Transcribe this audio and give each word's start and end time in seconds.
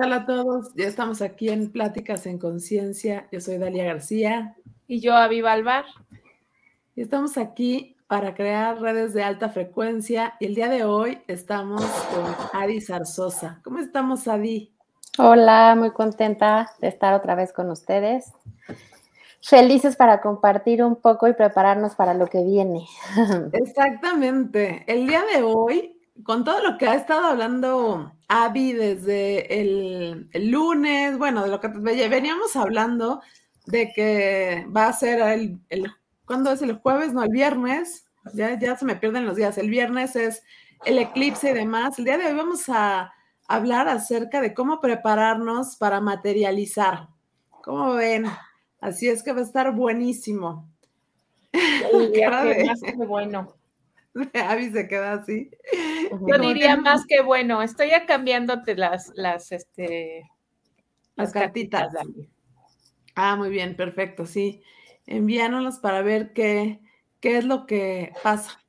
Hola, 0.00 0.06
hola, 0.06 0.26
¿qué 0.26 0.26
tal 0.26 0.42
a 0.42 0.44
todos? 0.44 0.74
Ya 0.76 0.86
estamos 0.86 1.22
aquí 1.22 1.48
en 1.48 1.72
Pláticas 1.72 2.26
en 2.26 2.38
Conciencia. 2.38 3.26
Yo 3.32 3.40
soy 3.40 3.58
Dalia 3.58 3.84
García. 3.84 4.54
Y 4.86 5.00
yo, 5.00 5.14
Avi 5.14 5.40
Balbar. 5.40 5.86
Y 6.94 7.02
estamos 7.02 7.36
aquí 7.36 7.96
para 8.06 8.34
crear 8.34 8.80
redes 8.80 9.12
de 9.12 9.24
alta 9.24 9.48
frecuencia. 9.48 10.34
Y 10.38 10.46
el 10.46 10.54
día 10.54 10.68
de 10.68 10.84
hoy 10.84 11.18
estamos 11.26 11.82
con 11.82 12.60
Adi 12.60 12.80
Zarzosa. 12.80 13.60
¿Cómo 13.64 13.80
estamos, 13.80 14.28
Adi? 14.28 14.72
Hola, 15.18 15.74
muy 15.76 15.90
contenta 15.90 16.70
de 16.80 16.86
estar 16.86 17.14
otra 17.14 17.34
vez 17.34 17.52
con 17.52 17.68
ustedes. 17.68 18.32
Felices 19.42 19.96
para 19.96 20.20
compartir 20.20 20.84
un 20.84 20.94
poco 20.96 21.26
y 21.26 21.32
prepararnos 21.32 21.96
para 21.96 22.14
lo 22.14 22.28
que 22.28 22.44
viene. 22.44 22.86
Exactamente. 23.52 24.84
El 24.86 25.08
día 25.08 25.24
de 25.24 25.42
hoy, 25.42 25.97
con 26.24 26.44
todo 26.44 26.62
lo 26.62 26.78
que 26.78 26.86
ha 26.86 26.94
estado 26.94 27.26
hablando 27.26 28.12
Abby 28.28 28.72
desde 28.72 29.60
el, 29.60 30.30
lunes, 30.34 31.16
bueno, 31.18 31.44
de 31.44 31.50
lo 31.50 31.60
que 31.60 31.68
veníamos 31.68 32.56
hablando, 32.56 33.22
de 33.66 33.92
que 33.92 34.66
va 34.74 34.86
a 34.86 34.92
ser 34.92 35.20
el, 35.20 35.60
el 35.68 35.86
¿cuándo 36.24 36.52
es 36.52 36.62
el 36.62 36.74
jueves? 36.74 37.12
No, 37.12 37.22
el 37.22 37.30
viernes, 37.30 38.06
ya, 38.34 38.58
ya 38.58 38.76
se 38.76 38.84
me 38.84 38.96
pierden 38.96 39.26
los 39.26 39.36
días, 39.36 39.58
el 39.58 39.70
viernes 39.70 40.16
es 40.16 40.42
el 40.84 40.98
eclipse 40.98 41.50
y 41.50 41.54
demás. 41.54 41.98
El 41.98 42.04
día 42.04 42.18
de 42.18 42.26
hoy 42.26 42.34
vamos 42.34 42.68
a 42.68 43.12
hablar 43.48 43.88
acerca 43.88 44.40
de 44.40 44.54
cómo 44.54 44.80
prepararnos 44.80 45.76
para 45.76 46.00
materializar. 46.00 47.08
¿Cómo 47.62 47.94
ven? 47.94 48.26
Así 48.80 49.08
es 49.08 49.22
que 49.22 49.32
va 49.32 49.40
a 49.40 49.44
estar 49.44 49.74
buenísimo. 49.74 50.68
más 51.52 52.80
que 52.82 52.94
bueno. 53.06 53.57
Abby 54.34 54.70
se 54.70 54.88
queda 54.88 55.14
así. 55.14 55.50
Yo 56.26 56.38
diría 56.38 56.76
más 56.76 57.04
que 57.06 57.22
bueno, 57.22 57.62
estoy 57.62 57.90
ya 57.90 58.06
cambiándote 58.06 58.76
las, 58.76 59.12
las, 59.14 59.52
este, 59.52 60.28
las, 61.16 61.32
cartitas. 61.32 61.92
ah, 63.14 63.36
muy 63.36 63.50
bien, 63.50 63.76
perfecto, 63.76 64.26
sí. 64.26 64.62
Envíanoslas 65.06 65.78
para 65.78 66.02
ver 66.02 66.32
qué, 66.32 66.80
qué 67.20 67.38
es 67.38 67.44
lo 67.44 67.66
que 67.66 68.12
pasa. 68.22 68.60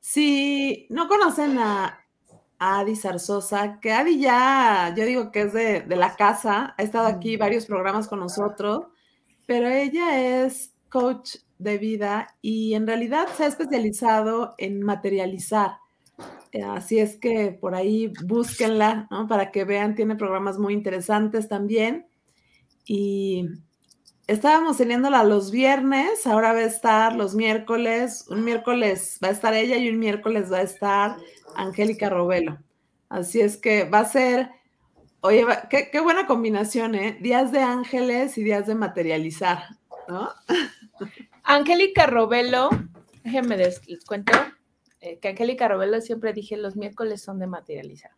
Si 0.00 0.86
no 0.90 1.08
conocen 1.08 1.58
a, 1.58 2.04
Adi 2.60 2.96
Zarzosa, 2.96 3.78
que 3.80 3.92
Adi 3.92 4.18
ya, 4.18 4.92
yo 4.96 5.04
digo 5.04 5.30
que 5.30 5.42
es 5.42 5.52
de, 5.52 5.82
de 5.82 5.96
la 5.96 6.16
casa, 6.16 6.74
ha 6.76 6.82
estado 6.82 7.06
aquí 7.06 7.36
varios 7.36 7.66
programas 7.66 8.08
con 8.08 8.18
nosotros, 8.18 8.86
pero 9.46 9.68
ella 9.68 10.44
es 10.44 10.74
coach 10.88 11.36
de 11.58 11.78
vida 11.78 12.36
y 12.40 12.74
en 12.74 12.86
realidad 12.86 13.26
se 13.36 13.44
ha 13.44 13.46
especializado 13.48 14.54
en 14.58 14.82
materializar. 14.82 15.78
Eh, 16.52 16.62
así 16.62 16.98
es 16.98 17.16
que 17.16 17.52
por 17.52 17.74
ahí 17.74 18.12
búsquenla, 18.24 19.06
¿no? 19.10 19.28
Para 19.28 19.50
que 19.50 19.64
vean, 19.64 19.94
tiene 19.94 20.16
programas 20.16 20.58
muy 20.58 20.74
interesantes 20.74 21.48
también. 21.48 22.06
Y 22.84 23.46
estábamos 24.26 24.78
teniéndola 24.78 25.24
los 25.24 25.50
viernes, 25.50 26.26
ahora 26.26 26.52
va 26.52 26.60
a 26.60 26.64
estar 26.64 27.14
los 27.16 27.34
miércoles, 27.34 28.26
un 28.28 28.44
miércoles 28.44 29.18
va 29.22 29.28
a 29.28 29.32
estar 29.32 29.54
ella 29.54 29.76
y 29.76 29.90
un 29.90 29.98
miércoles 29.98 30.50
va 30.50 30.58
a 30.58 30.62
estar 30.62 31.16
Angélica 31.56 32.08
Robelo. 32.08 32.58
Así 33.08 33.40
es 33.40 33.56
que 33.56 33.84
va 33.84 34.00
a 34.00 34.04
ser, 34.04 34.50
oye, 35.20 35.44
qué, 35.70 35.90
qué 35.90 36.00
buena 36.00 36.26
combinación, 36.26 36.94
¿eh? 36.94 37.18
Días 37.20 37.52
de 37.52 37.60
ángeles 37.60 38.38
y 38.38 38.44
días 38.44 38.66
de 38.66 38.74
materializar, 38.74 39.64
¿no? 40.08 40.30
Angélica 41.48 42.06
Robelo, 42.06 42.68
déjenme 43.24 43.56
les 43.56 43.80
cuento 44.06 44.32
eh, 45.00 45.18
que 45.18 45.28
Angélica 45.28 45.66
Robelo 45.66 45.98
siempre 46.02 46.34
dije 46.34 46.58
los 46.58 46.76
miércoles 46.76 47.22
son 47.22 47.38
de 47.38 47.46
materializar. 47.46 48.10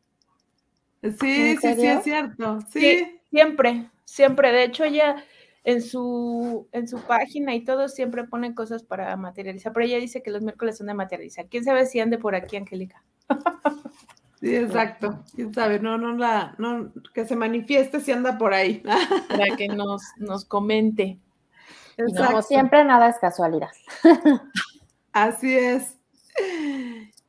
Sí, 1.00 1.56
sí, 1.56 1.74
sí, 1.76 1.86
es 1.86 2.02
cierto. 2.02 2.58
Sí. 2.70 3.20
siempre, 3.30 3.88
siempre. 4.04 4.50
De 4.50 4.64
hecho, 4.64 4.82
ella 4.82 5.24
en 5.62 5.80
su, 5.80 6.66
en 6.72 6.88
su 6.88 7.00
página 7.02 7.54
y 7.54 7.64
todo 7.64 7.88
siempre 7.88 8.24
pone 8.24 8.52
cosas 8.52 8.82
para 8.82 9.16
materializar, 9.16 9.72
pero 9.72 9.86
ella 9.86 9.98
dice 9.98 10.24
que 10.24 10.32
los 10.32 10.42
miércoles 10.42 10.76
son 10.78 10.88
de 10.88 10.94
materializar. 10.94 11.46
¿Quién 11.46 11.62
sabe 11.62 11.86
si 11.86 12.00
ande 12.00 12.18
por 12.18 12.34
aquí, 12.34 12.56
Angélica? 12.56 13.00
Sí, 14.40 14.56
exacto. 14.56 15.22
Quién 15.36 15.54
sabe, 15.54 15.78
no, 15.78 15.98
no 15.98 16.16
la, 16.16 16.56
no, 16.58 16.92
que 17.14 17.26
se 17.26 17.36
manifieste 17.36 18.00
si 18.00 18.10
anda 18.10 18.38
por 18.38 18.54
ahí. 18.54 18.82
Para 19.28 19.54
que 19.56 19.68
nos, 19.68 20.02
nos 20.16 20.44
comente. 20.44 21.20
Como 22.16 22.42
siempre, 22.42 22.84
nada 22.84 23.08
es 23.08 23.18
casualidad. 23.18 23.70
Así 25.12 25.56
es. 25.56 25.96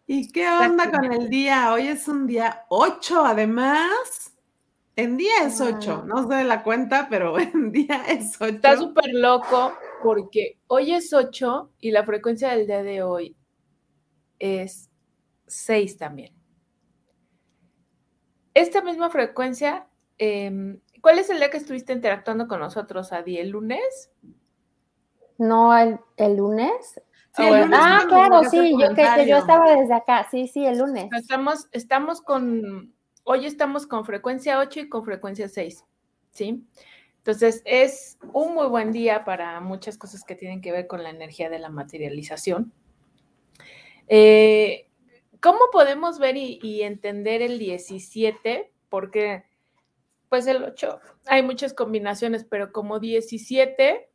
¿Y 0.08 0.32
qué 0.32 0.48
onda 0.48 0.92
con 0.92 1.12
el 1.12 1.30
día? 1.30 1.72
Hoy 1.72 1.88
es 1.88 2.08
un 2.08 2.28
día 2.28 2.66
8, 2.70 3.26
además. 3.26 4.34
En 4.96 5.18
día 5.18 5.46
es 5.46 5.62
8, 5.62 6.04
no 6.06 6.28
sé 6.28 6.44
la 6.44 6.64
cuenta, 6.64 7.08
pero 7.10 7.40
en 7.40 7.72
día 7.72 8.04
es 8.08 8.36
8. 8.40 8.56
Está 8.56 8.78
súper 8.78 9.14
loco 9.14 9.74
porque 10.04 10.60
hoy 10.68 10.94
es 10.94 11.14
8 11.14 11.72
y 11.80 11.92
la 11.92 12.04
frecuencia 12.04 12.50
del 12.50 12.68
día 12.68 12.84
de 12.84 13.02
hoy 13.02 13.36
es 14.38 14.90
6 15.48 15.98
también. 15.98 16.34
Esta 18.54 18.82
misma 18.82 19.10
frecuencia, 19.10 19.88
em, 20.18 20.82
¿cuál 21.02 21.20
es 21.20 21.30
el 21.30 21.38
día 21.38 21.50
que 21.50 21.58
estuviste 21.58 21.94
interactuando 21.94 22.48
con 22.48 22.60
nosotros, 22.60 23.14
Adi? 23.14 23.38
¿El 23.38 23.52
lunes? 23.52 24.12
No, 25.42 25.76
el, 25.76 26.36
lunes. 26.38 27.02
ah, 27.36 28.06
claro, 28.08 28.44
sí, 28.44 28.76
yo, 28.80 28.94
que, 28.94 29.28
yo 29.28 29.38
estaba 29.38 29.76
desde 29.76 29.96
acá, 29.96 30.28
sí, 30.30 30.48
sí, 30.48 30.64
el 30.68 30.78
lunes. 30.78 31.10
Estamos, 31.18 31.68
estamos 31.72 32.22
con, 32.22 32.94
hoy 33.24 33.48
estamos 33.48 33.88
con 33.88 34.06
frecuencia 34.06 34.60
8 34.60 34.82
y 34.82 34.90
con 34.90 35.04
frecuencia 35.04 35.50
6, 35.50 35.84
¿sí? 36.30 36.64
Entonces, 37.18 37.64
es 37.66 38.20
un 38.34 38.54
muy 38.54 38.68
buen 38.68 38.92
día 38.92 39.26
para 39.26 39.60
muchas 39.62 39.98
cosas 39.98 40.24
que 40.24 40.36
tienen 40.36 40.62
que 40.62 40.72
ver 40.72 40.86
con 40.86 41.02
la 41.02 41.10
energía 41.10 41.50
de 41.50 41.58
la 41.58 41.70
materialización. 41.70 42.72
Eh, 44.10 44.92
¿Cómo 45.40 45.58
podemos 45.72 46.20
ver 46.20 46.38
y, 46.38 46.60
y, 46.62 46.84
entender 46.84 47.42
el 47.42 47.58
17? 47.58 48.72
Porque, 48.90 49.44
pues 50.30 50.46
el 50.46 50.64
8, 50.64 51.00
hay 51.26 51.42
muchas 51.42 51.74
combinaciones, 51.74 52.44
pero 52.44 52.72
como 52.72 53.00
17 53.00 54.11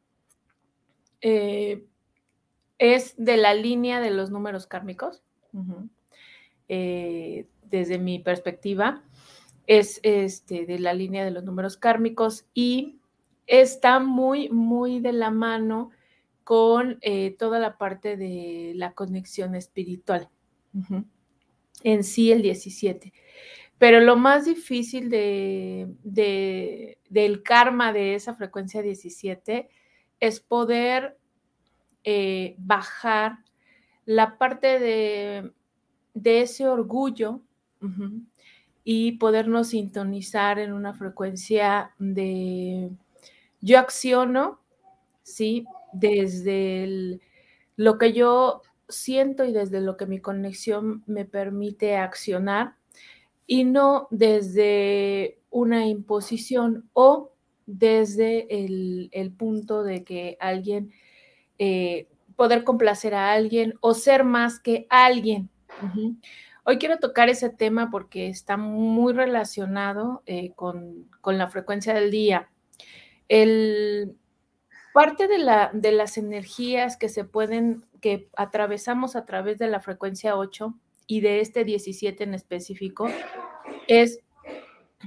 eh, 1.20 1.86
es 2.78 3.14
de 3.16 3.36
la 3.36 3.54
línea 3.54 4.00
de 4.00 4.10
los 4.10 4.30
números 4.30 4.66
kármicos, 4.66 5.22
eh, 6.68 7.46
desde 7.64 7.98
mi 7.98 8.18
perspectiva, 8.18 9.02
es 9.66 10.00
este, 10.02 10.66
de 10.66 10.78
la 10.78 10.92
línea 10.92 11.24
de 11.24 11.30
los 11.30 11.44
números 11.44 11.76
kármicos 11.76 12.46
y 12.54 13.00
está 13.46 13.98
muy, 13.98 14.48
muy 14.50 15.00
de 15.00 15.12
la 15.12 15.30
mano 15.30 15.90
con 16.44 16.98
eh, 17.00 17.34
toda 17.38 17.58
la 17.58 17.76
parte 17.76 18.16
de 18.16 18.72
la 18.76 18.92
conexión 18.92 19.54
espiritual. 19.54 20.28
En 21.82 22.04
sí, 22.04 22.30
el 22.30 22.42
17. 22.42 23.12
Pero 23.78 24.00
lo 24.00 24.16
más 24.16 24.44
difícil 24.44 25.10
de, 25.10 25.88
del 27.08 27.42
karma 27.42 27.92
de 27.92 28.14
esa 28.14 28.34
frecuencia 28.34 28.82
17 28.82 29.68
es 30.20 30.40
poder 30.40 31.18
eh, 32.04 32.54
bajar 32.58 33.38
la 34.04 34.38
parte 34.38 34.78
de, 34.78 35.52
ese 36.24 36.68
orgullo 36.68 37.40
y 38.84 39.12
podernos 39.12 39.68
sintonizar 39.68 40.58
en 40.58 40.72
una 40.72 40.94
frecuencia 40.94 41.92
de 41.98 42.90
yo 43.60 43.78
acciono, 43.78 44.60
¿sí? 45.22 45.66
Desde 45.92 47.20
lo 47.76 47.98
que 47.98 48.12
yo 48.12 48.62
siento 48.88 49.44
y 49.44 49.52
desde 49.52 49.80
lo 49.80 49.96
que 49.96 50.06
mi 50.06 50.20
conexión 50.20 51.02
me 51.06 51.24
permite 51.24 51.96
accionar 51.96 52.76
y 53.46 53.64
no 53.64 54.08
desde 54.10 55.40
una 55.50 55.86
imposición 55.86 56.88
o 56.92 57.32
desde 57.66 58.46
el, 58.64 59.32
punto 59.36 59.82
de 59.82 60.04
que 60.04 60.36
alguien, 60.40 60.92
eh, 61.58 62.08
poder 62.36 62.64
complacer 62.64 63.14
a 63.14 63.32
alguien 63.32 63.74
o 63.80 63.94
ser 63.94 64.24
más 64.24 64.60
que 64.60 64.86
alguien. 64.88 65.50
Hoy 66.64 66.78
quiero 66.78 66.98
tocar 66.98 67.28
ese 67.28 67.50
tema 67.50 67.90
porque 67.90 68.28
está 68.28 68.56
muy 68.56 69.12
relacionado 69.12 70.22
eh, 70.26 70.52
con, 70.54 71.08
la 71.24 71.48
frecuencia 71.48 71.94
del 71.94 72.10
día. 72.10 72.48
El, 73.28 74.16
parte 74.94 75.28
de, 75.28 75.38
la, 75.38 75.70
de 75.72 75.92
las 75.92 76.16
energías 76.18 76.96
que 76.96 77.08
se 77.08 77.24
pueden, 77.24 77.84
que 78.00 78.28
atravesamos 78.36 79.16
a 79.16 79.26
través 79.26 79.58
de 79.58 79.68
la 79.68 79.80
frecuencia 79.80 80.36
8 80.36 80.74
y 81.06 81.20
de 81.20 81.40
este 81.40 81.64
17 81.64 82.24
en 82.24 82.34
específico, 82.34 83.08
es 83.88 84.20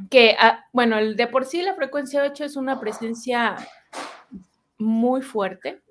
que, 0.09 0.35
ah, 0.39 0.65
bueno, 0.73 0.97
de 0.97 1.27
por 1.27 1.45
sí 1.45 1.61
la 1.61 1.75
frecuencia 1.75 2.23
8 2.23 2.45
es 2.45 2.55
una 2.55 2.79
presencia 2.79 3.55
muy 4.77 5.21
fuerte, 5.21 5.81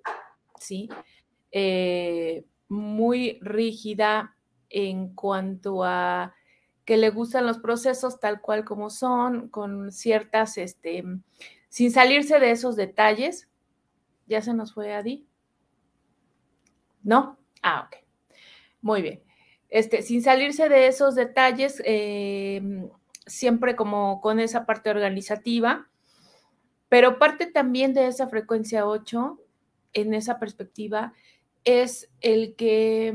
¿sí? 0.58 0.88
Eh, 1.52 2.44
muy 2.68 3.38
rígida 3.40 4.36
en 4.70 5.14
cuanto 5.14 5.84
a 5.84 6.34
que 6.84 6.96
le 6.96 7.10
gustan 7.10 7.46
los 7.46 7.58
procesos 7.58 8.18
tal 8.20 8.40
cual 8.40 8.64
como 8.64 8.90
son, 8.90 9.48
con 9.48 9.92
ciertas, 9.92 10.56
este, 10.58 11.04
sin 11.68 11.90
salirse 11.90 12.38
de 12.38 12.50
esos 12.50 12.76
detalles. 12.76 13.48
¿Ya 14.26 14.40
se 14.42 14.54
nos 14.54 14.74
fue 14.74 14.94
Adi? 14.94 15.26
¿No? 17.02 17.38
Ah, 17.62 17.86
ok. 17.86 17.96
Muy 18.80 19.02
bien. 19.02 19.22
Este, 19.68 20.02
sin 20.02 20.22
salirse 20.22 20.68
de 20.68 20.86
esos 20.86 21.14
detalles, 21.14 21.82
em, 21.84 22.88
siempre 23.28 23.76
como 23.76 24.20
con 24.20 24.40
esa 24.40 24.66
parte 24.66 24.90
organizativa, 24.90 25.88
pero 26.88 27.18
parte 27.18 27.46
también 27.46 27.94
de 27.94 28.08
esa 28.08 28.26
frecuencia 28.26 28.86
8, 28.86 29.38
en 29.92 30.14
esa 30.14 30.38
perspectiva, 30.38 31.12
es 31.64 32.10
el 32.20 32.56
que 32.56 33.14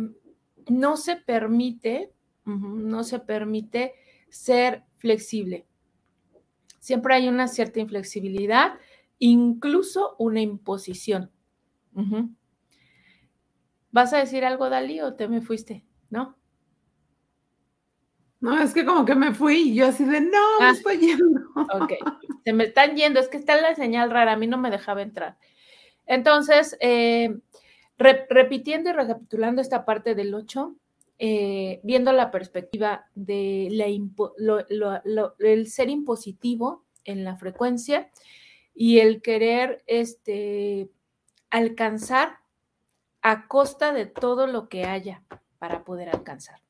no 0.69 0.95
se 0.95 1.15
permite, 1.15 2.13
no 2.45 3.03
se 3.03 3.19
permite 3.19 3.93
ser 4.29 4.83
flexible. 4.97 5.65
Siempre 6.79 7.15
hay 7.15 7.27
una 7.27 7.47
cierta 7.47 7.79
inflexibilidad, 7.79 8.73
incluso 9.19 10.15
una 10.19 10.41
imposición. 10.41 11.31
¿Vas 13.91 14.13
a 14.13 14.17
decir 14.17 14.43
algo, 14.43 14.69
Dalí, 14.69 15.01
o 15.01 15.13
te 15.13 15.27
me 15.27 15.41
fuiste? 15.41 15.85
¿No? 16.09 16.37
No, 18.43 18.61
es 18.61 18.73
que 18.73 18.83
como 18.83 19.05
que 19.05 19.15
me 19.15 19.33
fui 19.33 19.69
y 19.69 19.75
yo 19.75 19.87
así 19.87 20.03
de, 20.03 20.19
no, 20.19 20.59
me 20.59 20.65
ah. 20.65 20.71
estoy 20.71 20.97
yendo. 20.97 21.39
Ok, 21.55 21.93
se 22.43 22.51
me 22.51 22.65
están 22.65 22.97
yendo, 22.97 23.21
es 23.21 23.29
que 23.29 23.37
está 23.37 23.55
la 23.55 23.73
señal 23.73 24.11
rara, 24.11 24.33
a 24.33 24.35
mí 24.35 24.47
no 24.47 24.57
me 24.57 24.69
dejaba 24.69 25.01
entrar. 25.01 25.37
Entonces, 26.07 26.75
eh, 26.81 27.39
repitiendo 27.97 28.89
y 28.89 28.93
recapitulando 28.93 29.61
esta 29.61 29.85
parte 29.85 30.13
del 30.13 30.35
8, 30.35 30.75
eh, 31.19 31.79
viendo 31.83 32.11
la 32.11 32.31
perspectiva 32.31 33.05
de 33.15 33.67
el 35.39 35.67
ser 35.67 35.89
impositivo 35.89 36.83
en 37.05 37.23
la 37.23 37.37
frecuencia 37.37 38.09
y 38.75 38.99
el 38.99 39.21
querer 39.21 39.85
este, 39.87 40.89
alcanzar 41.49 42.39
a 43.21 43.47
costa 43.47 43.93
de 43.93 44.05
todo 44.05 44.47
lo 44.47 44.67
que 44.67 44.83
haya 44.83 45.23
para 45.59 45.85
poder 45.85 46.09
alcanzar. 46.09 46.62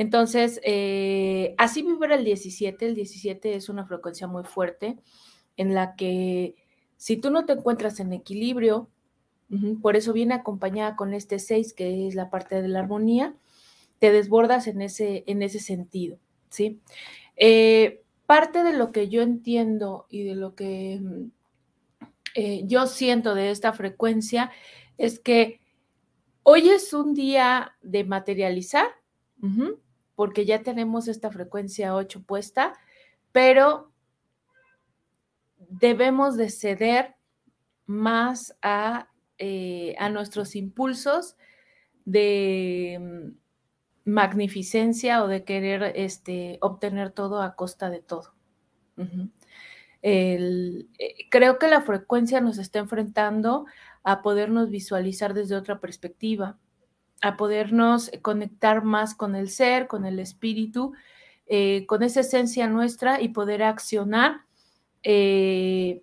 Entonces, 0.00 0.62
eh, 0.64 1.54
así 1.58 1.82
vibra 1.82 2.14
el 2.14 2.24
17. 2.24 2.86
El 2.86 2.94
17 2.94 3.54
es 3.54 3.68
una 3.68 3.84
frecuencia 3.84 4.26
muy 4.26 4.44
fuerte 4.44 4.96
en 5.58 5.74
la 5.74 5.94
que 5.94 6.54
si 6.96 7.18
tú 7.18 7.30
no 7.30 7.44
te 7.44 7.52
encuentras 7.52 8.00
en 8.00 8.14
equilibrio, 8.14 8.88
por 9.82 9.96
eso 9.96 10.14
viene 10.14 10.32
acompañada 10.32 10.96
con 10.96 11.12
este 11.12 11.38
6, 11.38 11.74
que 11.74 12.08
es 12.08 12.14
la 12.14 12.30
parte 12.30 12.62
de 12.62 12.68
la 12.68 12.78
armonía, 12.78 13.34
te 13.98 14.10
desbordas 14.10 14.68
en 14.68 14.80
ese, 14.80 15.22
en 15.26 15.42
ese 15.42 15.58
sentido, 15.58 16.18
¿sí? 16.48 16.80
Eh, 17.36 18.02
parte 18.24 18.62
de 18.62 18.72
lo 18.72 18.92
que 18.92 19.10
yo 19.10 19.20
entiendo 19.20 20.06
y 20.08 20.22
de 20.22 20.34
lo 20.34 20.54
que 20.54 20.98
mm, 20.98 21.30
eh, 22.36 22.62
yo 22.64 22.86
siento 22.86 23.34
de 23.34 23.50
esta 23.50 23.74
frecuencia 23.74 24.50
es 24.96 25.20
que 25.20 25.60
hoy 26.42 26.70
es 26.70 26.94
un 26.94 27.12
día 27.12 27.76
de 27.82 28.04
materializar, 28.04 28.86
porque 30.20 30.44
ya 30.44 30.62
tenemos 30.62 31.08
esta 31.08 31.30
frecuencia 31.30 31.94
8 31.94 32.24
puesta, 32.24 32.74
pero 33.32 33.90
debemos 35.56 36.36
de 36.36 36.50
ceder 36.50 37.14
más 37.86 38.54
a, 38.60 39.08
eh, 39.38 39.94
a 39.98 40.10
nuestros 40.10 40.56
impulsos 40.56 41.38
de 42.04 42.98
mm, 43.00 44.10
magnificencia 44.10 45.24
o 45.24 45.26
de 45.26 45.42
querer 45.44 45.94
este, 45.96 46.58
obtener 46.60 47.12
todo 47.12 47.40
a 47.40 47.56
costa 47.56 47.88
de 47.88 48.02
todo. 48.02 48.34
Eh, 50.02 50.86
creo 51.30 51.58
que 51.58 51.68
la 51.68 51.80
frecuencia 51.80 52.42
nos 52.42 52.58
está 52.58 52.78
enfrentando 52.78 53.64
a 54.02 54.20
podernos 54.20 54.68
visualizar 54.68 55.32
desde 55.32 55.56
otra 55.56 55.80
perspectiva, 55.80 56.58
a 57.20 57.36
podernos 57.36 58.10
conectar 58.22 58.84
más 58.84 59.14
con 59.14 59.34
el 59.34 59.50
ser, 59.50 59.86
con 59.86 60.04
el 60.04 60.18
espíritu, 60.18 60.92
eh, 61.46 61.84
con 61.86 62.02
esa 62.02 62.20
esencia 62.20 62.68
nuestra 62.68 63.20
y 63.20 63.28
poder 63.30 63.62
accionar, 63.62 64.42
eh, 65.02 66.02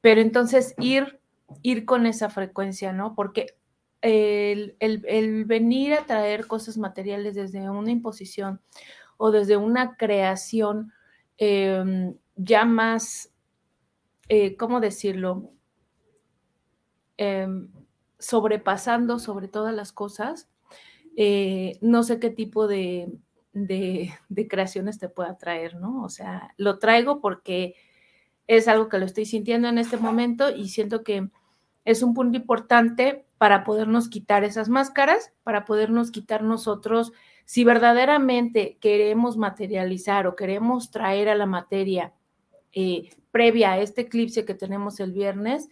pero 0.00 0.20
entonces 0.20 0.74
ir, 0.78 1.20
ir 1.62 1.84
con 1.84 2.06
esa 2.06 2.28
frecuencia, 2.28 2.92
¿no? 2.92 3.14
Porque 3.14 3.56
el, 4.02 5.44
venir 5.46 5.94
a 5.94 6.04
traer 6.04 6.46
cosas 6.46 6.76
materiales 6.76 7.34
desde 7.34 7.70
una 7.70 7.90
imposición 7.90 8.60
o 9.16 9.30
desde 9.30 9.56
una 9.56 9.96
creación 9.96 10.92
em, 11.38 12.14
ya 12.36 12.64
más, 12.64 13.32
eh, 14.28 14.56
¿cómo 14.56 14.80
decirlo? 14.80 15.50
Em, 17.16 17.68
sobrepasando 18.24 19.18
sobre 19.18 19.48
todas 19.48 19.74
las 19.74 19.92
cosas. 19.92 20.48
Eh, 21.16 21.78
no 21.80 22.02
sé 22.02 22.18
qué 22.18 22.30
tipo 22.30 22.66
de, 22.66 23.12
creaciones 24.48 24.98
te 24.98 25.08
pueda 25.08 25.36
traer, 25.38 25.76
¿no? 25.76 26.02
O 26.02 26.08
sea, 26.08 26.54
lo 26.56 26.78
traigo 26.78 27.20
porque 27.20 27.74
es 28.46 28.68
algo 28.68 28.88
que 28.88 28.98
lo 28.98 29.06
estoy 29.06 29.26
sintiendo 29.26 29.68
en 29.68 29.78
este 29.78 29.96
momento 29.96 30.54
y 30.54 30.68
siento 30.68 31.04
que 31.04 31.28
es 31.84 32.02
un 32.02 32.14
punto 32.14 32.36
importante 32.36 33.26
para 33.38 33.64
podernos 33.64 34.08
quitar 34.08 34.42
esas 34.42 34.68
máscaras, 34.68 35.32
para 35.42 35.64
podernos 35.64 36.10
quitar 36.10 36.42
nosotros, 36.42 37.12
si 37.44 37.62
verdaderamente 37.62 38.78
queremos 38.80 39.36
materializar 39.36 40.26
o 40.26 40.34
queremos 40.34 40.90
traer 40.90 41.28
a 41.28 41.34
la 41.34 41.46
materia 41.46 42.14
eh, 42.72 43.10
previa 43.30 43.72
a 43.72 43.78
este 43.78 44.02
eclipse 44.02 44.44
que 44.44 44.54
tenemos 44.54 44.98
el 44.98 45.12
viernes, 45.12 45.68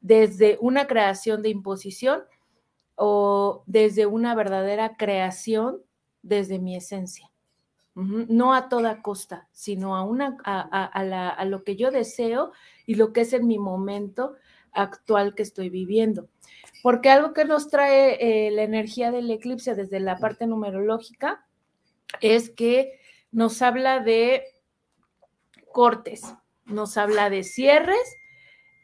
desde 0.00 0.58
una 0.60 0.86
creación 0.86 1.42
de 1.42 1.50
imposición 1.50 2.22
o 2.94 3.62
desde 3.66 4.06
una 4.06 4.34
verdadera 4.34 4.96
creación 4.96 5.82
desde 6.22 6.58
mi 6.58 6.76
esencia. 6.76 7.30
No 7.94 8.54
a 8.54 8.68
toda 8.68 9.02
costa, 9.02 9.48
sino 9.50 9.96
a, 9.96 10.04
una, 10.04 10.36
a, 10.44 11.44
lo 11.46 11.64
que 11.64 11.74
yo 11.74 11.90
deseo 11.90 12.52
y 12.86 12.94
lo 12.94 13.12
que 13.12 13.22
es 13.22 13.32
en 13.32 13.48
mi 13.48 13.58
momento 13.58 14.36
actual 14.72 15.34
que 15.34 15.42
estoy 15.42 15.68
viviendo. 15.68 16.28
Porque 16.80 17.10
algo 17.10 17.32
que 17.32 17.44
nos 17.44 17.68
trae 17.68 18.18
eh, 18.20 18.52
la 18.52 18.62
energía 18.62 19.10
del 19.10 19.28
eclipse 19.30 19.74
desde 19.74 19.98
la 19.98 20.18
parte 20.18 20.46
numerológica 20.46 21.44
es 22.20 22.50
que 22.50 23.00
nos 23.32 23.62
habla 23.62 23.98
de 23.98 24.44
cortes, 25.72 26.22
nos 26.66 26.96
habla 26.96 27.30
de 27.30 27.42
cierres 27.42 28.17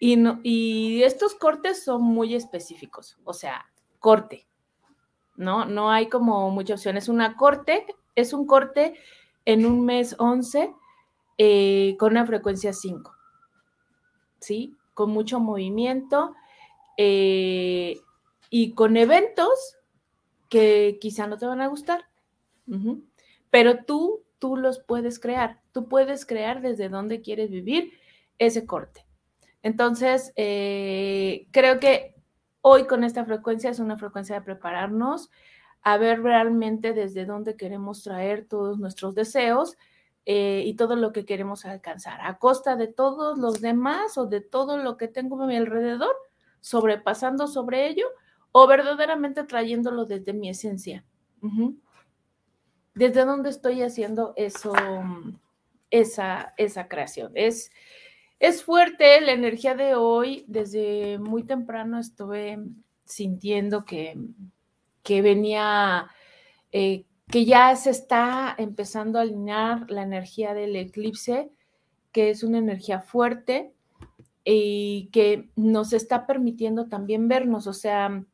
y, 0.06 1.02
estos 1.02 1.34
cortes 1.34 1.82
son 1.82 2.02
muy 2.02 2.34
específicos, 2.34 3.16
o 3.24 3.32
sea, 3.32 3.70
corte, 3.98 4.46
¿no? 5.34 5.64
No 5.64 5.90
hay 5.90 6.10
como 6.10 6.50
muchas 6.50 6.80
opciones. 6.80 7.08
Una 7.08 7.36
corte 7.36 7.86
es 8.14 8.34
un 8.34 8.46
corte 8.46 8.98
en 9.46 9.64
un 9.64 9.86
mes 9.86 10.14
11 10.18 10.74
eh, 11.38 11.96
con 11.98 12.12
una 12.12 12.26
frecuencia 12.26 12.74
5, 12.74 13.14
¿sí? 14.40 14.76
Con 14.92 15.10
mucho 15.10 15.40
movimiento 15.40 16.34
eh, 16.98 17.98
y 18.50 18.74
con 18.74 18.98
eventos 18.98 19.78
que 20.50 20.98
quizá 21.00 21.26
no 21.26 21.38
te 21.38 21.46
van 21.46 21.62
a 21.62 21.68
gustar, 21.68 22.04
pero 23.50 23.84
tú, 23.84 24.22
tú 24.38 24.56
los 24.56 24.80
puedes 24.80 25.18
crear, 25.18 25.62
tú 25.72 25.88
puedes 25.88 26.26
crear 26.26 26.60
desde 26.60 26.90
donde 26.90 27.22
quieres 27.22 27.50
vivir 27.50 27.94
ese 28.38 28.66
corte. 28.66 29.03
Entonces, 29.64 30.34
eh, 30.36 31.48
creo 31.50 31.80
que 31.80 32.14
hoy 32.60 32.86
con 32.86 33.02
esta 33.02 33.24
frecuencia 33.24 33.70
es 33.70 33.78
una 33.78 33.96
frecuencia 33.96 34.34
de 34.34 34.42
prepararnos 34.42 35.30
a 35.80 35.96
ver 35.96 36.22
realmente 36.22 36.92
desde 36.92 37.24
dónde 37.24 37.56
queremos 37.56 38.02
traer 38.02 38.46
todos 38.46 38.78
nuestros 38.78 39.14
deseos 39.14 39.78
eh, 40.26 40.64
y 40.66 40.74
todo 40.74 40.96
lo 40.96 41.12
que 41.12 41.24
queremos 41.24 41.64
alcanzar, 41.64 42.20
a 42.20 42.36
costa 42.36 42.76
de 42.76 42.88
todos 42.88 43.38
los 43.38 43.62
demás 43.62 44.18
o 44.18 44.26
de 44.26 44.42
todo 44.42 44.76
lo 44.76 44.98
que 44.98 45.08
tengo 45.08 45.42
a 45.42 45.46
mi 45.46 45.56
alrededor, 45.56 46.14
sobrepasando 46.60 47.46
sobre 47.46 47.88
ello 47.88 48.06
o 48.52 48.66
verdaderamente 48.66 49.44
trayéndolo 49.44 50.04
desde 50.04 50.34
mi 50.34 50.50
esencia. 50.50 51.06
¿Desde 52.94 53.24
dónde 53.24 53.48
estoy 53.48 53.80
haciendo 53.80 54.34
eso, 54.36 54.74
esa, 55.88 56.52
esa 56.58 56.86
creación? 56.86 57.32
Es 57.34 57.70
es 58.46 58.62
fuerte 58.62 59.20
la 59.22 59.32
energía 59.32 59.74
de 59.74 59.94
hoy. 59.94 60.44
Desde 60.48 61.18
muy 61.18 61.44
temprano 61.44 61.98
estuve 61.98 62.58
sintiendo 63.06 63.86
que, 63.86 64.18
que 65.02 65.22
venía, 65.22 66.10
eh, 66.70 67.06
que 67.28 67.46
ya 67.46 67.74
se 67.76 67.88
está 67.88 68.54
empezando 68.58 69.18
a 69.18 69.22
alinear 69.22 69.90
la 69.90 70.02
energía 70.02 70.52
del 70.52 70.76
eclipse, 70.76 71.50
que 72.12 72.28
es 72.28 72.42
una 72.42 72.58
energía 72.58 73.00
fuerte 73.00 73.72
y 74.44 75.08
que 75.10 75.48
nos 75.56 75.94
está 75.94 76.26
permitiendo 76.26 76.88
también 76.88 77.28
vernos, 77.28 77.66
o 77.66 77.72
sea, 77.72 78.24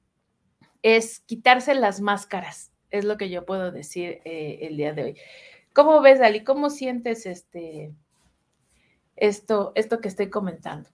es 0.83 1.21
quitarse 1.21 1.76
las 1.76 2.00
máscaras, 2.00 2.73
es 2.90 3.05
lo 3.05 3.17
que 3.17 3.31
yo 3.31 3.47
puedo 3.47 3.71
decir 3.71 4.21
eh, 4.25 4.59
el 4.62 4.76
día 4.76 4.93
de 4.93 5.05
hoy. 5.05 5.17
¿Cómo 5.73 6.00
ves, 6.00 6.21
Ali? 6.21 6.43
¿Cómo 6.43 6.69
sientes 6.69 7.26
este, 7.26 7.93
esto, 9.21 9.73
esto 9.75 10.00
que 10.00 10.09
estoy 10.09 10.31
comentando? 10.31 10.91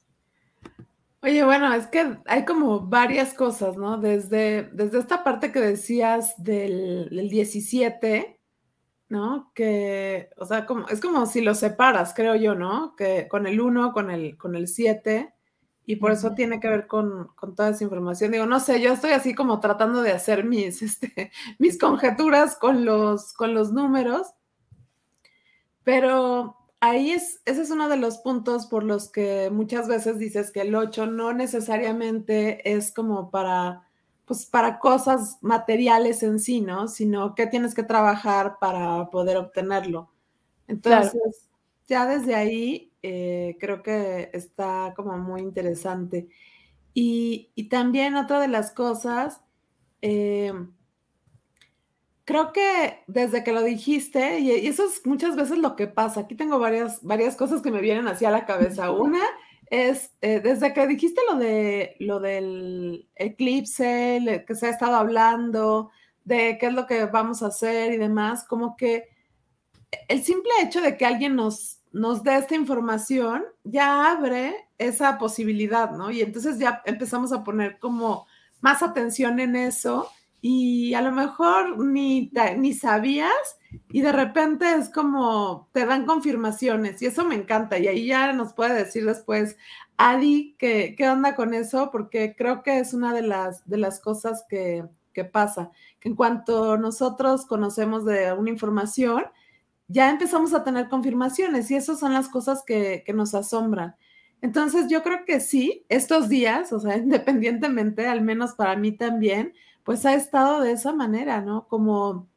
Oye, 1.23 1.45
bueno, 1.45 1.73
es 1.75 1.87
que 1.89 2.19
hay 2.27 2.45
como 2.45 2.81
varias 2.81 3.35
cosas, 3.35 3.77
¿no? 3.77 3.99
Desde, 3.99 4.71
desde 4.73 4.99
esta 4.99 5.25
parte 5.25 5.51
que 5.51 5.61
decías 5.61 6.35
del, 6.37 7.09
17, 7.11 8.39
¿no? 9.09 9.51
Que, 9.55 10.31
o 10.37 10.45
sea, 10.45 10.67
como, 10.67 10.87
es 10.89 11.01
como 11.01 11.27
si 11.27 11.41
lo 11.41 11.55
separas, 11.55 12.15
creo 12.15 12.37
yo, 12.37 12.55
¿no? 12.55 12.95
Que 12.97 13.27
con 13.29 13.47
el 13.47 13.61
1, 13.61 13.93
con 13.93 14.11
el, 14.11 14.37
con 14.37 14.55
el 14.55 14.69
7, 14.69 15.35
y 15.87 15.97
por 15.97 16.11
eso 16.13 16.35
tiene 16.35 16.61
que 16.61 16.69
ver 16.69 16.87
con, 16.87 17.31
toda 17.57 17.71
esa 17.71 17.85
información. 17.85 18.33
Digo, 18.33 18.47
no 18.47 18.61
sé, 18.61 18.81
yo 18.81 18.93
estoy 18.93 19.13
así 19.13 19.35
como 19.35 19.61
tratando 19.61 20.03
de 20.03 20.13
hacer 20.13 20.45
mis, 20.45 20.83
este, 20.83 21.31
mis 21.59 21.79
conjeturas 21.79 22.57
con 22.57 22.85
los, 22.85 23.33
con 23.33 23.55
los 23.55 23.73
números, 23.73 24.29
pero 25.85 26.57
ahí 26.81 27.11
es, 27.11 27.41
ese 27.45 27.63
es 27.63 27.71
uno 27.71 27.89
de 27.89 27.97
los 27.97 28.19
puntos 28.19 28.67
por 28.67 28.85
los 28.85 29.11
que 29.11 29.51
muchas 29.51 29.89
veces 29.89 30.19
dices 30.19 30.51
que 30.51 30.63
el 30.63 30.75
8 30.75 31.07
no 31.07 31.33
necesariamente 31.33 32.73
es 32.73 32.93
como 32.93 33.31
para, 33.31 33.83
pues 34.25 34.47
para 34.47 34.79
cosas 34.79 35.39
materiales 35.41 36.23
en 36.23 36.39
sí, 36.39 36.61
¿no? 36.61 36.89
Sino 36.89 37.35
que 37.35 37.47
tienes 37.47 37.75
que 37.75 37.83
trabajar 37.83 38.59
para 38.61 39.11
poder 39.11 39.37
obtenerlo. 39.37 40.11
Entonces, 40.69 41.49
ya 41.87 42.07
desde 42.07 42.35
ahí 42.35 42.93
eh, 43.03 43.57
creo 43.61 43.83
que 43.83 44.31
está 44.33 44.93
como 44.97 45.17
muy 45.19 45.41
interesante. 45.41 46.29
Y, 46.93 47.51
también 47.69 48.17
otra 48.17 48.41
de 48.41 48.49
las 48.49 48.73
cosas, 48.73 49.43
eh, 50.03 50.53
creo 52.27 52.53
que 52.53 53.05
desde 53.07 53.43
que 53.45 53.53
lo 53.53 53.63
dijiste, 53.63 54.41
y, 54.41 54.51
eso 54.51 54.85
es 54.85 55.07
muchas 55.07 55.37
veces 55.37 55.59
lo 55.59 55.77
que 55.77 55.87
pasa, 55.87 56.21
aquí 56.21 56.35
tengo 56.35 56.59
varias, 56.59 57.03
varias 57.03 57.37
cosas 57.37 57.63
que 57.63 57.71
me 57.71 57.81
vienen 57.81 58.09
hacia 58.09 58.31
la 58.31 58.45
cabeza. 58.45 58.91
Una 58.91 59.23
es, 59.71 60.11
eh, 60.21 60.41
desde 60.41 60.75
que 60.75 60.87
dijiste 60.89 61.21
lo, 61.31 61.39
de, 61.39 61.97
lo 62.01 62.21
del 62.21 63.09
eclipse, 63.15 64.45
que 64.47 64.55
se 64.57 64.67
ha 64.67 64.71
estado 64.71 64.97
hablando, 64.97 65.91
de 66.25 66.59
qué 66.59 66.67
es 66.67 66.75
lo 66.75 66.87
que 66.87 67.07
vamos 67.07 67.43
a 67.43 67.47
hacer 67.47 67.93
y 67.93 67.97
demás, 67.97 68.45
como 68.45 68.77
que 68.77 69.05
el 70.09 70.25
simple 70.25 70.51
hecho 70.63 70.81
de 70.81 70.97
que 70.97 71.07
alguien 71.07 71.37
nos, 71.37 71.79
nos 71.93 72.25
dé 72.25 72.37
esta 72.37 72.57
información 72.57 73.45
ya 73.63 74.11
abre 74.11 74.69
esa 74.79 75.17
posibilidad, 75.17 75.93
¿no? 75.93 76.11
Y 76.11 76.23
entonces 76.23 76.59
ya 76.59 76.83
empezamos 76.85 77.33
a 77.33 77.45
poner 77.45 77.79
como 77.79 78.27
más 78.61 78.83
atención 78.83 79.39
en 79.39 79.55
eso 79.55 80.11
y 80.41 80.95
a 80.95 81.01
lo 81.01 81.13
mejor 81.13 81.79
ni, 81.85 82.31
ni 82.59 82.73
sabías 82.75 83.33
y 83.89 84.01
de 84.01 84.13
repente 84.13 84.75
es 84.75 84.89
como 84.91 85.69
te 85.73 85.87
dan 85.87 86.07
confirmaciones 86.07 87.03
y 87.03 87.07
eso 87.07 87.25
me 87.25 87.35
encanta 87.35 87.79
y 87.79 87.89
ahí 87.89 88.07
ya 88.07 88.33
nos 88.33 88.53
puede 88.53 88.75
decir 88.75 89.05
después 89.05 89.57
Adi 89.97 90.55
qué, 90.59 90.95
qué 90.97 91.09
onda 91.09 91.35
con 91.35 91.55
eso 91.55 91.91
porque 91.91 92.35
creo 92.37 92.63
que 92.63 92.79
es 92.79 92.95
una 92.95 93.15
de 93.15 93.23
las, 93.23 93.67
de 93.69 93.79
las 93.79 94.01
cosas 94.01 94.45
que, 94.49 94.85
que 95.13 95.25
pasa, 95.25 95.71
que 95.99 96.11
en 96.11 96.15
cuanto 96.15 96.77
nosotros 96.77 97.47
conocemos 97.47 98.05
de 98.05 98.33
una 98.35 98.51
información, 98.51 99.25
ya 99.89 100.11
empezamos 100.11 100.53
a 100.53 100.63
tener 100.63 100.89
confirmaciones 100.89 101.71
y 101.71 101.77
esas 101.77 101.99
son 101.99 102.13
las 102.13 102.29
cosas 102.29 102.63
que, 102.67 103.03
que 103.07 103.13
nos 103.15 103.35
asombran. 103.35 103.97
Entonces 104.43 104.89
yo 104.91 105.03
creo 105.03 105.25
que 105.25 105.41
sí, 105.41 105.87
estos 105.89 106.29
días, 106.29 106.73
o 106.73 106.81
sea, 106.81 106.97
independientemente, 106.99 108.07
al 108.07 108.21
menos 108.21 108.53
para 108.53 108.77
mí 108.77 108.93
también, 108.93 109.55
pues 109.87 110.05
ha 110.05 110.15
estado 110.15 110.63
de 110.63 110.73
esa 110.73 110.93
manera, 110.93 111.41
¿no? 111.41 111.69
Como, 111.69 112.29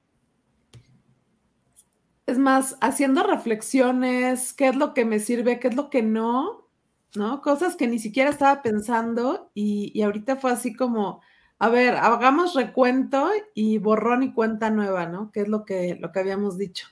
es 2.28 2.38
más, 2.38 2.78
haciendo 2.80 3.24
reflexiones, 3.24 4.54
qué 4.54 4.68
es 4.68 4.76
lo 4.76 4.94
que 4.94 5.04
me 5.04 5.18
sirve, 5.18 5.60
qué 5.60 5.70
es 5.70 5.76
lo 5.76 5.90
que 5.90 6.04
no, 6.04 6.68
¿no? 7.16 7.42
Cosas 7.42 7.76
que 7.76 7.88
ni 7.88 7.98
siquiera 7.98 8.30
estaba 8.30 8.62
pensando 8.62 9.50
y, 9.56 10.00
ahorita 10.04 10.36
fue 10.36 10.52
así 10.52 10.76
como, 10.76 11.22
a 11.58 11.70
ver, 11.70 11.96
hagamos 11.96 12.54
recuento 12.54 13.32
y 13.56 13.80
borrón 13.80 14.22
y 14.22 14.32
cuenta 14.32 14.70
nueva, 14.70 15.08
¿no? 15.08 15.32
Que 15.32 15.42
es 15.42 15.48
lo 15.48 15.66
que, 15.66 15.98
lo 16.00 16.12
que 16.12 16.20
habíamos 16.20 16.56
dicho. 16.56 16.88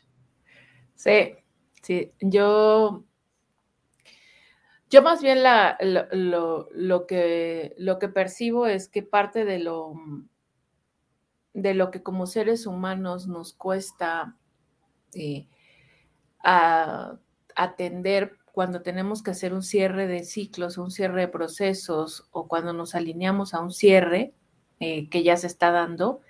Sí, 0.96 1.36
sí, 1.84 2.14
yo 2.20 3.06
yo 4.90 5.02
más 5.04 5.22
bien 5.22 5.44
la, 5.44 5.78
lo, 5.82 6.68
lo, 6.72 7.06
que, 7.06 7.76
lo 7.78 8.00
que 8.00 8.08
percibo 8.08 8.66
es 8.66 8.88
que 8.88 9.04
parte 9.04 9.46
de 9.46 9.60
lo, 9.60 9.94
de 11.58 11.74
lo 11.74 11.90
que 11.90 12.04
como 12.04 12.28
seres 12.28 12.68
humanos 12.68 13.28
nos 13.28 13.54
cuesta 13.54 14.38
eh, 15.16 15.48
atender 17.56 18.38
cuando 18.52 18.84
tenemos 18.84 19.24
que 19.24 19.32
hacer 19.32 19.54
un 19.56 19.64
cierre 19.64 20.06
de 20.06 20.24
ciclos, 20.24 20.78
un 20.78 20.92
cierre 20.92 21.22
de 21.22 21.28
procesos 21.28 22.28
o 22.30 22.48
cuando 22.48 22.74
nos 22.74 22.94
alineamos 22.94 23.56
a 23.56 23.62
un 23.62 23.72
cierre 23.72 24.36
eh, 24.80 25.10
que 25.10 25.24
ya 25.24 25.36
se 25.36 25.48
está 25.48 25.72
dando, 25.72 26.22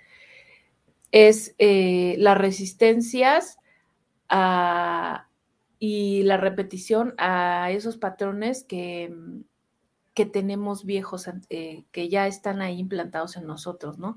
es 1.12 1.54
eh, 1.58 2.16
las 2.18 2.38
resistencias 2.38 3.58
y 5.78 6.22
la 6.22 6.36
repetición 6.38 7.14
a 7.18 7.70
esos 7.70 7.98
patrones 7.98 8.64
que, 8.64 9.14
que 10.14 10.24
tenemos 10.24 10.86
viejos, 10.86 11.28
que 11.48 12.08
ya 12.08 12.26
están 12.26 12.62
ahí 12.62 12.78
implantados 12.78 13.36
en 13.36 13.46
nosotros, 13.46 13.98
¿no? 13.98 14.16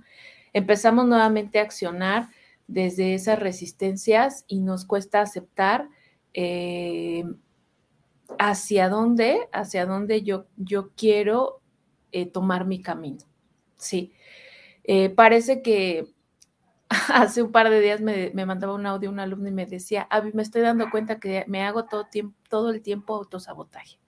Empezamos 0.54 1.06
nuevamente 1.06 1.60
a 1.60 1.64
accionar 1.64 2.30
desde 2.68 3.14
esas 3.14 3.40
resistencias 3.40 4.46
y 4.48 4.60
nos 4.62 4.86
cuesta 4.86 5.22
aceptar 5.22 5.90
eh, 6.34 7.26
hacia 8.40 8.90
dónde, 8.90 9.50
hacia 9.52 9.86
dónde 9.86 10.24
yo, 10.24 10.46
yo 10.58 10.92
quiero 10.96 11.62
eh, 12.12 12.26
tomar 12.26 12.66
mi 12.66 12.82
camino. 12.82 13.26
Sí, 13.78 14.14
eh, 14.84 15.10
parece 15.10 15.62
que 15.62 16.14
hace 17.14 17.42
un 17.42 17.52
par 17.52 17.70
de 17.70 17.82
días 17.82 18.02
me, 18.02 18.32
mandaba 18.46 18.74
un 18.74 18.86
audio 18.86 19.10
un 19.10 19.20
alumno 19.20 19.48
y 19.50 19.52
me 19.52 19.66
decía, 19.66 20.08
Avi, 20.10 20.32
me 20.34 20.44
estoy 20.44 20.62
dando 20.62 20.90
cuenta 20.90 21.20
que 21.20 21.46
me 21.48 21.64
hago 21.64 21.86
todo, 21.86 22.06
tiempo, 22.06 22.38
todo 22.50 22.70
el 22.70 22.82
tiempo 22.82 23.16
autosabotaje. 23.16 24.00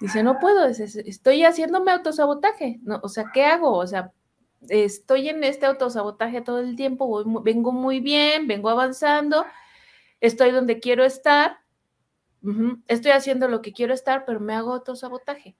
Dice, 0.00 0.22
no 0.22 0.38
puedo, 0.38 0.66
estoy 0.66 1.44
haciéndome 1.44 1.92
autosabotaje. 1.92 2.80
No, 2.82 3.00
o 3.02 3.08
sea, 3.08 3.30
¿qué 3.32 3.44
hago? 3.44 3.72
O 3.72 3.86
sea, 3.86 4.12
estoy 4.68 5.28
en 5.28 5.44
este 5.44 5.66
autosabotaje 5.66 6.40
todo 6.40 6.60
el 6.60 6.76
tiempo, 6.76 7.22
vengo 7.42 7.72
muy 7.72 8.00
bien, 8.00 8.46
vengo 8.46 8.70
avanzando, 8.70 9.44
estoy 10.20 10.50
donde 10.50 10.80
quiero 10.80 11.04
estar, 11.04 11.58
estoy 12.88 13.12
haciendo 13.12 13.48
lo 13.48 13.62
que 13.62 13.72
quiero 13.72 13.94
estar, 13.94 14.24
pero 14.24 14.40
me 14.40 14.54
hago 14.54 14.72
autosabotaje. 14.72 15.56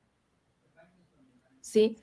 ¿Sí? 1.60 1.96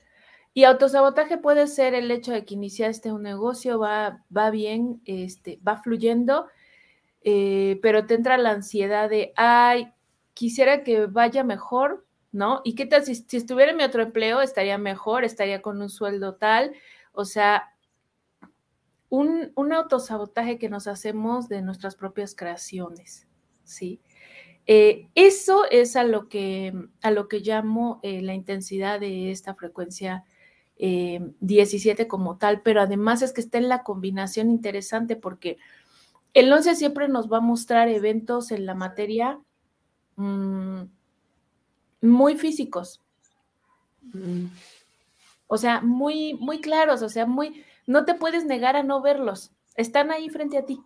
Y 0.54 0.64
autosabotaje 0.64 1.38
puede 1.38 1.66
ser 1.66 1.94
el 1.94 2.10
hecho 2.10 2.32
de 2.32 2.44
que 2.44 2.54
iniciaste 2.54 3.12
un 3.12 3.22
negocio, 3.22 3.78
va, 3.78 4.24
va 4.36 4.50
bien, 4.50 5.00
este, 5.06 5.58
va 5.66 5.80
fluyendo, 5.80 6.46
eh, 7.22 7.78
pero 7.82 8.06
te 8.06 8.14
entra 8.14 8.36
la 8.36 8.50
ansiedad 8.50 9.08
de, 9.08 9.32
ay, 9.36 9.92
quisiera 10.34 10.82
que 10.82 11.06
vaya 11.06 11.42
mejor, 11.44 12.04
¿no? 12.32 12.60
¿Y 12.64 12.74
qué 12.74 12.86
tal 12.86 13.04
si, 13.04 13.12
estuviera 13.12 13.70
en 13.70 13.76
mi 13.76 13.84
otro 13.84 14.02
empleo, 14.02 14.40
estaría 14.40 14.76
mejor, 14.78 15.24
estaría 15.24 15.62
con 15.62 15.80
un 15.80 15.88
sueldo 15.88 16.34
tal? 16.34 16.72
O 17.12 17.24
sea, 17.24 17.72
un, 19.08 19.52
autosabotaje 19.72 20.58
que 20.58 20.70
nos 20.70 20.86
hacemos 20.86 21.48
de 21.48 21.60
nuestras 21.60 21.96
propias 21.96 22.34
creaciones, 22.34 23.28
¿sí? 23.64 24.00
Eh, 24.66 25.08
eso 25.14 25.64
es 25.70 25.96
a 25.96 26.04
lo 26.04 26.28
que, 26.28 26.72
a 27.02 27.10
lo 27.10 27.28
que 27.28 27.40
llamo 27.40 28.00
eh, 28.02 28.22
la 28.22 28.32
intensidad 28.32 29.00
de 29.00 29.30
esta 29.30 29.54
frecuencia 29.54 30.24
17 30.78 32.02
eh, 32.02 32.08
como 32.08 32.38
tal, 32.38 32.62
pero 32.62 32.80
además 32.80 33.22
es 33.22 33.32
que 33.32 33.40
está 33.40 33.58
en 33.58 33.68
la 33.68 33.82
combinación 33.82 34.50
interesante 34.50 35.14
porque 35.14 35.58
el 36.34 36.52
11 36.52 36.74
siempre 36.74 37.08
nos 37.08 37.30
va 37.30 37.38
a 37.38 37.40
mostrar 37.40 37.88
eventos 37.88 38.50
en 38.50 38.66
la 38.66 38.74
materia. 38.74 39.38
Mm, 40.16 40.84
muy 42.00 42.36
físicos. 42.36 43.00
Mm. 44.12 44.46
O 45.52 45.58
sea, 45.58 45.82
muy, 45.82 46.32
muy 46.40 46.62
claros, 46.62 47.02
o 47.02 47.10
sea, 47.10 47.26
muy, 47.26 47.62
no 47.86 48.06
te 48.06 48.14
puedes 48.14 48.46
negar 48.46 48.74
a 48.74 48.82
no 48.82 49.02
verlos. 49.02 49.52
Están 49.76 50.10
ahí 50.10 50.30
frente 50.30 50.56
a 50.56 50.64
ti. 50.64 50.80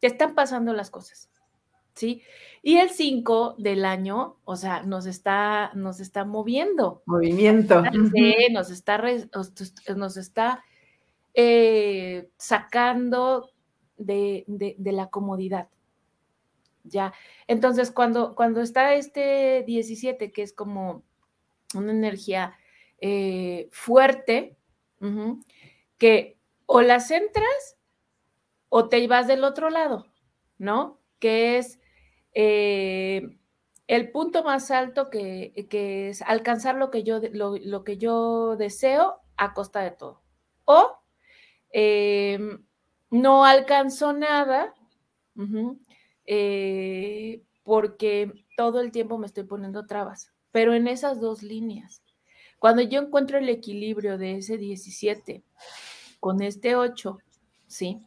Te 0.00 0.06
están 0.06 0.34
pasando 0.34 0.74
las 0.74 0.90
cosas. 0.90 1.30
¿Sí? 1.94 2.20
Y 2.60 2.76
el 2.76 2.90
5 2.90 3.54
del 3.56 3.86
año, 3.86 4.36
o 4.44 4.56
sea, 4.56 4.82
nos 4.82 5.06
está, 5.06 5.72
nos 5.72 5.98
está 5.98 6.26
moviendo. 6.26 7.02
Movimiento. 7.06 7.82
nos 8.50 8.70
está, 8.70 9.02
nos 9.96 10.16
está 10.18 10.62
eh, 11.32 12.28
sacando 12.36 13.48
de, 13.96 14.44
de 14.46 14.92
la 14.92 15.06
comodidad. 15.06 15.70
Ya. 16.84 17.14
Entonces, 17.46 17.90
cuando, 17.90 18.34
cuando 18.34 18.60
está 18.60 18.94
este 18.94 19.64
17, 19.66 20.32
que 20.32 20.42
es 20.42 20.52
como 20.52 21.02
una 21.74 21.92
energía 21.92 22.58
eh, 23.02 23.68
fuerte, 23.72 24.56
que 25.98 26.38
o 26.66 26.82
las 26.82 27.10
entras 27.10 27.76
o 28.68 28.88
te 28.88 29.04
vas 29.08 29.26
del 29.26 29.42
otro 29.42 29.70
lado, 29.70 30.06
¿no? 30.56 31.00
Que 31.18 31.58
es 31.58 31.80
eh, 32.32 33.36
el 33.88 34.12
punto 34.12 34.44
más 34.44 34.70
alto 34.70 35.10
que, 35.10 35.52
es 35.56 36.22
alcanzar 36.22 36.76
lo 36.76 36.92
que, 36.92 37.02
yo, 37.02 37.20
lo, 37.32 37.82
que 37.82 37.98
yo 37.98 38.54
deseo 38.56 39.20
a 39.36 39.52
costa 39.52 39.80
de 39.80 39.90
todo. 39.90 40.22
O 40.64 40.96
em, 41.70 42.64
no 43.10 43.44
alcanzó 43.44 44.12
nada 44.12 44.74
eh, 46.24 47.42
porque 47.64 48.32
todo 48.56 48.80
el 48.80 48.92
tiempo 48.92 49.18
me 49.18 49.26
estoy 49.26 49.42
poniendo 49.42 49.86
trabas, 49.86 50.32
pero 50.52 50.72
en 50.72 50.86
esas 50.86 51.20
dos 51.20 51.42
líneas. 51.42 52.01
Cuando 52.62 52.82
yo 52.82 53.00
encuentro 53.00 53.38
el 53.38 53.48
equilibrio 53.48 54.18
de 54.18 54.36
ese 54.36 54.56
17 54.56 55.42
con 56.20 56.40
este 56.42 56.76
8, 56.76 57.18
¿sí? 57.66 58.00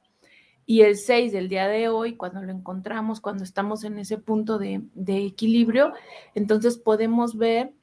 Y 0.65 0.83
el 0.83 0.95
6 0.95 1.33
del 1.33 1.49
día 1.49 1.67
de 1.67 1.89
hoy, 1.89 2.15
cuando 2.15 2.41
lo 2.41 2.53
encontramos, 2.53 3.19
cuando 3.19 3.43
estamos 3.43 3.83
en 3.83 3.99
ese 3.99 4.17
punto 4.17 4.57
de, 4.57 4.87
equilibrio, 4.95 5.91
entonces 6.35 6.77
podemos 6.77 7.37
ver 7.37 7.73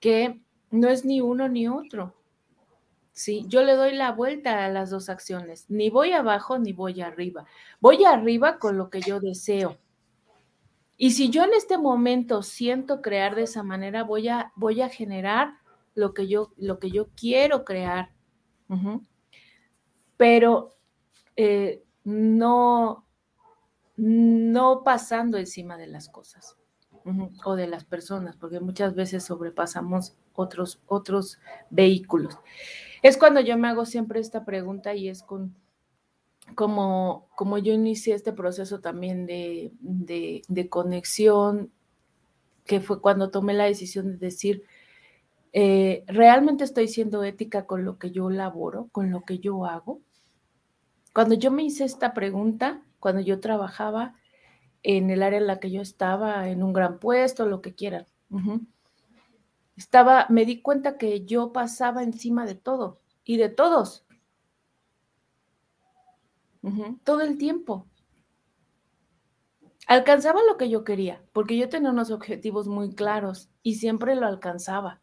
que 0.00 0.42
no 0.70 0.90
es 0.90 1.06
ni 1.06 1.22
uno 1.22 1.48
ni 1.48 1.66
otro. 1.66 2.14
Sí, 3.12 3.46
yo 3.48 3.62
le 3.62 3.72
doy 3.72 3.94
la 3.94 4.12
vuelta 4.12 4.66
a 4.66 4.68
las 4.68 4.90
dos 4.90 5.08
acciones. 5.08 5.64
Ni 5.70 5.88
voy 5.88 6.12
abajo 6.12 6.58
ni 6.58 6.74
voy 6.74 7.00
arriba. 7.00 7.46
Voy 7.80 8.04
arriba 8.04 8.58
con 8.58 8.76
lo 8.76 8.90
que 8.90 9.00
yo 9.00 9.18
deseo. 9.18 9.78
Y 10.98 11.12
si 11.12 11.30
yo 11.30 11.42
en 11.44 11.54
este 11.54 11.78
momento 11.78 12.42
siento 12.42 13.00
crear 13.00 13.34
de 13.34 13.44
esa 13.44 13.62
manera, 13.62 14.04
voy 14.04 14.28
a, 14.28 14.52
voy 14.56 14.82
a 14.82 14.90
generar 14.90 15.61
lo 15.94 16.14
que 16.14 16.28
yo, 16.28 16.52
lo 16.56 16.78
que 16.78 16.90
yo 16.90 17.08
quiero 17.16 17.64
crear. 17.64 18.12
Pero 20.16 20.76
eh, 21.36 21.82
no, 22.04 23.06
no 23.96 24.82
pasando 24.82 25.36
encima 25.36 25.76
de 25.76 25.86
las 25.88 26.08
cosas 26.08 26.56
o 27.44 27.56
de 27.56 27.66
las 27.66 27.84
personas, 27.84 28.36
porque 28.36 28.60
muchas 28.60 28.94
veces 28.94 29.24
sobrepasamos 29.24 30.14
otros, 30.34 30.80
otros 30.86 31.38
vehículos. 31.70 32.38
Es 33.02 33.16
cuando 33.18 33.40
yo 33.40 33.58
me 33.58 33.68
hago 33.68 33.84
siempre 33.84 34.20
esta 34.20 34.44
pregunta 34.44 34.94
y 34.94 35.08
es 35.08 35.22
con 35.22 35.54
como, 36.54 37.28
como 37.34 37.58
yo 37.58 37.72
inicié 37.72 38.14
este 38.14 38.32
proceso 38.32 38.80
también 38.80 39.26
de, 39.26 39.72
de, 39.80 40.68
conexión, 40.68 41.72
que 42.64 42.80
fue 42.80 43.00
cuando 43.00 43.30
tomé 43.30 43.54
la 43.54 43.64
decisión 43.64 44.12
de 44.12 44.16
decir, 44.18 44.64
eh, 45.52 46.04
¿realmente 46.06 46.64
estoy 46.64 46.88
siendo 46.88 47.22
ética 47.24 47.66
con 47.66 47.84
lo 47.84 47.98
que 47.98 48.10
yo 48.10 48.30
laboro, 48.30 48.88
con 48.90 49.10
lo 49.10 49.24
que 49.24 49.38
yo 49.38 49.66
hago? 49.66 50.00
Cuando 51.12 51.34
yo 51.34 51.50
me 51.50 51.62
hice 51.62 51.84
esta 51.84 52.14
pregunta, 52.14 52.82
cuando 52.98 53.20
yo 53.20 53.38
trabajaba 53.40 54.16
en 54.82 55.10
el 55.10 55.22
área 55.22 55.38
en 55.38 55.46
la 55.46 55.60
que 55.60 55.70
yo 55.70 55.82
estaba, 55.82 56.48
en 56.48 56.62
un 56.62 56.72
gran 56.72 56.98
puesto, 56.98 57.46
lo 57.46 57.60
que 57.60 57.74
quieran, 57.74 58.06
estaba, 59.76 60.26
me 60.30 60.46
di 60.46 60.62
cuenta 60.62 60.96
que 60.96 61.24
yo 61.24 61.52
pasaba 61.52 62.02
encima 62.02 62.46
de 62.46 62.54
todo 62.54 63.00
y 63.24 63.36
de 63.36 63.50
todos. 63.50 64.06
todo 67.04 67.20
el 67.20 67.36
tiempo. 67.36 67.86
Alcanzaba 69.86 70.40
lo 70.48 70.56
que 70.56 70.70
yo 70.70 70.84
quería, 70.84 71.22
porque 71.32 71.58
yo 71.58 71.68
tenía 71.68 71.90
unos 71.90 72.10
objetivos 72.10 72.68
muy 72.68 72.94
claros 72.94 73.50
y 73.62 73.74
siempre 73.74 74.14
lo 74.14 74.26
alcanzaba. 74.26 75.01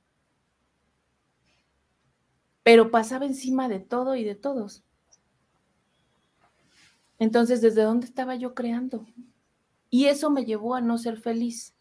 Pero 2.64 2.92
pasaba 2.92 3.26
encima 3.26 3.70
de 3.70 3.80
todo 3.80 4.16
y 4.16 4.24
de 4.24 4.36
todos. 4.36 4.84
Entonces, 7.20 7.62
¿desde 7.62 7.84
dónde 7.84 8.06
estaba 8.06 8.36
yo 8.36 8.56
creando? 8.56 9.06
Y 9.90 10.06
eso 10.06 10.30
me 10.30 10.46
llevó 10.46 10.76
a 10.76 10.82
no 10.82 10.98
ser 10.98 11.18
feliz. 11.20 11.74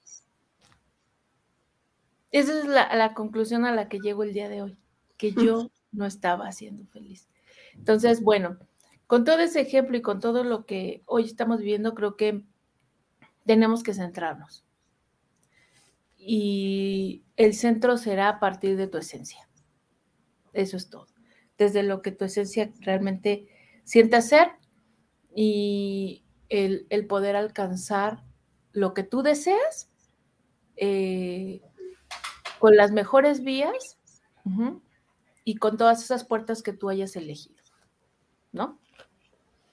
Esa 2.30 2.58
es 2.58 2.64
la, 2.66 3.14
conclusión 3.14 3.64
a 3.64 3.72
la 3.72 3.88
que 3.88 4.00
llego 4.00 4.22
el 4.22 4.34
día 4.34 4.48
de 4.48 4.62
hoy, 4.62 4.78
que 5.16 5.32
yo 5.32 5.70
no 5.92 6.04
estaba 6.04 6.50
siendo 6.52 6.84
feliz. 6.86 7.28
Entonces, 7.74 8.22
bueno, 8.22 8.58
con 9.06 9.24
todo 9.24 9.38
ese 9.38 9.60
ejemplo 9.60 9.96
y 9.96 10.02
con 10.02 10.20
todo 10.20 10.44
lo 10.44 10.66
que 10.66 11.02
hoy 11.06 11.24
estamos 11.24 11.60
viviendo, 11.60 11.94
creo 11.94 12.16
que 12.16 12.44
tenemos 13.46 13.82
que 13.82 13.94
centrarnos. 13.94 14.64
Y 16.18 17.22
el 17.36 17.54
centro 17.54 17.96
será 17.96 18.28
a 18.28 18.40
partir 18.40 18.76
de 18.76 18.88
tu 18.88 18.98
esencia. 18.98 19.47
Eso 20.52 20.76
es 20.76 20.90
todo. 20.90 21.06
Desde 21.56 21.82
lo 21.82 22.02
que 22.02 22.12
tu 22.12 22.24
esencia 22.24 22.70
realmente 22.80 23.48
siente 23.84 24.20
ser 24.22 24.48
y 25.34 26.24
el, 26.48 27.06
poder 27.08 27.36
alcanzar 27.36 28.22
lo 28.72 28.94
que 28.94 29.02
tú 29.02 29.22
deseas 29.22 29.90
eh, 30.76 31.60
con 32.58 32.76
las 32.76 32.92
mejores 32.92 33.42
vías 33.42 33.98
y 35.44 35.56
con 35.56 35.76
todas 35.76 36.02
esas 36.02 36.24
puertas 36.24 36.62
que 36.62 36.72
tú 36.72 36.88
hayas 36.88 37.14
elegido, 37.16 37.62
¿no? 38.52 38.78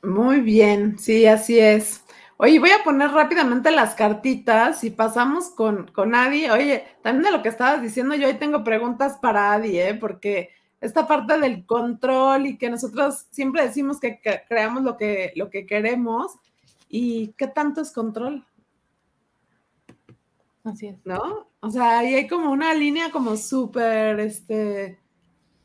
Muy 0.04 0.42
bien, 0.42 1.00
sí, 1.00 1.26
así 1.26 1.60
es. 1.60 2.04
Oye, 2.38 2.60
voy 2.60 2.72
a 2.72 2.84
poner 2.84 3.12
rápidamente 3.12 3.72
las 3.72 3.96
cartitas 3.96 4.84
y 4.84 4.92
pasamos 4.92 5.50
con, 5.50 5.88
con 5.92 6.14
Adi. 6.14 6.50
Oye, 6.50 6.84
también 7.02 7.24
de 7.24 7.32
lo 7.32 7.42
que 7.42 7.50
estabas 7.50 7.82
diciendo, 7.82 8.14
yo 8.14 8.28
hoy 8.28 8.34
tengo 8.34 8.64
preguntas 8.64 9.18
para 9.22 9.54
Adi, 9.54 9.80
¿eh? 9.80 9.94
porque 9.96 10.50
esta 10.86 11.08
parte 11.08 11.38
del 11.40 11.66
control 11.66 12.48
y 12.48 12.58
que 12.58 12.70
nosotros 12.70 13.26
siempre 13.32 13.64
decimos 13.64 14.00
que 14.00 14.20
creamos 14.48 14.84
lo 14.84 14.98
que, 14.98 15.34
lo 15.36 15.50
que 15.50 15.66
queremos 15.66 16.34
y 16.90 17.34
qué 17.38 17.48
tanto 17.48 17.82
es 17.82 17.92
control. 17.92 18.46
Así 20.64 20.88
es. 20.88 20.98
¿No? 21.06 21.50
O 21.60 21.70
sea, 21.70 22.00
ahí 22.00 22.16
hay 22.16 22.28
como 22.28 22.52
una 22.52 22.74
línea 22.74 23.12
como 23.12 23.36
súper, 23.38 24.20
este, 24.20 25.00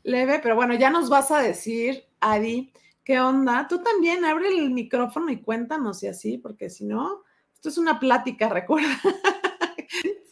leve, 0.03 0.39
pero 0.41 0.55
bueno, 0.55 0.73
ya 0.73 0.89
nos 0.89 1.09
vas 1.09 1.31
a 1.31 1.39
decir, 1.39 2.05
Adi, 2.19 2.71
¿qué 3.03 3.19
onda? 3.19 3.67
Tú 3.67 3.81
también 3.81 4.25
abre 4.25 4.49
el 4.49 4.71
micrófono 4.71 5.31
y 5.31 5.41
cuéntanos 5.41 6.03
y 6.03 6.07
así, 6.07 6.37
porque 6.37 6.69
si 6.69 6.85
no, 6.85 7.23
esto 7.53 7.69
es 7.69 7.77
una 7.77 7.99
plática, 7.99 8.49
recuerda. 8.53 8.99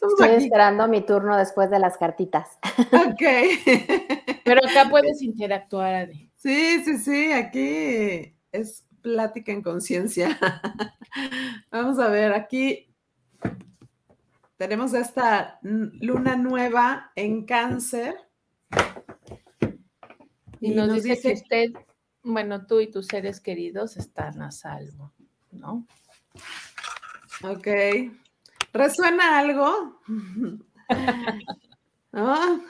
Estoy 0.00 0.30
esperando 0.30 0.88
mi 0.88 1.02
turno 1.02 1.36
después 1.36 1.70
de 1.70 1.78
las 1.78 1.98
cartitas. 1.98 2.58
Ok. 2.92 3.22
Pero 4.44 4.60
acá 4.66 4.88
puedes 4.88 5.20
interactuar, 5.22 5.94
Adi. 5.94 6.30
Sí, 6.36 6.82
sí, 6.84 6.98
sí, 6.98 7.32
aquí 7.32 8.34
es 8.50 8.86
plática 9.02 9.52
en 9.52 9.62
conciencia. 9.62 10.38
Vamos 11.70 11.98
a 11.98 12.08
ver, 12.08 12.32
aquí 12.32 12.94
tenemos 14.56 14.94
esta 14.94 15.58
luna 15.62 16.36
nueva 16.36 17.12
en 17.14 17.44
cáncer. 17.44 18.14
Y, 20.60 20.74
nos, 20.74 20.92
dice, 20.92 21.10
dice, 21.10 21.22
que 21.22 21.34
usted, 21.34 21.66
bueno, 22.22 22.66
tú 22.66 22.80
y 22.80 22.90
tus 22.90 23.06
seres 23.06 23.40
queridos 23.40 23.96
están 23.96 24.42
a 24.42 24.50
salvo, 24.50 25.12
¿no? 25.52 25.86
Ok. 27.42 27.68
¿Resuena 28.72 29.38
algo? 29.38 30.00
¿No? 32.12 32.62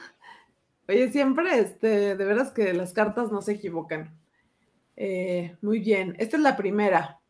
Oye, 0.88 1.10
siempre, 1.12 1.58
este, 1.58 2.16
de 2.16 2.24
veras 2.24 2.50
que 2.50 2.72
las 2.72 2.92
cartas 2.92 3.30
no 3.30 3.42
se 3.42 3.52
equivocan. 3.52 4.18
Eh, 4.96 5.56
muy 5.62 5.78
bien, 5.80 6.16
esta 6.18 6.36
es 6.36 6.42
la 6.42 6.56
primera. 6.56 7.20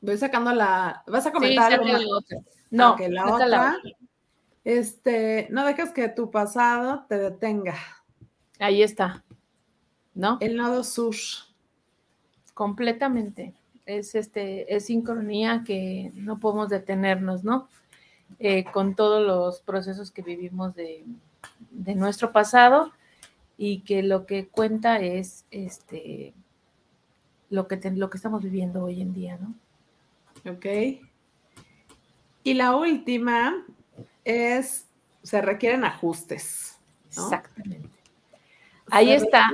Voy 0.00 0.16
sacando 0.16 0.52
la. 0.52 1.02
¿Vas 1.06 1.26
a 1.26 1.32
comentar 1.32 1.72
algo 1.72 2.20
No, 2.70 2.94
que 2.96 3.08
la 3.08 3.34
otra. 3.34 3.76
Este, 4.64 5.48
no 5.50 5.64
dejas 5.64 5.92
que 5.92 6.08
tu 6.08 6.30
pasado 6.30 7.06
te 7.08 7.18
detenga. 7.18 7.74
Ahí 8.58 8.82
está. 8.82 9.24
¿No? 10.14 10.36
El 10.40 10.56
nodo 10.56 10.84
sur. 10.84 11.14
Completamente 12.54 13.57
es, 13.88 14.14
este, 14.14 14.74
es 14.74 14.84
sincronía 14.84 15.64
que 15.66 16.12
no 16.14 16.38
podemos 16.38 16.68
detenernos, 16.68 17.42
¿no? 17.42 17.68
Eh, 18.38 18.64
con 18.64 18.94
todos 18.94 19.26
los 19.26 19.62
procesos 19.62 20.10
que 20.10 20.20
vivimos 20.20 20.74
de, 20.74 21.04
nuestro 21.70 22.30
pasado 22.30 22.92
y 23.56 23.80
que 23.80 24.02
lo 24.02 24.26
que 24.26 24.46
cuenta 24.46 24.98
es 24.98 25.46
este, 25.50 26.34
lo, 27.48 27.66
que 27.66 27.80
lo 27.92 28.10
que 28.10 28.18
estamos 28.18 28.42
viviendo 28.42 28.84
hoy 28.84 29.00
en 29.00 29.14
día, 29.14 29.38
¿no? 29.38 29.54
Ok. 30.52 30.66
Y 32.44 32.54
la 32.54 32.76
última 32.76 33.64
es, 34.24 34.86
se 35.22 35.40
requieren 35.40 35.84
ajustes. 35.84 36.78
Exactamente. 37.06 37.88
Ahí 38.90 39.12
está. 39.12 39.50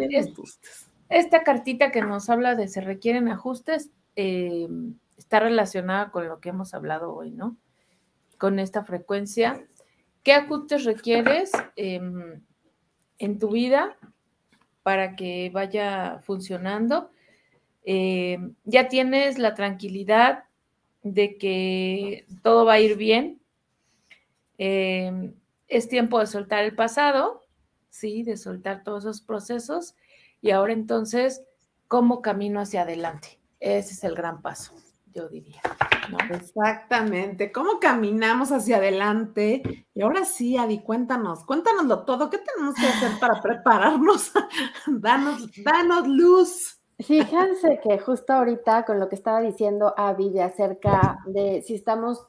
esta 1.08 1.44
cartita 1.44 1.92
que 1.92 2.02
nos 2.02 2.28
habla 2.28 2.56
de 2.56 2.66
se 2.66 2.80
requieren 2.80 3.28
ajustes 3.28 3.90
eh, 4.16 4.68
está 5.16 5.40
relacionada 5.40 6.10
con 6.10 6.28
lo 6.28 6.40
que 6.40 6.50
hemos 6.50 6.74
hablado 6.74 7.14
hoy, 7.14 7.30
¿no? 7.30 7.56
Con 8.38 8.58
esta 8.58 8.84
frecuencia. 8.84 9.66
¿Qué 10.22 10.32
ajustes 10.32 10.84
requieres 10.84 11.52
em, 11.76 12.42
en 13.18 13.38
tu 13.38 13.50
vida 13.50 13.96
para 14.82 15.16
que 15.16 15.50
vaya 15.52 16.20
funcionando? 16.24 17.10
Em, 17.84 18.54
ya 18.64 18.88
tienes 18.88 19.38
la 19.38 19.54
tranquilidad 19.54 20.44
de 21.02 21.36
que 21.36 22.26
todo 22.42 22.64
va 22.64 22.74
a 22.74 22.80
ir 22.80 22.96
bien. 22.96 23.40
Em, 24.58 25.34
es 25.68 25.88
tiempo 25.88 26.20
de 26.20 26.26
soltar 26.26 26.64
el 26.64 26.74
pasado, 26.74 27.42
sí, 27.90 28.22
de 28.22 28.36
soltar 28.36 28.82
todos 28.84 29.04
esos 29.04 29.20
procesos 29.20 29.94
y 30.40 30.50
ahora 30.50 30.72
entonces, 30.72 31.42
¿cómo 31.88 32.22
camino 32.22 32.60
hacia 32.60 32.82
adelante? 32.82 33.38
Ese 33.64 33.94
es 33.94 34.04
el 34.04 34.14
gran 34.14 34.42
paso, 34.42 34.74
yo 35.14 35.26
diría. 35.30 35.62
Exactamente. 36.28 37.50
¿Cómo 37.50 37.80
caminamos 37.80 38.52
hacia 38.52 38.76
adelante? 38.76 39.86
Y 39.94 40.02
ahora 40.02 40.26
sí, 40.26 40.58
Adi, 40.58 40.80
cuéntanos, 40.80 41.46
cuéntanoslo 41.46 42.04
todo. 42.04 42.28
¿Qué 42.28 42.36
tenemos 42.36 42.74
que 42.74 42.86
hacer 42.86 43.18
para 43.18 43.40
prepararnos? 43.42 44.32
danos, 44.86 45.48
danos 45.64 46.06
luz. 46.06 46.78
Fíjense 46.98 47.80
que 47.82 47.98
justo 47.98 48.34
ahorita 48.34 48.84
con 48.84 49.00
lo 49.00 49.08
que 49.08 49.14
estaba 49.14 49.40
diciendo 49.40 49.94
Avi 49.96 50.28
de 50.28 50.42
acerca 50.42 51.20
de 51.24 51.62
si 51.62 51.74
estamos 51.74 52.22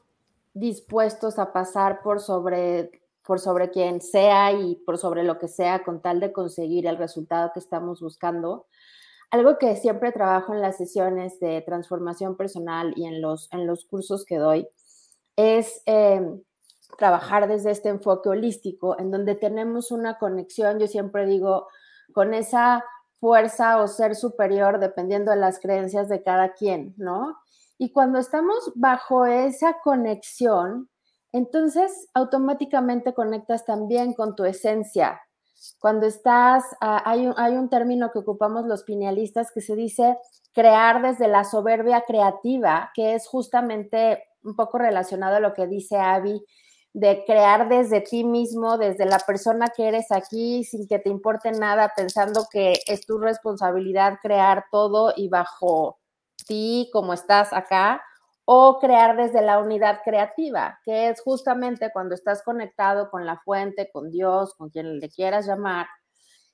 dispuestos 0.54 1.38
a 1.38 1.52
pasar 1.52 2.02
por 2.02 2.22
sobre, 2.22 3.02
por 3.26 3.42
sobre 3.42 3.72
quien 3.72 4.00
sea 4.00 4.54
y 4.54 4.76
por 4.86 4.98
sobre 4.98 5.26
lo 5.26 5.38
que 5.38 5.50
sea 5.50 5.84
con 5.84 6.02
tal 6.02 6.22
de 6.22 6.32
conseguir 6.32 6.88
el 6.88 6.98
resultado 6.98 7.52
que 7.54 7.60
estamos 7.60 8.00
buscando, 8.00 8.68
algo 9.36 9.58
que 9.58 9.76
siempre 9.76 10.12
trabajo 10.12 10.54
en 10.54 10.62
las 10.62 10.78
sesiones 10.78 11.40
de 11.40 11.62
transformación 11.62 12.38
personal 12.38 12.94
y 12.96 13.06
en 13.06 13.22
los, 13.22 13.52
en 13.52 13.68
los 13.68 13.86
cursos 13.86 14.26
que 14.26 14.38
doy 14.38 14.68
es 15.36 15.82
em, 15.86 16.42
trabajar 16.98 17.48
desde 17.48 17.72
este 17.72 17.90
enfoque 17.90 18.30
holístico, 18.30 18.98
en 18.98 19.12
donde 19.12 19.36
tenemos 19.36 19.92
una 19.92 20.18
conexión, 20.18 20.80
yo 20.80 20.88
siempre 20.88 21.26
digo, 21.26 21.68
con 22.14 22.34
esa 22.34 22.86
fuerza 23.20 23.82
o 23.82 23.88
ser 23.88 24.16
superior, 24.16 24.80
dependiendo 24.80 25.32
de 25.32 25.38
las 25.38 25.60
creencias 25.60 26.08
de 26.08 26.24
cada 26.24 26.54
quien, 26.54 26.94
¿no? 26.98 27.38
Y 27.78 27.92
cuando 27.92 28.20
estamos 28.20 28.72
bajo 28.76 29.26
esa 29.26 29.80
conexión, 29.84 30.90
entonces 31.34 32.08
automáticamente 32.14 33.14
conectas 33.14 33.66
también 33.66 34.14
con 34.14 34.36
tu 34.36 34.46
esencia, 34.46 35.20
cuando 35.80 36.06
estás, 36.06 36.64
ah, 36.82 37.02
hay, 37.06 37.28
un, 37.28 37.34
hay 37.38 37.56
un 37.56 37.70
término 37.70 38.12
que 38.12 38.20
ocupamos 38.20 38.66
los 38.66 38.84
pinealistas 38.84 39.52
que 39.54 39.62
se 39.62 39.76
dice 39.76 40.18
crear 40.54 41.02
desde 41.02 41.28
la 41.28 41.44
soberbia 41.44 42.04
creativa, 42.08 42.92
que 42.94 43.16
es 43.16 43.28
justamente 43.28 44.24
un 44.44 44.56
poco 44.56 44.78
relacionado 44.78 45.36
a 45.36 45.40
lo 45.40 45.54
que 45.54 45.68
dice 45.68 45.98
Abby, 45.98 46.42
de 46.94 47.26
crear 47.26 47.68
desde 47.68 48.00
ti 48.00 48.24
mismo, 48.24 48.78
desde 48.78 49.06
la 49.06 49.20
persona 49.20 49.68
que 49.76 49.88
eres 49.88 50.12
aquí, 50.12 50.64
sin 50.64 50.88
que 50.88 50.98
te 50.98 51.10
importe 51.10 51.52
nada, 51.52 51.92
pensando 51.94 52.48
que 52.50 52.80
es 52.88 53.06
tu 53.06 53.18
responsabilidad 53.18 54.20
crear 54.22 54.66
todo 54.72 55.14
y 55.14 55.28
bajo 55.28 56.00
ti, 56.48 56.90
como 56.94 57.14
estás 57.14 57.52
acá, 57.52 58.02
o 58.46 58.78
crear 58.80 59.18
desde 59.18 59.42
la 59.42 59.60
unidad 59.60 60.02
creativa, 60.04 60.80
que 60.84 61.10
es 61.10 61.22
justamente 61.22 61.92
cuando 61.92 62.14
estás 62.14 62.44
conectado 62.44 63.10
con 63.10 63.26
la 63.26 63.40
fuente, 63.40 63.90
con 63.92 64.12
Dios, 64.12 64.54
con 64.56 64.70
quien 64.70 65.00
le 65.00 65.10
quieras 65.10 65.48
llamar. 65.48 65.88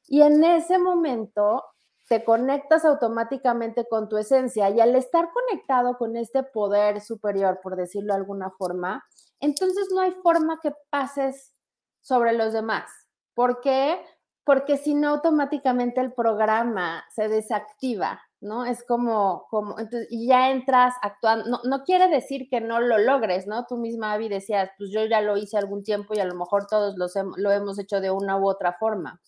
Y 0.07 0.21
en 0.21 0.43
ese 0.43 0.79
momento 0.79 1.63
te 2.07 2.23
conectas 2.23 2.85
automáticamente 2.85 3.85
con 3.89 4.09
tu 4.09 4.17
esencia 4.17 4.69
y 4.69 4.79
al 4.79 4.95
estar 4.95 5.29
conectado 5.31 5.97
con 5.97 6.15
este 6.15 6.43
poder 6.43 7.01
superior, 7.01 7.59
por 7.61 7.75
decirlo 7.75 8.13
de 8.13 8.19
alguna 8.19 8.51
forma, 8.57 9.03
entonces 9.39 9.87
no 9.93 10.01
hay 10.01 10.11
forma 10.23 10.59
que 10.61 10.73
pases 10.89 11.53
sobre 12.01 12.33
los 12.33 12.53
demás. 12.53 12.89
¿Por 13.33 13.61
qué? 13.61 14.01
Porque 14.43 14.77
si 14.77 14.93
no, 14.93 15.09
automáticamente 15.09 16.01
el 16.01 16.13
programa 16.13 17.03
se 17.13 17.27
desactiva, 17.27 18.21
¿no? 18.41 18.65
Es 18.65 18.83
como, 18.83 19.45
como, 19.49 19.79
entonces, 19.79 20.07
y 20.09 20.27
ya 20.27 20.49
entras 20.49 20.95
actuando, 21.03 21.61
no, 21.63 21.83
quiere 21.83 22.07
decir 22.09 22.49
que 22.49 22.59
no 22.59 22.81
lo 22.81 22.97
logres, 22.97 23.45
¿no? 23.45 23.65
Tú 23.67 23.77
misma, 23.77 24.13
Abby, 24.13 24.29
decías, 24.29 24.71
pues 24.77 24.89
yo 24.91 25.05
ya 25.05 25.21
lo 25.21 25.37
hice 25.37 25.57
algún 25.57 25.83
tiempo 25.83 26.15
y 26.15 26.19
a 26.19 26.25
lo 26.25 26.35
mejor 26.35 26.65
todos 26.65 26.97
los 26.97 27.13
lo 27.37 27.51
hemos 27.51 27.77
hecho 27.77 28.01
de 28.01 28.09
una 28.09 28.37
u 28.37 28.49
otra 28.49 28.73
forma, 28.73 29.21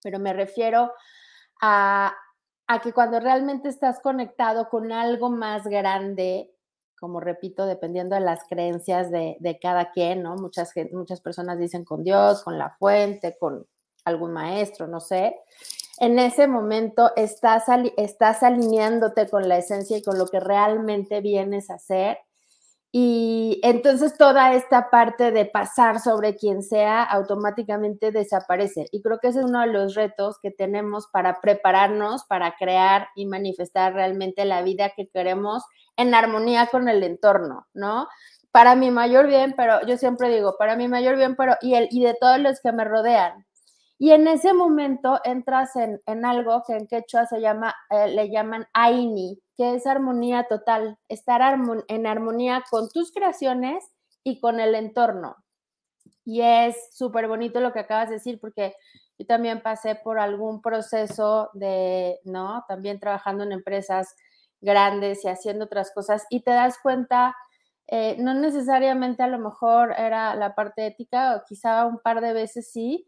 pero 0.00 0.20
me 0.20 0.32
refiero 0.32 0.92
a, 1.60 2.14
a 2.68 2.80
que 2.80 2.92
cuando 2.92 3.18
realmente 3.18 3.68
estás 3.68 3.98
conectado 4.00 4.68
con 4.68 4.92
algo 4.92 5.28
más 5.28 5.64
grande, 5.66 6.54
como 7.00 7.18
repito, 7.18 7.66
dependiendo 7.66 8.14
de 8.14 8.22
las 8.22 8.44
creencias 8.48 9.10
de, 9.10 9.36
de 9.40 9.58
cada 9.58 9.90
quien, 9.90 10.22
¿no? 10.22 10.36
Muchas, 10.36 10.72
muchas 10.92 11.20
personas 11.20 11.58
dicen 11.58 11.84
con 11.84 12.04
Dios, 12.04 12.44
con 12.44 12.58
la 12.58 12.70
fuente, 12.78 13.36
con 13.38 13.66
algún 14.04 14.32
maestro, 14.32 14.86
no 14.86 15.00
sé 15.00 15.34
en 15.98 16.18
ese 16.18 16.46
momento 16.46 17.12
estás, 17.16 17.68
alineándote 18.42 19.28
con 19.28 19.48
la 19.48 19.58
esencia 19.58 19.96
y 19.96 20.02
con 20.02 20.18
lo 20.18 20.26
que 20.26 20.40
realmente 20.40 21.20
vienes 21.20 21.70
a 21.70 21.74
hacer. 21.74 22.18
Y 22.92 23.60
entonces 23.62 24.16
toda 24.16 24.54
esta 24.54 24.90
parte 24.90 25.30
de 25.30 25.44
pasar 25.44 26.00
sobre 26.00 26.36
quien 26.36 26.62
sea 26.62 27.02
automáticamente 27.02 28.10
desaparece. 28.10 28.86
Y 28.90 29.02
creo 29.02 29.18
que 29.18 29.28
ese 29.28 29.40
es 29.40 29.44
uno 29.44 29.60
de 29.60 29.66
los 29.66 29.94
retos 29.94 30.38
que 30.42 30.50
tenemos 30.50 31.06
para 31.12 31.40
prepararnos, 31.40 32.24
para 32.24 32.54
crear 32.56 33.08
y 33.14 33.26
manifestar 33.26 33.92
realmente 33.92 34.44
la 34.44 34.62
vida 34.62 34.92
que 34.96 35.08
queremos 35.08 35.64
en 35.96 36.14
armonía 36.14 36.68
con 36.68 36.88
el 36.88 37.02
entorno, 37.02 37.66
¿no? 37.74 38.08
Para 38.50 38.76
mi 38.76 38.90
mayor 38.90 39.26
bien, 39.26 39.54
pero 39.56 39.84
yo 39.86 39.96
siempre 39.98 40.30
digo, 40.30 40.56
para 40.58 40.76
mi 40.76 40.88
mayor 40.88 41.16
bien, 41.16 41.36
pero 41.36 41.56
y, 41.60 41.74
el, 41.74 41.88
y 41.90 42.02
de 42.02 42.14
todos 42.18 42.38
los 42.38 42.60
que 42.60 42.72
me 42.72 42.84
rodean, 42.84 43.45
y 43.98 44.10
en 44.10 44.28
ese 44.28 44.52
momento 44.52 45.20
entras 45.24 45.70
en, 45.76 46.24
algo 46.24 46.62
que 46.66 46.74
en 46.74 46.86
quechua 46.86 47.26
se 47.26 47.40
llama, 47.40 47.74
eh, 47.90 48.08
le 48.08 48.30
llaman 48.30 48.66
Aini, 48.74 49.40
que 49.56 49.74
es 49.74 49.86
armonía 49.86 50.46
total, 50.48 50.98
estar 51.08 51.40
en 51.88 52.06
armonía 52.06 52.62
con 52.70 52.90
tus 52.90 53.10
creaciones 53.10 53.82
y 54.22 54.38
con 54.38 54.60
el 54.60 54.74
entorno. 54.74 55.36
Y 56.26 56.42
es 56.42 56.76
súper 56.92 57.26
bonito 57.26 57.60
lo 57.60 57.72
que 57.72 57.80
acabas 57.80 58.08
de 58.10 58.16
decir, 58.16 58.38
porque 58.38 58.74
yo 59.18 59.26
también 59.26 59.62
pasé 59.62 59.94
por 59.94 60.18
algún 60.18 60.60
proceso 60.60 61.48
de, 61.54 62.20
¿no? 62.24 62.64
También 62.68 63.00
trabajando 63.00 63.44
en 63.44 63.52
empresas 63.52 64.14
grandes 64.60 65.24
y 65.24 65.28
haciendo 65.28 65.64
otras 65.66 65.92
cosas, 65.94 66.26
y 66.28 66.42
te 66.42 66.50
das 66.50 66.78
cuenta, 66.82 67.34
eh, 67.86 68.16
no 68.18 68.34
necesariamente 68.34 69.22
a 69.22 69.28
lo 69.28 69.38
mejor 69.38 69.94
era 69.96 70.34
la 70.34 70.54
parte 70.54 70.86
ética, 70.86 71.36
o 71.36 71.44
quizá 71.48 71.86
un 71.86 71.98
par 72.00 72.20
de 72.20 72.34
veces 72.34 72.70
sí, 72.72 73.06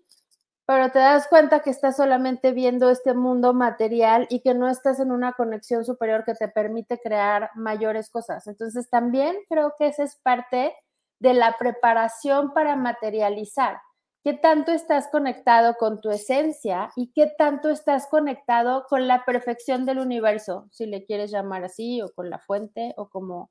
pero 0.69 0.91
te 0.91 0.99
das 0.99 1.27
cuenta 1.29 1.61
que 1.61 1.71
estás 1.71 1.97
solamente 1.97 2.53
viendo 2.53 2.91
este 2.91 3.15
mundo 3.15 3.55
material 3.55 4.27
y 4.29 4.43
que 4.43 4.53
no 4.53 4.69
estás 4.69 5.01
en 5.01 5.13
una 5.13 5.33
conexión 5.33 5.83
superior 5.83 6.25
que 6.27 6.35
te 6.35 6.47
permite 6.47 7.01
crear 7.01 7.51
mayores 7.55 8.11
cosas. 8.11 8.47
Entonces 8.47 8.91
también 8.91 9.35
creo 9.49 9.73
que 9.79 9.87
esa 9.87 10.05
es 10.05 10.17
parte 10.17 10.77
de 11.21 11.33
la 11.33 11.57
preparación 11.59 12.53
para 12.53 12.77
materializar. 12.77 13.81
¿Qué 14.23 14.35
tanto 14.35 14.71
estás 14.71 15.09
conectado 15.09 15.77
con 15.79 16.03
tu 16.03 16.11
esencia 16.11 16.91
y 16.97 17.15
qué 17.15 17.33
tanto 17.39 17.71
estás 17.71 18.07
conectado 18.07 18.85
con 18.91 19.09
la 19.09 19.25
perfección 19.25 19.87
del 19.87 20.01
universo, 20.01 20.69
si 20.71 20.85
le 20.85 21.07
quieres 21.07 21.31
llamar 21.31 21.65
así, 21.65 22.03
o 22.03 22.13
con 22.13 22.29
la 22.29 22.41
fuente, 22.41 22.93
o 22.99 23.09
como, 23.09 23.51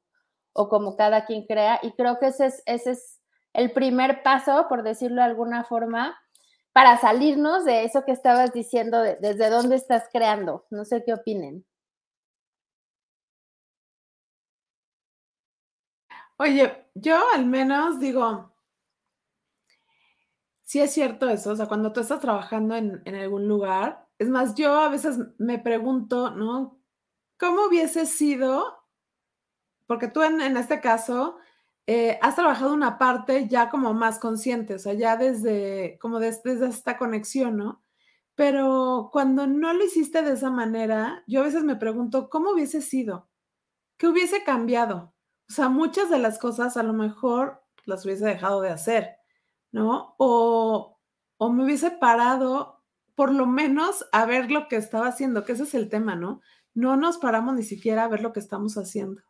o 0.54 0.70
como 0.70 0.96
cada 0.96 1.26
quien 1.26 1.48
crea? 1.48 1.80
Y 1.82 1.94
creo 1.94 2.20
que 2.20 2.28
ese 2.28 2.46
es, 2.46 2.62
ese 2.68 2.92
es 2.92 3.20
el 3.54 3.72
primer 3.72 4.22
paso, 4.22 4.68
por 4.70 4.84
decirlo 4.84 5.22
de 5.22 5.28
alguna 5.30 5.64
forma, 5.64 6.16
para 6.78 6.96
salirnos 7.00 7.66
de 7.66 7.86
eso 7.86 8.06
que 8.06 8.12
estabas 8.12 8.54
diciendo, 8.54 9.02
desde 9.02 9.50
dónde 9.50 9.76
estás 9.76 10.10
creando. 10.14 10.68
No 10.70 10.86
sé 10.86 11.04
qué 11.04 11.12
opinen. 11.12 11.66
Oye, 16.38 16.86
yo 16.94 17.20
al 17.34 17.48
menos 17.48 18.00
digo, 18.00 18.54
sí 20.62 20.80
es 20.80 20.94
cierto 20.94 21.28
eso, 21.28 21.50
o 21.50 21.56
sea, 21.56 21.66
cuando 21.66 21.92
tú 21.92 22.02
estás 22.02 22.20
trabajando 22.20 22.76
en, 22.76 23.16
algún 23.16 23.48
lugar, 23.48 24.08
es 24.20 24.30
más, 24.30 24.54
yo 24.54 24.80
a 24.80 24.90
veces 24.90 25.18
me 25.40 25.58
pregunto, 25.58 26.30
¿no? 26.30 26.80
¿Cómo 27.40 27.66
hubiese 27.66 28.06
sido? 28.06 28.84
Porque 29.88 30.10
tú 30.10 30.22
en 30.22 30.56
este 30.58 30.80
caso 30.80 31.40
eh, 31.90 32.20
has 32.22 32.36
trabajado 32.36 32.74
una 32.74 32.98
parte 32.98 33.48
ya 33.48 33.70
como 33.70 33.94
más 33.94 34.20
consciente, 34.20 34.76
o 34.76 34.80
sea, 34.80 34.94
ya 34.94 35.16
desde, 35.16 35.98
como 36.02 36.20
desde, 36.20 36.68
esta 36.68 36.98
conexión, 36.98 37.56
¿no? 37.56 37.82
Pero 38.36 39.10
cuando 39.14 39.48
no 39.48 39.74
lo 39.74 39.86
hiciste 39.86 40.22
de 40.22 40.34
esa 40.34 40.52
manera, 40.52 41.24
yo 41.28 41.42
a 41.42 41.46
veces 41.46 41.64
me 41.64 41.78
pregunto, 41.78 42.30
¿cómo 42.30 42.52
hubiese 42.52 42.82
sido? 42.82 43.30
¿Qué 43.98 44.08
hubiese 44.08 44.44
cambiado? 44.44 45.14
O 45.50 45.54
sea, 45.54 45.70
muchas 45.70 46.10
de 46.10 46.20
las 46.20 46.40
cosas 46.40 46.76
a 46.76 46.84
lo 46.84 46.92
mejor 46.94 47.64
las 47.86 48.06
hubiese 48.06 48.26
dejado 48.26 48.60
de 48.60 48.70
hacer, 48.70 49.16
¿no? 49.72 50.14
O, 50.18 51.00
o 51.38 51.50
me 51.54 51.64
hubiese 51.64 51.90
parado 51.90 52.84
por 53.16 53.34
lo 53.34 53.48
menos 53.48 54.06
a 54.12 54.26
ver 54.26 54.52
lo 54.52 54.68
que 54.68 54.76
estaba 54.76 55.08
haciendo, 55.08 55.46
que 55.46 55.54
ese 55.54 55.64
es 55.64 55.74
el 55.74 55.90
tema, 55.90 56.16
¿no? 56.16 56.42
No 56.74 56.98
nos 56.98 57.18
paramos 57.18 57.56
ni 57.56 57.64
siquiera 57.64 58.04
a 58.04 58.10
ver 58.10 58.22
lo 58.22 58.34
que 58.34 58.42
estamos 58.42 58.78
haciendo. 58.78 59.22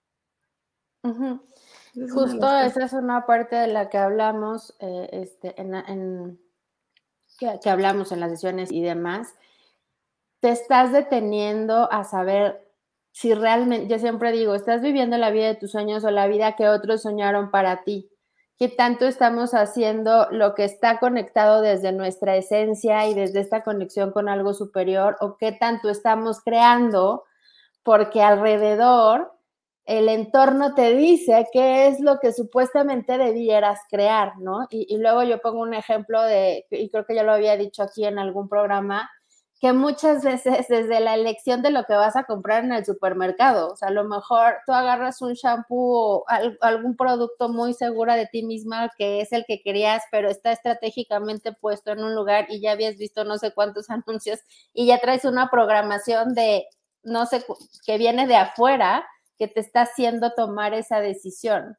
Justo 2.11 2.59
esa 2.59 2.85
es 2.85 2.93
una 2.93 3.25
parte 3.25 3.55
de 3.55 3.67
la 3.67 3.89
que 3.89 3.97
hablamos, 3.97 4.75
eh, 4.79 5.09
este, 5.11 5.59
en, 5.59 6.39
que, 7.39 7.69
hablamos 7.69 8.11
en 8.11 8.19
las 8.19 8.31
sesiones 8.31 8.71
y 8.71 8.81
demás. 8.81 9.33
Te 10.39 10.49
estás 10.49 10.91
deteniendo 10.91 11.91
a 11.91 12.03
saber 12.03 12.63
si 13.11 13.33
realmente, 13.33 13.87
yo 13.87 13.97
siempre 13.97 14.31
digo, 14.31 14.53
estás 14.53 14.81
viviendo 14.81 15.17
la 15.17 15.31
vida 15.31 15.47
de 15.47 15.55
tus 15.55 15.71
sueños 15.71 16.03
o 16.03 16.11
la 16.11 16.27
vida 16.27 16.55
que 16.55 16.69
otros 16.69 17.01
soñaron 17.01 17.49
para 17.49 17.83
ti. 17.83 18.11
¿Qué 18.59 18.69
tanto 18.69 19.05
estamos 19.05 19.53
haciendo 19.53 20.27
lo 20.31 20.53
que 20.53 20.65
está 20.65 20.99
conectado 20.99 21.61
desde 21.61 21.91
nuestra 21.91 22.35
esencia 22.35 23.07
y 23.07 23.13
desde 23.15 23.39
esta 23.39 23.63
conexión 23.63 24.11
con 24.11 24.29
algo 24.29 24.53
superior? 24.53 25.15
¿O 25.19 25.37
qué 25.37 25.51
tanto 25.51 25.89
estamos 25.89 26.41
creando? 26.41 27.23
Porque 27.83 28.21
alrededor 28.21 29.36
el 29.87 30.09
entorno 30.09 30.75
te 30.75 30.93
dice 30.95 31.47
qué 31.53 31.87
es 31.87 32.01
lo 32.01 32.19
que 32.19 32.33
supuestamente 32.33 33.17
debieras 33.17 33.79
crear, 33.89 34.33
¿no? 34.37 34.67
Y, 34.69 34.97
luego 34.97 35.23
yo 35.23 35.39
pongo 35.39 35.61
un 35.61 35.73
ejemplo 35.73 36.21
de, 36.23 36.65
y 36.69 36.89
creo 36.89 37.05
que 37.05 37.15
ya 37.15 37.23
lo 37.23 37.31
había 37.31 37.55
dicho 37.55 37.83
aquí 37.83 38.03
en 38.03 38.19
algún 38.19 38.49
programa, 38.49 39.09
que 39.61 39.71
muchas 39.71 40.25
veces 40.25 40.67
desde 40.67 40.99
la 40.99 41.15
elección 41.15 41.61
de 41.61 41.71
lo 41.71 41.85
que 41.85 41.93
vas 41.93 42.17
a 42.17 42.25
comprar 42.25 42.65
en 42.65 42.73
el 42.73 42.85
supermercado, 42.85 43.71
o 43.71 43.77
sea, 43.77 43.87
a 43.87 43.91
lo 43.91 44.03
mejor 44.03 44.57
tú 44.65 44.73
agarras 44.73 45.21
un 45.21 45.33
shampoo 45.33 45.77
o 46.17 46.25
algún 46.61 46.97
producto 46.97 47.47
muy 47.47 47.73
segura 47.73 48.17
de 48.17 48.27
ti 48.27 48.43
misma 48.43 48.91
que 48.97 49.21
es 49.21 49.31
el 49.31 49.45
que 49.47 49.61
querías, 49.61 50.03
pero 50.11 50.29
está 50.29 50.51
estratégicamente 50.51 51.53
puesto 51.53 51.91
en 51.91 52.03
un 52.03 52.13
lugar 52.13 52.47
y 52.49 52.59
ya 52.59 52.73
habías 52.73 52.97
visto 52.97 53.23
no 53.23 53.37
sé 53.37 53.53
cuántos 53.53 53.89
anuncios 53.89 54.41
y 54.73 54.85
ya 54.87 54.99
traes 54.99 55.23
una 55.23 55.49
programación 55.49 56.33
de 56.33 56.67
no 57.03 57.25
sé 57.25 57.45
que 57.85 57.97
viene 57.97 58.27
de 58.27 58.35
afuera 58.35 59.05
que 59.37 59.47
te 59.47 59.59
está 59.59 59.81
haciendo 59.81 60.33
tomar 60.33 60.73
esa 60.73 60.99
decisión. 60.99 61.77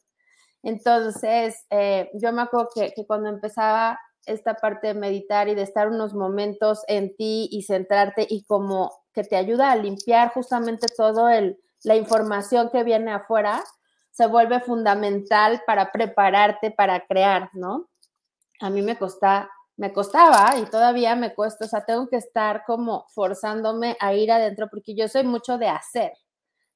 Entonces, 0.62 1.64
eh, 1.70 2.10
yo 2.14 2.32
me 2.32 2.42
acuerdo 2.42 2.68
que, 2.74 2.92
cuando 3.06 3.28
empezaba 3.28 3.98
esta 4.26 4.54
parte 4.54 4.88
de 4.88 4.94
meditar 4.94 5.48
y 5.48 5.54
de 5.54 5.62
estar 5.62 5.88
unos 5.88 6.14
momentos 6.14 6.82
en 6.88 7.16
ti 7.16 7.48
y 7.50 7.62
centrarte 7.62 8.26
y 8.28 8.44
como 8.44 8.92
que 9.12 9.24
te 9.24 9.36
ayuda 9.36 9.72
a 9.72 9.76
limpiar 9.76 10.32
justamente 10.32 10.86
todo 10.94 11.28
el, 11.28 11.58
la 11.84 11.96
información 11.96 12.70
que 12.70 12.84
viene 12.84 13.12
afuera, 13.12 13.64
se 14.10 14.26
vuelve 14.26 14.60
fundamental 14.60 15.62
para 15.66 15.92
prepararte 15.92 16.70
para 16.70 17.06
crear, 17.06 17.50
¿no? 17.52 17.88
A 18.60 18.68
mí 18.68 18.82
me 18.82 18.98
costa, 18.98 19.48
me 19.76 19.92
costaba 19.92 20.58
y 20.58 20.66
todavía 20.66 21.14
me 21.14 21.34
cuesta, 21.34 21.64
o 21.64 21.68
sea, 21.68 21.84
tengo 21.84 22.08
que 22.08 22.16
estar 22.16 22.64
como 22.66 23.06
forzándome 23.14 23.96
a 24.00 24.12
ir 24.14 24.32
adentro 24.32 24.68
porque 24.68 24.94
yo 24.96 25.06
soy 25.08 25.22
mucho 25.22 25.56
de 25.56 25.68
hacer, 25.68 26.12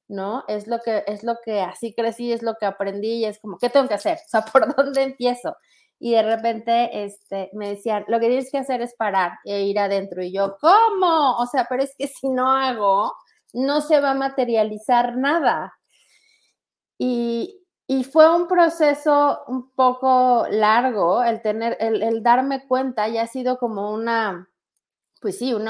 ¿no? 0.07 0.43
Es 0.47 0.67
lo 0.67 0.79
que 0.79 1.03
es 1.07 1.23
lo 1.23 1.37
que 1.43 1.61
así 1.61 1.93
crecí, 1.93 2.31
es 2.31 2.43
lo 2.43 2.55
que 2.55 2.65
aprendí 2.65 3.13
y 3.13 3.25
es 3.25 3.39
como, 3.39 3.57
¿qué 3.57 3.69
tengo 3.69 3.87
que 3.87 3.95
hacer? 3.95 4.17
O 4.17 4.29
sea, 4.29 4.41
¿por 4.53 4.75
dónde 4.75 5.03
empiezo? 5.03 5.55
y 6.03 6.11
de 6.11 6.21
repente 6.21 7.05
este, 7.05 7.49
me 7.53 7.69
decían, 7.69 8.03
lo 8.09 8.19
que 8.19 8.27
tienes 8.27 8.51
que 8.51 8.57
hacer 8.57 8.81
es 8.81 8.93
parar 8.93 9.39
e 9.45 9.61
ir 9.61 9.79
adentro. 9.79 10.21
Y 10.21 10.33
yo, 10.33 10.57
¿cómo? 10.59 11.37
O 11.37 11.45
sea, 11.45 11.65
pero 11.69 11.81
es 11.81 11.95
que 11.97 12.07
si 12.19 12.27
no 12.27 12.51
hago, 12.51 13.13
no 13.53 13.79
se 13.79 14.01
va 14.01 14.11
a 14.11 14.13
materializar 14.13 15.15
nada. 15.15 15.73
Y, 16.97 17.61
y 17.87 18.03
fue 18.03 18.35
un 18.35 18.49
proceso 18.49 19.43
un 19.47 19.71
poco 19.71 20.45
largo 20.49 21.23
el 21.23 21.41
tener, 21.41 21.77
el, 21.79 22.03
el 22.03 22.21
darme 22.21 22.67
cuenta, 22.67 23.07
y 23.07 23.17
ha 23.17 23.27
sido 23.27 23.57
como 23.57 23.93
una, 23.93 24.49
pues 25.23 25.39
sí, 25.39 25.53
un, 25.53 25.63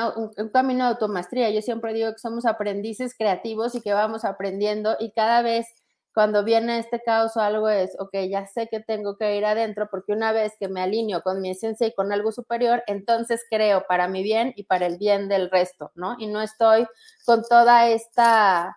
camino 0.51 0.85
de 0.85 0.89
automastría. 0.89 1.51
Yo 1.51 1.61
siempre 1.61 1.93
digo 1.93 2.11
que 2.11 2.17
somos 2.17 2.47
aprendices 2.47 3.15
creativos 3.15 3.75
y 3.75 3.81
que 3.81 3.93
vamos 3.93 4.25
aprendiendo 4.25 4.97
y 4.99 5.11
cada 5.11 5.43
vez 5.43 5.67
cuando 6.11 6.43
viene 6.43 6.79
este 6.79 7.01
caos 7.01 7.37
o 7.37 7.39
algo 7.39 7.69
es, 7.69 7.95
ok, 7.99 8.13
ya 8.29 8.47
sé 8.47 8.67
que 8.67 8.79
tengo 8.79 9.15
que 9.15 9.37
ir 9.37 9.45
adentro 9.45 9.87
porque 9.91 10.11
una 10.11 10.31
vez 10.31 10.53
que 10.59 10.69
me 10.69 10.81
alineo 10.81 11.21
con 11.21 11.39
mi 11.39 11.51
esencia 11.51 11.85
y 11.85 11.93
con 11.93 12.11
algo 12.11 12.31
superior, 12.31 12.83
entonces 12.87 13.43
creo 13.47 13.85
para 13.87 14.07
mi 14.07 14.23
bien 14.23 14.53
y 14.55 14.63
para 14.63 14.87
el 14.87 14.97
bien 14.97 15.29
del 15.29 15.51
resto, 15.51 15.91
¿no? 15.93 16.15
Y 16.17 16.27
no 16.27 16.41
estoy 16.41 16.87
con 17.25 17.43
toda 17.47 17.87
esta 17.89 18.75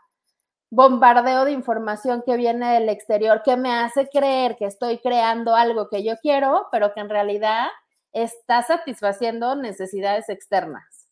bombardeo 0.70 1.46
de 1.46 1.52
información 1.52 2.22
que 2.26 2.36
viene 2.36 2.74
del 2.74 2.90
exterior 2.90 3.42
que 3.42 3.56
me 3.56 3.72
hace 3.72 4.08
creer 4.08 4.56
que 4.56 4.66
estoy 4.66 4.98
creando 4.98 5.54
algo 5.54 5.88
que 5.88 6.04
yo 6.04 6.16
quiero, 6.20 6.66
pero 6.70 6.92
que 6.92 7.00
en 7.00 7.08
realidad 7.08 7.68
está 8.16 8.62
satisfaciendo 8.62 9.56
necesidades 9.56 10.28
externas. 10.30 11.06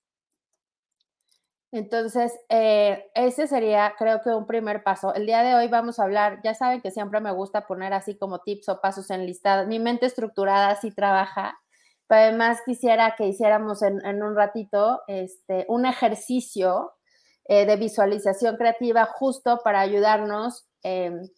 Entonces, 1.70 2.32
eh, 2.48 3.10
ese 3.14 3.46
sería, 3.46 3.94
creo 3.98 4.20
que, 4.22 4.30
un 4.30 4.46
primer 4.46 4.84
paso. 4.84 5.12
El 5.12 5.26
día 5.26 5.42
de 5.42 5.54
hoy 5.54 5.68
vamos 5.68 5.98
a 5.98 6.04
hablar, 6.04 6.40
ya 6.44 6.54
saben 6.54 6.80
que 6.80 6.92
siempre 6.92 7.20
me 7.20 7.32
gusta 7.32 7.66
poner 7.66 7.92
así 7.92 8.16
como 8.16 8.38
tips 8.40 8.68
o 8.68 8.80
pasos 8.80 9.10
en 9.10 9.26
listado. 9.26 9.66
Mi 9.66 9.80
mente 9.80 10.06
estructurada 10.06 10.76
sí 10.76 10.92
trabaja, 10.92 11.58
pero 12.06 12.22
además 12.22 12.60
quisiera 12.64 13.16
que 13.16 13.26
hiciéramos 13.26 13.82
en, 13.82 14.22
un 14.22 14.36
ratito 14.36 15.02
este, 15.08 15.66
un 15.68 15.84
ejercicio 15.84 16.92
eh, 17.46 17.66
de 17.66 17.76
visualización 17.76 18.56
creativa 18.56 19.04
justo 19.06 19.60
para 19.64 19.80
ayudarnos 19.80 20.68
em, 20.84 21.28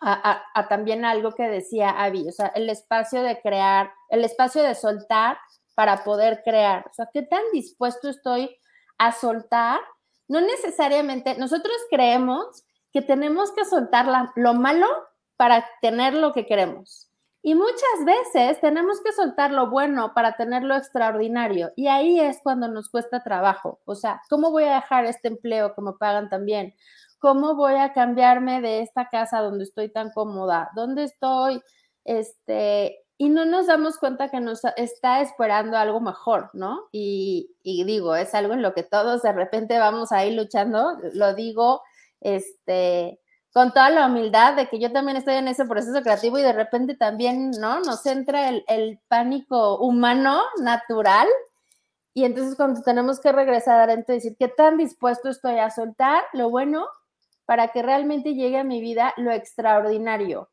a, 0.00 0.66
también 0.68 1.04
algo 1.04 1.32
que 1.32 1.48
decía 1.48 1.90
Avi, 1.90 2.28
o 2.28 2.32
sea, 2.32 2.48
el 2.54 2.70
espacio 2.70 3.22
de 3.22 3.40
crear, 3.40 3.92
el 4.10 4.24
espacio 4.24 4.62
de 4.62 4.74
soltar 4.74 5.38
para 5.74 6.04
poder 6.04 6.42
crear. 6.44 6.86
O 6.88 6.92
sea, 6.92 7.08
¿qué 7.12 7.22
tan 7.22 7.42
dispuesto 7.52 8.08
estoy? 8.08 8.58
a 8.98 9.12
soltar, 9.12 9.80
no 10.26 10.40
necesariamente, 10.40 11.38
nosotros 11.38 11.76
creemos 11.88 12.64
que 12.92 13.00
tenemos 13.00 13.52
que 13.52 13.64
soltar 13.64 14.06
lo 14.34 14.54
malo 14.54 14.86
para 15.36 15.64
tener 15.80 16.14
lo 16.14 16.32
que 16.32 16.46
queremos. 16.46 17.08
Y 17.40 17.54
muchas 17.54 18.04
veces 18.04 18.60
tenemos 18.60 19.00
que 19.00 19.12
soltar 19.12 19.52
lo 19.52 19.70
bueno 19.70 20.12
para 20.12 20.36
tener 20.36 20.64
lo 20.64 20.74
extraordinario. 20.74 21.70
Y 21.76 21.86
ahí 21.86 22.18
es 22.18 22.40
cuando 22.42 22.66
nos 22.66 22.90
cuesta 22.90 23.22
trabajo. 23.22 23.80
O 23.84 23.94
sea, 23.94 24.20
¿cómo 24.28 24.50
voy 24.50 24.64
a 24.64 24.74
dejar 24.74 25.04
este 25.04 25.28
empleo 25.28 25.72
que 25.74 25.80
me 25.80 25.92
pagan 25.92 26.28
también? 26.28 26.74
¿Cómo 27.18 27.54
voy 27.54 27.74
a 27.74 27.92
cambiarme 27.92 28.60
de 28.60 28.80
esta 28.80 29.08
casa 29.08 29.40
donde 29.40 29.64
estoy 29.64 29.90
tan 29.90 30.10
cómoda? 30.10 30.70
¿Dónde 30.74 31.04
estoy? 31.04 31.60
Este, 32.04 33.04
y 33.18 33.28
no 33.30 33.44
nos 33.44 33.66
damos 33.66 33.98
cuenta 33.98 34.30
que 34.30 34.40
nos 34.40 34.60
está 34.76 35.20
esperando 35.20 35.76
algo 35.76 36.00
mejor, 36.00 36.50
¿no? 36.52 36.88
Y, 36.92 37.56
digo, 37.64 38.14
es 38.14 38.32
algo 38.34 38.54
en 38.54 38.62
lo 38.62 38.74
que 38.74 38.84
todos 38.84 39.22
de 39.22 39.32
repente 39.32 39.78
vamos 39.78 40.12
ahí 40.12 40.34
luchando, 40.34 40.96
lo 41.14 41.34
digo, 41.34 41.82
este, 42.20 43.20
con 43.52 43.72
toda 43.72 43.90
la 43.90 44.06
humildad 44.06 44.54
de 44.54 44.68
que 44.68 44.78
yo 44.78 44.92
también 44.92 45.16
estoy 45.16 45.34
en 45.34 45.48
ese 45.48 45.64
proceso 45.64 46.00
creativo 46.02 46.38
y 46.38 46.42
de 46.42 46.52
repente 46.52 46.94
también, 46.94 47.50
¿no? 47.50 47.80
Nos 47.80 48.06
entra 48.06 48.48
el, 48.48 48.64
el 48.68 49.00
pánico 49.08 49.78
humano, 49.78 50.40
natural, 50.60 51.26
y 52.14 52.24
entonces 52.24 52.54
cuando 52.54 52.82
tenemos 52.82 53.18
que 53.20 53.32
regresar 53.32 53.80
adentro 53.80 54.14
y 54.14 54.18
decir, 54.18 54.36
¿qué 54.38 54.48
tan 54.48 54.76
dispuesto 54.76 55.28
estoy 55.28 55.58
a 55.58 55.70
soltar 55.70 56.22
lo 56.32 56.50
bueno 56.50 56.86
para 57.48 57.68
que 57.68 57.80
realmente 57.80 58.34
llegue 58.34 58.58
a 58.58 58.64
mi 58.64 58.82
vida 58.82 59.14
lo 59.16 59.32
extraordinario? 59.32 60.50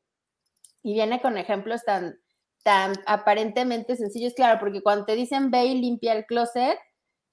Y 0.82 0.94
viene 0.94 1.22
con 1.22 1.38
ejemplos 1.38 1.84
tan, 1.84 2.18
tan 2.64 2.94
aparentemente 3.06 3.98
sencillos, 3.98 4.34
claro, 4.34 4.62
porque 4.62 4.82
cuando 4.82 5.04
te 5.04 5.14
dicen 5.14 5.52
ve 5.52 5.66
y 5.66 5.82
limpia 5.82 6.14
el 6.14 6.26
closet, 6.26 6.80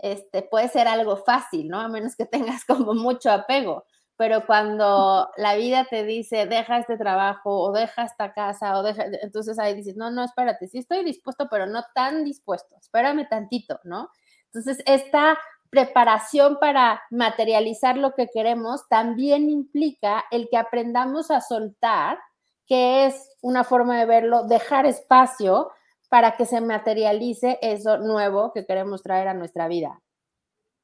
este, 0.01 0.43
puede 0.43 0.69
ser 0.69 0.89
algo 0.89 1.17
fácil, 1.17 1.69
¿no? 1.69 1.79
A 1.79 1.87
menos 1.87 2.17
que 2.17 2.27
tengas 2.27 2.65
como 2.65 2.95
mucho 2.95 3.31
apego. 3.31 3.85
Pero 4.17 4.47
cuando 4.47 5.31
la 5.37 5.55
vida 5.55 5.87
te 5.89 6.03
dice, 6.03 6.47
deja 6.47 6.79
este 6.79 6.99
trabajo 6.99 7.61
o 7.61 7.71
deja 7.71 8.03
esta 8.03 8.33
casa 8.33 8.77
o 8.77 8.83
deja, 8.83 9.05
entonces 9.23 9.61
ahí 9.61 9.75
dices, 9.77 9.97
no, 9.97 10.11
no, 10.11 10.25
espérate, 10.25 10.67
sí 10.67 10.79
estoy 10.79 11.05
dispuesto, 11.05 11.47
pero 11.49 11.67
no 11.67 11.85
tan 11.95 12.25
dispuesto, 12.25 12.77
espérame 12.81 13.29
tantito, 13.29 13.79
¿no? 13.85 14.11
Entonces, 14.47 14.83
esta 14.87 15.39
preparación 15.73 16.59
para 16.61 17.03
materializar 17.11 17.97
lo 17.97 18.13
que 18.13 18.29
queremos 18.29 18.87
también 18.91 19.49
implica 19.49 20.23
el 20.31 20.51
que 20.51 20.59
aprendamos 20.59 21.31
a 21.31 21.41
soltar 21.41 22.19
que 22.67 23.07
es 23.07 23.31
una 23.41 23.65
forma 23.65 23.99
de 23.99 24.05
verlo, 24.05 24.45
dejar 24.45 24.85
espacio 24.85 25.71
para 26.11 26.37
que 26.37 26.45
se 26.45 26.61
materialice 26.61 27.59
eso 27.63 27.97
nuevo 27.97 28.53
que 28.53 28.67
queremos 28.67 29.03
traer 29.03 29.29
a 29.29 29.35
nuestra 29.35 29.67
vida. 29.67 29.99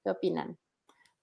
¿Qué 0.02 0.10
opinan? 0.10 0.56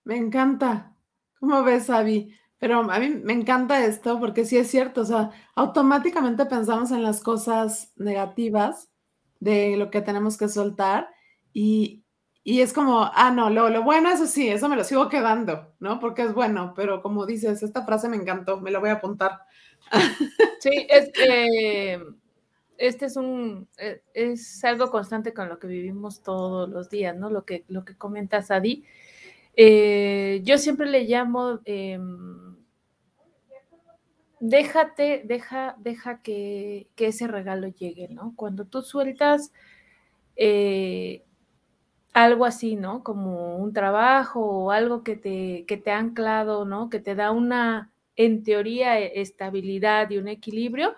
Me 0.04 0.16
encanta. 0.16 0.96
¿Cómo 1.40 1.64
ves, 1.64 1.90
Avi? 1.90 2.38
Pero 2.60 2.82
a 2.82 3.00
mí 3.00 3.10
me 3.10 3.34
encanta 3.34 3.84
esto 3.84 4.20
porque 4.20 4.46
sí 4.46 4.58
es 4.58 4.70
cierto, 4.70 5.02
o 5.02 5.06
sea, 5.06 5.32
automáticamente 5.56 6.46
pensamos 6.46 6.92
en 6.92 7.02
las 7.02 7.20
cosas 7.20 7.92
negativas 7.96 8.90
de 9.40 9.76
lo 9.76 9.90
que 9.90 10.02
tenemos 10.02 10.38
que 10.38 10.50
soltar 10.50 11.10
y, 11.52 12.05
y 12.48 12.62
es 12.62 12.74
como, 12.74 13.10
ah, 13.12 13.32
no, 13.32 13.50
lo, 13.50 13.70
lo, 13.70 13.82
bueno, 13.82 14.08
eso 14.12 14.28
sí, 14.28 14.48
eso 14.48 14.70
me 14.70 14.76
lo 14.76 14.84
sigo 14.84 15.10
quedando, 15.10 15.74
¿no? 15.80 16.00
Porque 16.00 16.22
es 16.22 16.34
bueno, 16.36 16.74
pero 16.76 17.02
como 17.02 17.26
dices, 17.26 17.64
esta 17.64 17.84
frase 17.84 18.08
me 18.08 18.18
encantó, 18.18 18.62
me 18.62 18.70
la 18.70 18.78
voy 18.78 18.90
a 18.90 18.94
apuntar. 18.94 19.42
Sí, 20.60 20.88
es 20.90 21.12
que 21.12 22.00
este 22.78 23.06
es 23.06 23.18
un 23.18 23.68
e, 23.78 24.02
es 24.14 24.64
algo 24.64 24.92
constante 24.92 25.34
con 25.34 25.50
lo 25.50 25.60
que 25.60 25.68
vivimos 25.68 26.22
todos 26.22 26.70
los 26.70 26.90
días, 26.90 27.16
¿no? 27.16 27.32
Lo 27.32 27.46
que, 27.46 27.66
lo 27.68 27.84
que 27.84 27.98
comenta 27.98 28.42
Sadi. 28.44 28.84
Eh, 29.56 30.42
yo 30.44 30.60
siempre 30.60 30.88
le 30.88 31.06
llamo 31.06 31.62
em, 31.66 32.58
déjate, 34.40 35.24
deja, 35.26 35.76
deja 35.80 36.22
que, 36.22 36.90
que, 36.96 37.08
ese 37.08 37.28
regalo 37.28 37.68
llegue, 37.70 38.08
¿no? 38.10 38.34
Cuando 38.36 38.66
tú 38.66 38.82
sueltas, 38.84 39.52
eh, 40.36 41.25
algo 42.16 42.46
así, 42.46 42.78
¿no? 42.78 43.04
Como 43.04 43.58
un 43.58 43.74
trabajo 43.74 44.40
o 44.40 44.72
algo 44.72 45.04
que 45.04 45.18
te, 45.18 45.66
que 45.68 45.76
te 45.76 45.92
ha 45.92 46.00
anclado, 46.00 46.64
¿no? 46.64 46.90
Que 46.90 47.02
te 47.02 47.14
da 47.14 47.32
una, 47.32 47.92
en 48.16 48.44
teoría, 48.44 48.98
e, 49.02 49.20
estabilidad 49.20 50.10
y 50.10 50.18
un 50.18 50.30
equilibrio, 50.30 50.96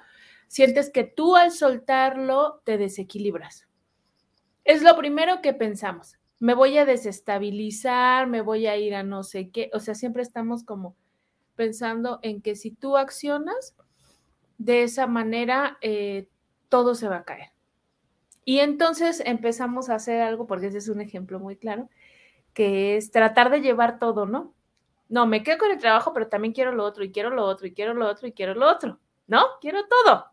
sientes 0.47 0.91
que 0.91 1.03
tú 1.05 1.35
al 1.35 1.51
soltarlo 1.51 2.61
te 2.65 2.77
desequilibras. 2.77 3.67
Es 4.63 4.83
lo 4.83 4.95
primero 4.95 5.41
que 5.41 5.53
pensamos. 5.53 6.17
Me 6.39 6.53
voy 6.53 6.77
a 6.77 6.85
desestabilizar, 6.85 8.27
me 8.27 8.41
voy 8.41 8.67
a 8.67 8.77
ir 8.77 8.93
a 8.93 9.01
no 9.01 9.23
sé 9.23 9.49
qué. 9.49 9.71
O 9.73 9.79
sea, 9.79 9.95
siempre 9.95 10.21
estamos 10.21 10.63
como 10.63 10.95
pensando 11.55 12.19
en 12.21 12.43
que 12.43 12.55
si 12.55 12.69
tú 12.69 12.95
accionas 12.95 13.75
de 14.59 14.83
esa 14.83 15.07
manera, 15.07 15.79
eh, 15.81 16.27
todo 16.69 16.93
se 16.93 17.07
va 17.09 17.17
a 17.17 17.25
caer. 17.25 17.56
Y 18.47 18.61
entonces 18.61 19.21
empezamos 19.25 19.89
a 19.89 19.95
hacer 19.95 20.21
algo, 20.21 20.47
porque 20.47 20.67
ese 20.67 20.77
es 20.77 20.87
un 20.87 21.01
ejemplo 21.01 21.37
muy 21.37 21.57
claro, 21.57 21.89
que 22.53 22.95
es 22.95 23.11
tratar 23.11 23.49
de 23.49 23.59
llevar 23.59 23.99
todo, 23.99 24.25
¿no? 24.25 24.53
No, 25.09 25.27
me 25.27 25.43
quedo 25.43 25.57
con 25.57 25.71
el 25.71 25.79
trabajo, 25.79 26.13
pero 26.13 26.29
también 26.29 26.53
quiero 26.53 26.71
lo 26.71 26.85
otro, 26.85 27.03
y 27.03 27.11
quiero 27.11 27.29
lo 27.29 27.43
otro, 27.43 27.67
y 27.67 27.73
quiero 27.73 27.93
lo 27.93 28.07
otro, 28.07 28.25
y 28.25 28.31
quiero 28.31 28.53
lo 28.53 28.71
otro, 28.71 29.01
¿no? 29.27 29.41
Quiero 29.59 29.85
todo. 29.89 30.27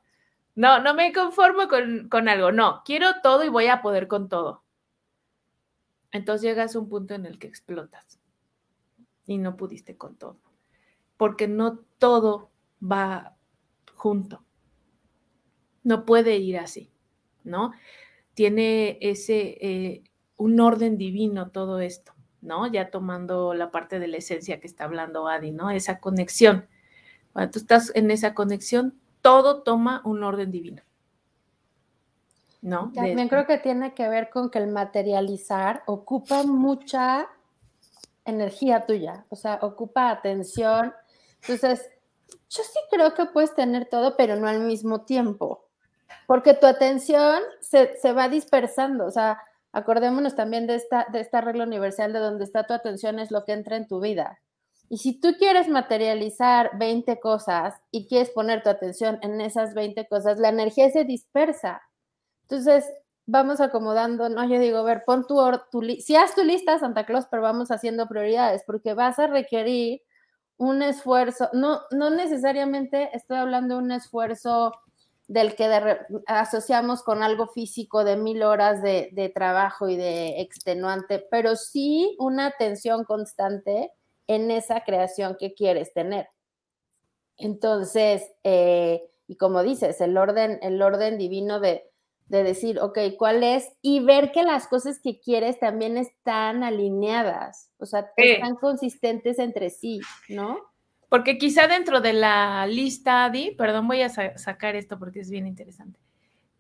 No, 0.54 0.80
no 0.80 0.94
me 0.94 1.12
conformo 1.12 1.66
con, 1.66 2.08
con 2.08 2.28
algo, 2.28 2.52
no, 2.52 2.82
quiero 2.84 3.20
todo 3.20 3.42
y 3.42 3.48
voy 3.48 3.66
a 3.66 3.82
poder 3.82 4.06
con 4.06 4.28
todo. 4.28 4.62
Entonces 6.12 6.42
llegas 6.42 6.76
a 6.76 6.78
un 6.78 6.88
punto 6.88 7.14
en 7.14 7.26
el 7.26 7.40
que 7.40 7.48
explotas 7.48 8.20
y 9.26 9.38
no 9.38 9.56
pudiste 9.56 9.96
con 9.96 10.14
todo, 10.14 10.38
porque 11.16 11.48
no 11.48 11.80
todo 11.98 12.52
va 12.80 13.34
junto. 13.96 14.44
No 15.82 16.04
puede 16.04 16.36
ir 16.36 16.58
así, 16.58 16.93
¿no? 17.44 17.72
tiene 18.34 18.98
ese, 19.00 19.56
eh, 19.60 20.02
un 20.36 20.60
orden 20.60 20.98
divino 20.98 21.50
todo 21.50 21.80
esto, 21.80 22.12
¿no? 22.42 22.66
Ya 22.66 22.90
tomando 22.90 23.54
la 23.54 23.70
parte 23.70 23.98
de 23.98 24.08
la 24.08 24.18
esencia 24.18 24.60
que 24.60 24.66
está 24.66 24.84
hablando 24.84 25.28
Adi, 25.28 25.52
¿no? 25.52 25.70
Esa 25.70 26.00
conexión. 26.00 26.66
Cuando 27.32 27.52
tú 27.52 27.60
estás 27.60 27.92
en 27.94 28.10
esa 28.10 28.34
conexión, 28.34 28.98
todo 29.22 29.62
toma 29.62 30.02
un 30.04 30.22
orden 30.22 30.50
divino. 30.50 30.82
¿No? 32.60 32.90
También 32.94 33.28
creo 33.28 33.46
que 33.46 33.58
tiene 33.58 33.92
que 33.92 34.08
ver 34.08 34.30
con 34.30 34.50
que 34.50 34.58
el 34.58 34.68
materializar 34.68 35.82
ocupa 35.86 36.44
mucha 36.44 37.28
energía 38.24 38.86
tuya, 38.86 39.26
o 39.28 39.36
sea, 39.36 39.58
ocupa 39.60 40.08
atención. 40.08 40.94
Entonces, 41.42 41.86
yo 42.48 42.62
sí 42.62 42.78
creo 42.90 43.12
que 43.12 43.26
puedes 43.26 43.54
tener 43.54 43.86
todo, 43.90 44.16
pero 44.16 44.36
no 44.36 44.48
al 44.48 44.60
mismo 44.60 45.02
tiempo 45.02 45.63
porque 46.26 46.54
tu 46.54 46.66
atención 46.66 47.40
se, 47.60 48.12
va 48.12 48.28
dispersando, 48.28 49.06
o 49.06 49.10
sea, 49.10 49.40
acordémonos 49.72 50.34
también 50.34 50.66
de 50.66 50.76
esta, 50.76 51.06
de 51.12 51.20
esta 51.20 51.40
regla 51.40 51.64
universal 51.64 52.12
de 52.12 52.20
donde 52.20 52.44
está 52.44 52.64
tu 52.64 52.74
atención 52.74 53.18
es 53.18 53.30
lo 53.30 53.44
que 53.44 53.52
entra 53.52 53.76
en 53.76 53.88
tu 53.88 54.00
vida. 54.00 54.40
Y 54.88 54.98
si 54.98 55.18
tú 55.18 55.34
quieres 55.38 55.68
materializar 55.68 56.78
20 56.78 57.18
cosas 57.18 57.74
y 57.90 58.06
quieres 58.06 58.30
poner 58.30 58.62
tu 58.62 58.68
atención 58.68 59.18
en 59.22 59.40
esas 59.40 59.74
20 59.74 60.06
cosas, 60.06 60.38
la 60.38 60.50
energía 60.50 60.90
se 60.90 61.04
dispersa. 61.04 61.82
Entonces, 62.42 62.84
vamos 63.26 63.60
acomodando, 63.60 64.28
no, 64.28 64.44
yo 64.44 64.58
digo, 64.58 64.84
ver, 64.84 65.04
pon 65.06 65.26
tu, 65.26 65.40
tu 65.70 65.82
si 65.82 66.14
haz 66.16 66.34
tu 66.34 66.44
lista, 66.44 66.78
Santa 66.78 67.06
Claus, 67.06 67.26
pero 67.30 67.42
vamos 67.42 67.70
haciendo 67.70 68.06
prioridades, 68.06 68.62
porque 68.66 68.94
vas 68.94 69.18
a 69.18 69.26
requerir 69.26 70.02
un 70.56 70.82
esfuerzo, 70.82 71.48
no, 71.52 71.80
no 71.90 72.10
necesariamente 72.10 73.10
estoy 73.16 73.38
hablando 73.38 73.76
de 73.76 73.82
un 73.82 73.92
esfuerzo 73.92 74.72
del 75.26 75.54
que 75.56 75.98
asociamos 76.26 77.02
con 77.02 77.22
algo 77.22 77.46
físico 77.48 78.04
de 78.04 78.16
mil 78.16 78.42
horas 78.42 78.82
de, 78.82 79.32
trabajo 79.34 79.88
y 79.88 79.96
de 79.96 80.40
extenuante, 80.40 81.24
pero 81.30 81.56
sí 81.56 82.16
una 82.18 82.46
atención 82.46 83.04
constante 83.04 83.90
en 84.26 84.50
esa 84.50 84.84
creación 84.84 85.36
que 85.38 85.54
quieres 85.54 85.92
tener. 85.92 86.28
Entonces, 87.36 88.30
eh, 88.44 89.02
y 89.26 89.36
como 89.36 89.62
dices, 89.62 90.00
el 90.00 90.16
orden, 90.16 90.58
el 90.62 90.80
orden 90.82 91.18
divino 91.18 91.58
de, 91.58 91.90
de 92.26 92.42
decir, 92.42 92.78
ok, 92.80 92.98
¿cuál 93.18 93.42
es? 93.42 93.72
Y 93.80 94.00
ver 94.00 94.30
que 94.32 94.42
las 94.42 94.68
cosas 94.68 95.00
que 95.00 95.20
quieres 95.20 95.58
también 95.58 95.96
están 95.96 96.62
alineadas, 96.62 97.70
o 97.78 97.86
sea, 97.86 98.10
están 98.16 98.56
consistentes 98.56 99.38
entre 99.38 99.70
sí, 99.70 100.00
¿no? 100.28 100.58
Porque 101.14 101.38
quizá 101.38 101.68
dentro 101.68 102.00
de 102.00 102.12
la 102.12 102.66
lista, 102.66 103.26
Adi, 103.26 103.52
perdón, 103.52 103.86
voy 103.86 104.02
a 104.02 104.08
sacar 104.08 104.74
esto 104.74 104.98
porque 104.98 105.20
es 105.20 105.30
bien 105.30 105.46
interesante. 105.46 106.00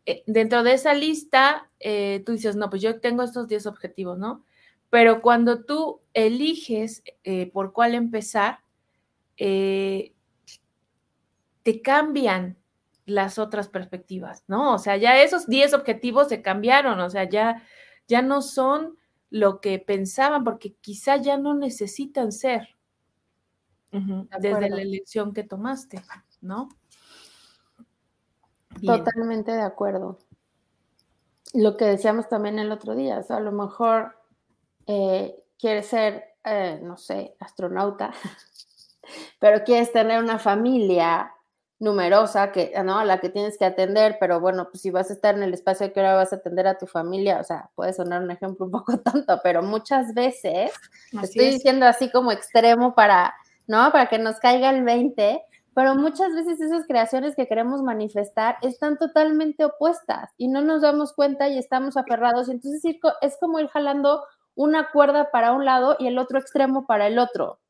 Eh, 0.06 0.22
dentro 0.28 0.62
de 0.62 0.74
esa 0.74 0.94
lista, 0.94 1.68
eh, 1.80 2.22
tú 2.24 2.30
dices, 2.30 2.54
no, 2.54 2.70
pues 2.70 2.80
yo 2.80 3.00
tengo 3.00 3.24
estos 3.24 3.48
10 3.48 3.66
objetivos, 3.66 4.16
¿no? 4.16 4.44
Pero 4.90 5.22
cuando 5.22 5.64
tú 5.64 6.02
eliges 6.12 7.02
eh, 7.24 7.50
por 7.50 7.72
cuál 7.72 7.96
empezar, 7.96 8.60
te 9.36 10.12
cambian 11.82 12.56
las 13.06 13.40
otras 13.40 13.68
perspectivas, 13.68 14.44
¿no? 14.46 14.74
O 14.74 14.78
sea, 14.78 14.96
ya 14.96 15.20
esos 15.20 15.48
10 15.48 15.74
objetivos 15.74 16.28
se 16.28 16.42
cambiaron, 16.42 17.00
o 17.00 17.10
sea, 17.10 17.28
ya, 17.28 17.60
ya 18.06 18.22
no 18.22 18.40
son 18.40 18.98
lo 19.30 19.60
que 19.60 19.80
pensaban, 19.80 20.44
porque 20.44 20.76
quizá 20.80 21.16
ya 21.16 21.38
no 21.38 21.54
necesitan 21.54 22.30
ser 22.30 22.68
desde 24.40 24.70
la 24.70 24.82
elección 24.82 25.32
que 25.32 25.44
tomaste, 25.44 26.02
¿no? 26.40 26.68
Totalmente 28.84 29.52
de 29.52 29.62
acuerdo. 29.62 30.18
Lo 31.52 31.76
que 31.76 31.84
decíamos 31.84 32.28
también 32.28 32.58
el 32.58 32.72
otro 32.72 32.94
día, 32.94 33.18
o 33.18 33.22
sea, 33.22 33.36
a 33.36 33.40
lo 33.40 33.52
mejor 33.52 34.16
eh, 34.86 35.44
quieres 35.58 35.86
ser, 35.86 36.24
eh, 36.44 36.80
no 36.82 36.96
sé, 36.96 37.36
astronauta, 37.38 38.12
pero 39.38 39.62
quieres 39.64 39.92
tener 39.92 40.22
una 40.22 40.38
familia 40.38 41.32
numerosa 41.78 42.50
que, 42.50 42.72
¿no? 42.84 42.98
a 42.98 43.04
la 43.04 43.20
que 43.20 43.28
tienes 43.28 43.58
que 43.58 43.64
atender, 43.64 44.16
pero 44.18 44.40
bueno, 44.40 44.68
pues 44.70 44.80
si 44.80 44.90
vas 44.90 45.10
a 45.10 45.12
estar 45.12 45.36
en 45.36 45.42
el 45.42 45.54
espacio, 45.54 45.92
¿qué 45.92 46.00
hora 46.00 46.14
vas 46.14 46.32
a 46.32 46.36
atender 46.36 46.66
a 46.66 46.78
tu 46.78 46.86
familia? 46.86 47.40
O 47.40 47.44
sea, 47.44 47.70
puede 47.74 47.92
sonar 47.92 48.22
un 48.22 48.30
ejemplo 48.30 48.66
un 48.66 48.72
poco 48.72 48.98
tonto, 49.04 49.40
pero 49.42 49.62
muchas 49.62 50.14
veces, 50.14 50.72
estoy 51.22 51.50
diciendo 51.50 51.86
así 51.86 52.10
como 52.10 52.32
extremo 52.32 52.94
para 52.94 53.34
¿no? 53.66 53.90
Para 53.92 54.06
que 54.06 54.18
nos 54.18 54.38
caiga 54.38 54.70
el 54.70 54.84
20, 54.84 55.42
pero 55.74 55.94
muchas 55.96 56.32
veces 56.34 56.60
esas 56.60 56.86
creaciones 56.86 57.34
que 57.34 57.48
queremos 57.48 57.82
manifestar 57.82 58.56
están 58.62 58.96
totalmente 58.96 59.64
opuestas 59.64 60.30
y 60.36 60.48
no 60.48 60.60
nos 60.62 60.82
damos 60.82 61.12
cuenta 61.12 61.48
y 61.48 61.58
estamos 61.58 61.96
aferrados. 61.96 62.48
Entonces 62.48 62.82
es 63.20 63.36
como 63.40 63.58
ir 63.58 63.68
jalando 63.68 64.24
una 64.54 64.90
cuerda 64.90 65.30
para 65.30 65.52
un 65.52 65.64
lado 65.64 65.96
y 65.98 66.06
el 66.06 66.18
otro 66.18 66.38
extremo 66.38 66.86
para 66.86 67.08
el 67.08 67.18
otro, 67.18 67.60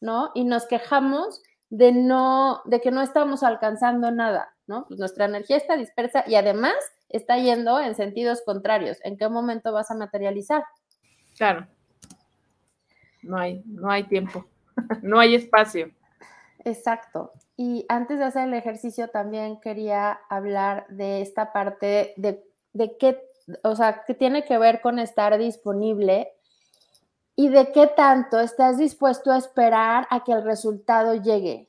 ¿no? 0.00 0.30
Y 0.34 0.44
nos 0.44 0.66
quejamos 0.66 1.42
de 1.70 1.92
no, 1.92 2.60
de 2.66 2.80
que 2.80 2.90
no 2.90 3.00
estamos 3.00 3.42
alcanzando 3.42 4.10
nada, 4.10 4.54
¿no? 4.66 4.86
Pues 4.86 5.00
nuestra 5.00 5.24
energía 5.24 5.56
está 5.56 5.76
dispersa 5.76 6.24
y 6.26 6.34
además 6.34 6.74
está 7.08 7.38
yendo 7.38 7.80
en 7.80 7.94
sentidos 7.94 8.42
contrarios. 8.44 8.98
¿En 9.04 9.16
qué 9.16 9.28
momento 9.28 9.72
vas 9.72 9.90
a 9.90 9.94
materializar? 9.94 10.64
Claro. 11.36 11.66
No 13.22 13.38
hay, 13.38 13.62
no 13.64 13.90
hay 13.90 14.04
tiempo. 14.04 14.44
no 15.02 15.18
hay 15.18 15.34
espacio. 15.34 15.90
Exacto. 16.64 17.32
Y 17.56 17.84
antes 17.88 18.18
de 18.18 18.24
hacer 18.24 18.48
el 18.48 18.54
ejercicio 18.54 19.08
también 19.08 19.60
quería 19.60 20.20
hablar 20.28 20.86
de 20.88 21.22
esta 21.22 21.52
parte 21.52 22.14
de, 22.16 22.44
de 22.72 22.96
qué, 22.96 23.22
o 23.62 23.76
sea, 23.76 24.04
que 24.04 24.14
tiene 24.14 24.44
que 24.44 24.58
ver 24.58 24.80
con 24.80 24.98
estar 24.98 25.36
disponible 25.38 26.32
y 27.36 27.48
de 27.48 27.72
qué 27.72 27.86
tanto 27.86 28.40
estás 28.40 28.78
dispuesto 28.78 29.30
a 29.30 29.38
esperar 29.38 30.06
a 30.10 30.24
que 30.24 30.32
el 30.32 30.44
resultado 30.44 31.14
llegue, 31.14 31.68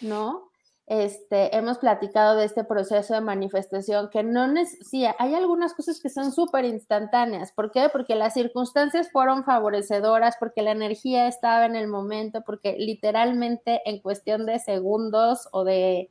¿no? 0.00 0.43
Este, 0.86 1.56
hemos 1.56 1.78
platicado 1.78 2.36
de 2.36 2.44
este 2.44 2.62
proceso 2.62 3.14
de 3.14 3.22
manifestación 3.22 4.10
que 4.10 4.22
no 4.22 4.46
sí, 4.82 5.06
hay 5.18 5.34
algunas 5.34 5.72
cosas 5.72 5.98
que 5.98 6.10
son 6.10 6.30
súper 6.30 6.66
instantáneas. 6.66 7.52
¿Por 7.52 7.70
qué? 7.70 7.88
Porque 7.90 8.14
las 8.14 8.34
circunstancias 8.34 9.10
fueron 9.10 9.44
favorecedoras, 9.44 10.36
porque 10.38 10.62
la 10.62 10.72
energía 10.72 11.26
estaba 11.26 11.64
en 11.64 11.76
el 11.76 11.88
momento, 11.88 12.42
porque 12.44 12.76
literalmente 12.78 13.80
en 13.86 14.00
cuestión 14.00 14.44
de 14.44 14.58
segundos 14.58 15.48
o 15.52 15.64
de 15.64 16.10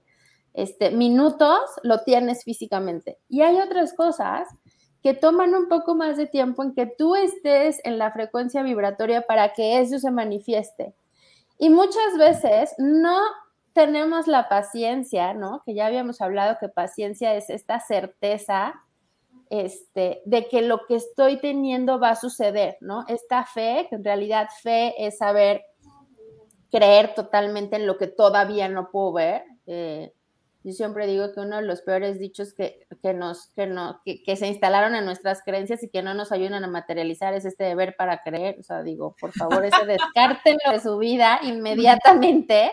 este, 0.53 0.89
minutos 0.89 1.59
lo 1.83 2.01
tienes 2.01 2.43
físicamente. 2.43 3.19
Y 3.29 3.41
hay 3.41 3.57
otras 3.57 3.93
cosas 3.93 4.47
que 5.03 5.13
toman 5.13 5.53
un 5.53 5.67
poco 5.67 5.93
más 5.93 6.17
de 6.17 6.25
tiempo 6.25 6.63
en 6.63 6.73
que 6.73 6.87
tú 6.87 7.15
estés 7.15 7.79
en 7.83 7.99
la 7.99 8.11
frecuencia 8.11 8.63
vibratoria 8.63 9.21
para 9.27 9.53
que 9.53 9.79
eso 9.81 9.99
se 9.99 10.09
manifieste. 10.09 10.95
Y 11.59 11.69
muchas 11.69 12.17
veces 12.17 12.73
no 12.79 13.19
tenemos 13.73 14.27
la 14.27 14.49
paciencia, 14.49 15.33
¿no? 15.33 15.61
Que 15.65 15.73
ya 15.73 15.87
habíamos 15.87 16.21
hablado 16.21 16.57
que 16.59 16.69
paciencia 16.69 17.35
es 17.35 17.49
esta 17.49 17.79
certeza 17.79 18.75
este, 19.49 20.21
de 20.25 20.47
que 20.47 20.61
lo 20.61 20.85
que 20.87 20.95
estoy 20.95 21.37
teniendo 21.39 21.99
va 21.99 22.11
a 22.11 22.15
suceder, 22.15 22.77
¿no? 22.81 23.05
Esta 23.07 23.45
fe, 23.45 23.87
que 23.89 23.97
en 23.97 24.03
realidad 24.03 24.47
fe 24.61 24.93
es 24.97 25.17
saber 25.17 25.63
creer 26.71 27.13
totalmente 27.13 27.75
en 27.75 27.85
lo 27.85 27.97
que 27.97 28.07
todavía 28.07 28.67
no 28.67 28.89
puedo 28.89 29.13
ver. 29.13 29.43
Eh, 29.67 30.11
Yo 30.63 30.71
siempre 30.71 31.05
digo 31.05 31.31
que 31.33 31.41
uno 31.41 31.57
de 31.57 31.63
los 31.63 31.81
peores 31.81 32.17
dichos 32.17 32.53
que, 32.55 32.87
que 33.03 33.13
nos, 33.13 33.47
que, 33.55 33.67
no, 33.67 34.01
que, 34.03 34.35
se 34.35 34.47
instalaron 34.47 34.95
en 34.95 35.05
nuestras 35.05 35.43
creencias 35.43 35.83
y 35.83 35.89
que 35.89 36.01
no 36.01 36.15
nos 36.15 36.31
ayudan 36.31 36.63
a 36.63 36.67
materializar 36.67 37.35
es 37.35 37.45
este 37.45 37.65
deber 37.65 37.95
para 37.95 38.23
creer. 38.23 38.57
O 38.59 38.63
sea, 38.63 38.81
digo, 38.81 39.15
por 39.19 39.33
favor, 39.33 39.63
ese 39.65 39.85
descártenlo 39.85 40.71
de 40.71 40.79
su 40.79 40.97
vida 40.97 41.39
inmediatamente, 41.43 42.71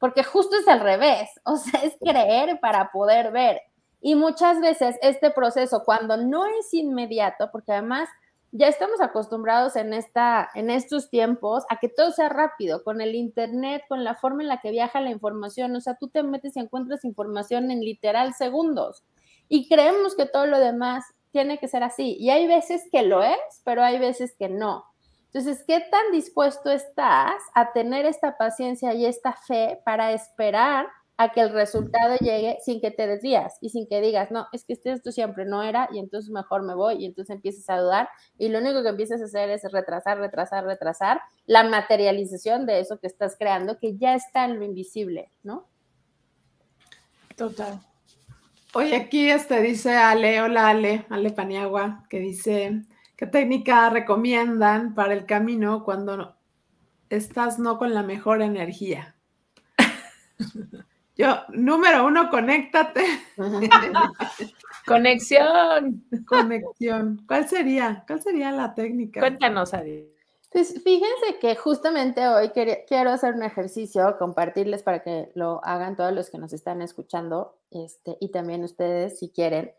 porque 0.00 0.24
justo 0.24 0.56
es 0.56 0.66
al 0.66 0.80
revés. 0.80 1.30
O 1.44 1.56
sea, 1.56 1.82
es 1.82 1.96
creer 2.00 2.58
para 2.60 2.90
poder 2.90 3.30
ver. 3.30 3.60
Y 4.00 4.16
muchas 4.16 4.60
veces 4.60 4.96
este 5.02 5.30
proceso, 5.30 5.84
cuando 5.84 6.16
no 6.16 6.46
es 6.46 6.74
inmediato, 6.74 7.50
porque 7.52 7.72
además 7.72 8.08
ya 8.52 8.66
estamos 8.66 9.00
acostumbrados 9.00 9.76
en, 9.76 9.92
esta, 9.92 10.50
en 10.54 10.70
estos 10.70 11.08
tiempos 11.08 11.64
a 11.70 11.76
que 11.76 11.88
todo 11.88 12.10
sea 12.10 12.28
rápido, 12.28 12.82
con 12.82 13.00
el 13.00 13.14
Internet, 13.14 13.82
con 13.88 14.02
la 14.02 14.16
forma 14.16 14.42
en 14.42 14.48
la 14.48 14.60
que 14.60 14.72
viaja 14.72 15.00
la 15.00 15.10
información. 15.10 15.76
O 15.76 15.80
sea, 15.80 15.94
tú 15.94 16.08
te 16.08 16.24
metes 16.24 16.56
y 16.56 16.60
encuentras 16.60 17.04
información 17.04 17.70
en 17.70 17.80
literal 17.80 18.34
segundos 18.34 19.04
y 19.48 19.68
creemos 19.68 20.14
que 20.14 20.26
todo 20.26 20.46
lo 20.46 20.58
demás 20.58 21.04
tiene 21.32 21.58
que 21.58 21.68
ser 21.68 21.82
así. 21.82 22.16
Y 22.18 22.30
hay 22.30 22.46
veces 22.46 22.82
que 22.90 23.02
lo 23.02 23.22
es, 23.22 23.36
pero 23.64 23.82
hay 23.82 23.98
veces 23.98 24.34
que 24.38 24.48
no. 24.48 24.84
Entonces, 25.32 25.62
¿qué 25.64 25.78
tan 25.90 26.10
dispuesto 26.10 26.70
estás 26.70 27.40
a 27.54 27.72
tener 27.72 28.04
esta 28.04 28.36
paciencia 28.36 28.94
y 28.94 29.06
esta 29.06 29.32
fe 29.32 29.80
para 29.84 30.12
esperar 30.12 30.88
a 31.20 31.32
que 31.32 31.42
el 31.42 31.50
resultado 31.50 32.16
llegue 32.16 32.56
sin 32.64 32.80
que 32.80 32.90
te 32.90 33.06
desvías 33.06 33.58
y 33.60 33.68
sin 33.68 33.86
que 33.86 34.00
digas, 34.00 34.30
no, 34.30 34.48
es 34.52 34.64
que 34.64 34.72
esto 34.82 35.12
siempre 35.12 35.44
no 35.44 35.62
era 35.62 35.86
y 35.92 35.98
entonces 35.98 36.30
mejor 36.30 36.62
me 36.62 36.74
voy 36.74 36.96
y 36.96 37.04
entonces 37.04 37.36
empiezas 37.36 37.68
a 37.68 37.78
dudar 37.78 38.08
y 38.38 38.48
lo 38.48 38.58
único 38.58 38.82
que 38.82 38.88
empiezas 38.88 39.20
a 39.20 39.26
hacer 39.26 39.50
es 39.50 39.62
retrasar, 39.70 40.18
retrasar, 40.18 40.64
retrasar 40.64 41.20
la 41.44 41.62
materialización 41.62 42.64
de 42.64 42.80
eso 42.80 42.98
que 42.98 43.06
estás 43.06 43.36
creando 43.38 43.78
que 43.78 43.98
ya 43.98 44.14
está 44.14 44.46
en 44.46 44.58
lo 44.58 44.64
invisible, 44.64 45.30
¿no? 45.42 45.68
Total. 47.36 47.78
Oye, 48.72 48.96
aquí 48.96 49.28
este 49.28 49.60
dice 49.60 49.94
Ale, 49.94 50.40
hola 50.40 50.68
Ale, 50.68 51.04
Ale 51.10 51.32
Paniagua, 51.32 52.06
que 52.08 52.18
dice, 52.18 52.80
¿qué 53.20 53.26
técnica 53.26 53.90
recomiendan 53.90 54.94
para 54.94 55.12
el 55.12 55.26
camino 55.26 55.84
cuando 55.84 56.36
estás 57.10 57.58
no 57.58 57.76
con 57.76 57.92
la 57.92 58.02
mejor 58.02 58.40
energía? 58.40 59.14
Yo, 61.16 61.36
número 61.50 62.06
uno, 62.06 62.30
conéctate. 62.30 63.04
Conexión. 64.86 66.02
Conexión. 66.26 67.22
¿Cuál 67.28 67.46
sería? 67.46 68.04
¿Cuál 68.06 68.22
sería 68.22 68.52
la 68.52 68.74
técnica? 68.74 69.20
Cuéntanos, 69.20 69.74
Adi. 69.74 70.08
Pues 70.50 70.82
fíjense 70.82 71.38
que 71.42 71.56
justamente 71.56 72.26
hoy 72.26 72.48
quiero 72.48 73.10
hacer 73.10 73.34
un 73.34 73.42
ejercicio, 73.42 74.16
compartirles 74.18 74.82
para 74.82 75.02
que 75.02 75.30
lo 75.34 75.62
hagan 75.62 75.94
todos 75.94 76.14
los 76.14 76.30
que 76.30 76.38
nos 76.38 76.54
están 76.54 76.80
escuchando, 76.80 77.58
este, 77.70 78.16
y 78.18 78.30
también 78.30 78.64
ustedes 78.64 79.18
si 79.18 79.28
quieren, 79.28 79.72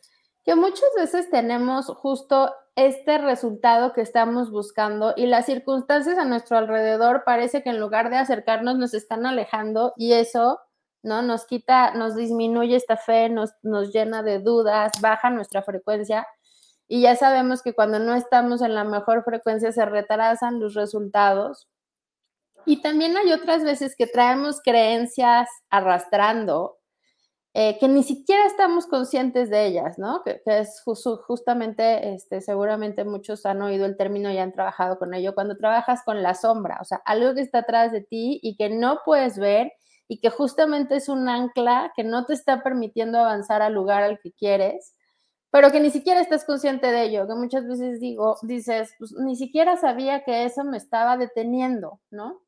que 0.46 0.56
muchas 0.56 0.90
veces 0.96 1.30
tenemos 1.32 1.88
justo 1.88 2.54
este 2.76 3.18
resultado 3.18 3.94
que 3.94 4.02
estamos 4.02 4.52
buscando 4.52 5.14
y 5.18 5.26
las 5.28 5.46
circunstancias 5.46 6.18
a 6.18 6.26
nuestro 6.26 6.58
alrededor 6.58 7.24
parece 7.26 7.64
que 7.64 7.70
en 7.70 7.80
lugar 7.80 8.10
de 8.10 8.18
acercarnos 8.18 8.78
nos 8.78 8.94
están 8.94 9.26
alejando 9.26 9.94
y 9.98 10.14
eso 10.14 10.60
¿no? 11.04 11.22
Nos 11.22 11.46
quita, 11.46 11.94
nos 11.94 12.16
disminuye 12.16 12.76
esta 12.76 12.98
fe, 12.98 13.30
nos, 13.30 13.52
nos 13.64 13.92
llena 13.92 14.24
de 14.24 14.40
dudas, 14.40 14.92
baja 15.02 15.30
nuestra 15.30 15.64
frecuencia 15.64 16.28
y 16.88 17.02
ya 17.02 17.16
sabemos 17.16 17.62
que 17.62 17.74
cuando 17.74 18.00
no 18.00 18.16
estamos 18.16 18.62
en 18.62 18.76
la 18.76 18.84
mejor 18.84 19.24
frecuencia 19.24 19.72
se 19.72 19.86
retrasan 19.86 20.60
los 20.60 20.74
resultados. 20.74 21.70
Y 22.66 22.82
también 22.82 23.16
hay 23.18 23.32
otras 23.32 23.64
veces 23.64 23.96
que 23.98 24.08
traemos 24.08 24.62
creencias 24.62 25.48
arrastrando 25.70 26.81
eh, 27.54 27.78
que 27.80 27.90
ni 27.90 28.04
siquiera 28.04 28.46
estamos 28.46 28.88
conscientes 28.88 29.50
de 29.50 29.66
ellas, 29.66 30.00
¿no? 30.00 30.24
Que, 30.24 30.42
es 30.46 30.82
justamente, 30.84 32.14
este, 32.14 32.40
seguramente 32.40 33.04
muchos 33.04 33.46
han 33.46 33.62
oído 33.62 33.86
el 33.86 33.98
término 33.98 34.32
y 34.32 34.38
han 34.38 34.54
trabajado 34.54 34.98
con 34.98 35.14
ello, 35.14 35.36
cuando 35.36 35.58
trabajas 35.58 36.02
con 36.06 36.24
la 36.24 36.34
sombra, 36.34 36.78
o 36.82 36.86
sea, 36.86 37.02
algo 37.06 37.34
que 37.34 37.42
está 37.42 37.60
atrás 37.60 37.92
de 37.92 38.02
ti 38.02 38.40
y 38.42 38.56
que 38.56 38.70
no 38.70 39.00
puedes 39.04 39.38
ver 39.38 39.74
y 40.08 40.20
que 40.20 40.30
justamente 40.30 40.96
es 40.96 41.10
un 41.10 41.28
ancla 41.28 41.92
que 41.96 42.06
no 42.06 42.26
te 42.26 42.34
está 42.34 42.64
permitiendo 42.64 43.20
avanzar 43.20 43.62
al 43.62 43.74
lugar 43.74 44.04
al 44.04 44.20
que 44.20 44.32
quieres, 44.32 44.96
pero 45.52 45.72
que 45.72 45.82
ni 45.82 45.92
siquiera 45.92 46.22
estás 46.22 46.46
consciente 46.46 46.88
de 46.88 47.04
ello, 47.04 47.28
que 47.28 47.36
muchas 47.36 47.68
veces 47.68 48.00
digo, 48.00 48.38
dices, 48.44 48.94
pues 48.98 49.12
ni 49.14 49.36
siquiera 49.36 49.76
sabía 49.76 50.24
que 50.24 50.46
eso 50.46 50.64
me 50.64 50.78
estaba 50.78 51.18
deteniendo, 51.18 52.00
¿no? 52.12 52.42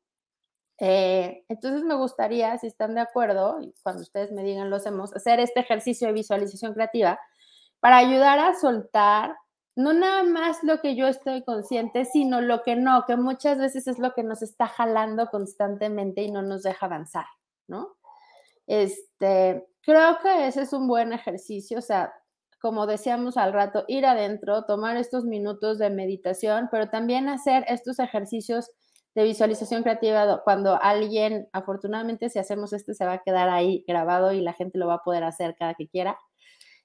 Eh, 0.80 1.44
entonces 1.48 1.82
me 1.84 1.94
gustaría, 1.94 2.58
si 2.58 2.66
están 2.66 2.94
de 2.94 3.00
acuerdo, 3.00 3.60
cuando 3.82 4.02
ustedes 4.02 4.32
me 4.32 4.42
digan 4.42 4.70
lo 4.70 4.76
hacemos, 4.76 5.14
hacer 5.14 5.40
este 5.40 5.60
ejercicio 5.60 6.08
de 6.08 6.14
visualización 6.14 6.74
creativa 6.74 7.18
para 7.80 7.98
ayudar 7.98 8.38
a 8.38 8.54
soltar 8.54 9.36
no 9.76 9.92
nada 9.92 10.22
más 10.22 10.62
lo 10.62 10.80
que 10.80 10.94
yo 10.94 11.08
estoy 11.08 11.42
consciente, 11.42 12.04
sino 12.04 12.40
lo 12.40 12.62
que 12.62 12.76
no, 12.76 13.04
que 13.06 13.16
muchas 13.16 13.58
veces 13.58 13.88
es 13.88 13.98
lo 13.98 14.14
que 14.14 14.22
nos 14.22 14.42
está 14.42 14.68
jalando 14.68 15.26
constantemente 15.26 16.22
y 16.22 16.30
no 16.30 16.42
nos 16.42 16.62
deja 16.62 16.86
avanzar. 16.86 17.26
¿no? 17.66 17.96
Este, 18.66 19.66
creo 19.82 20.18
que 20.22 20.46
ese 20.46 20.62
es 20.62 20.72
un 20.72 20.86
buen 20.86 21.12
ejercicio, 21.12 21.78
o 21.78 21.82
sea, 21.82 22.12
como 22.60 22.86
decíamos 22.86 23.36
al 23.36 23.52
rato, 23.52 23.84
ir 23.88 24.06
adentro, 24.06 24.64
tomar 24.64 24.96
estos 24.96 25.24
minutos 25.24 25.78
de 25.78 25.90
meditación, 25.90 26.68
pero 26.70 26.88
también 26.88 27.28
hacer 27.28 27.64
estos 27.68 27.98
ejercicios 27.98 28.70
de 29.14 29.24
visualización 29.24 29.82
creativa 29.82 30.42
cuando 30.42 30.78
alguien, 30.80 31.48
afortunadamente 31.52 32.30
si 32.30 32.38
hacemos 32.38 32.72
este 32.72 32.94
se 32.94 33.06
va 33.06 33.14
a 33.14 33.22
quedar 33.22 33.48
ahí 33.48 33.84
grabado 33.86 34.32
y 34.32 34.40
la 34.40 34.52
gente 34.52 34.78
lo 34.78 34.86
va 34.86 34.94
a 34.94 35.04
poder 35.04 35.24
hacer 35.24 35.54
cada 35.56 35.74
que 35.74 35.88
quiera, 35.88 36.18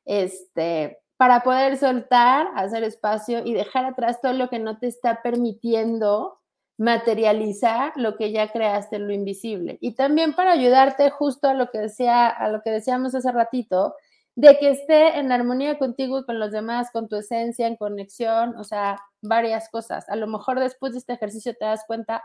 este, 0.06 1.00
para 1.18 1.42
poder 1.42 1.78
soltar, 1.78 2.48
hacer 2.56 2.84
espacio 2.84 3.46
y 3.46 3.54
dejar 3.54 3.86
atrás 3.86 4.22
todo 4.22 4.34
lo 4.34 4.50
que 4.50 4.60
no 4.60 4.78
te 4.80 4.88
está 4.88 5.22
permitiendo 5.22 6.40
materializar 6.78 7.92
lo 7.98 8.16
que 8.16 8.32
ya 8.32 8.52
creaste 8.54 8.96
en 8.96 9.08
lo 9.08 9.14
invisible. 9.14 9.78
Y 9.82 9.96
también 9.96 10.34
para 10.34 10.54
ayudarte 10.54 11.10
justo 11.10 11.50
a 11.50 11.54
lo 11.54 11.70
que 11.72 11.80
decía, 11.80 12.28
a 12.28 12.48
lo 12.48 12.62
que 12.62 12.70
decíamos 12.70 13.14
hace 13.14 13.32
ratito, 13.34 13.96
de 14.36 14.58
que 14.58 14.70
esté 14.72 15.20
en 15.20 15.32
armonía 15.32 15.78
contigo 15.78 16.20
y 16.20 16.26
con 16.26 16.40
los 16.40 16.52
demás, 16.52 16.90
con 16.92 17.08
tu 17.10 17.18
esencia, 17.18 17.68
en 17.68 17.76
conexión, 17.76 18.56
o 18.58 18.64
sea, 18.64 19.00
varias 19.22 19.70
cosas. 19.70 20.08
A 20.10 20.16
lo 20.16 20.28
mejor 20.28 20.60
después 20.60 20.94
de 20.94 21.00
este 21.00 21.14
ejercicio 21.14 21.54
te 21.56 21.66
das 21.66 21.84
cuenta 21.86 22.24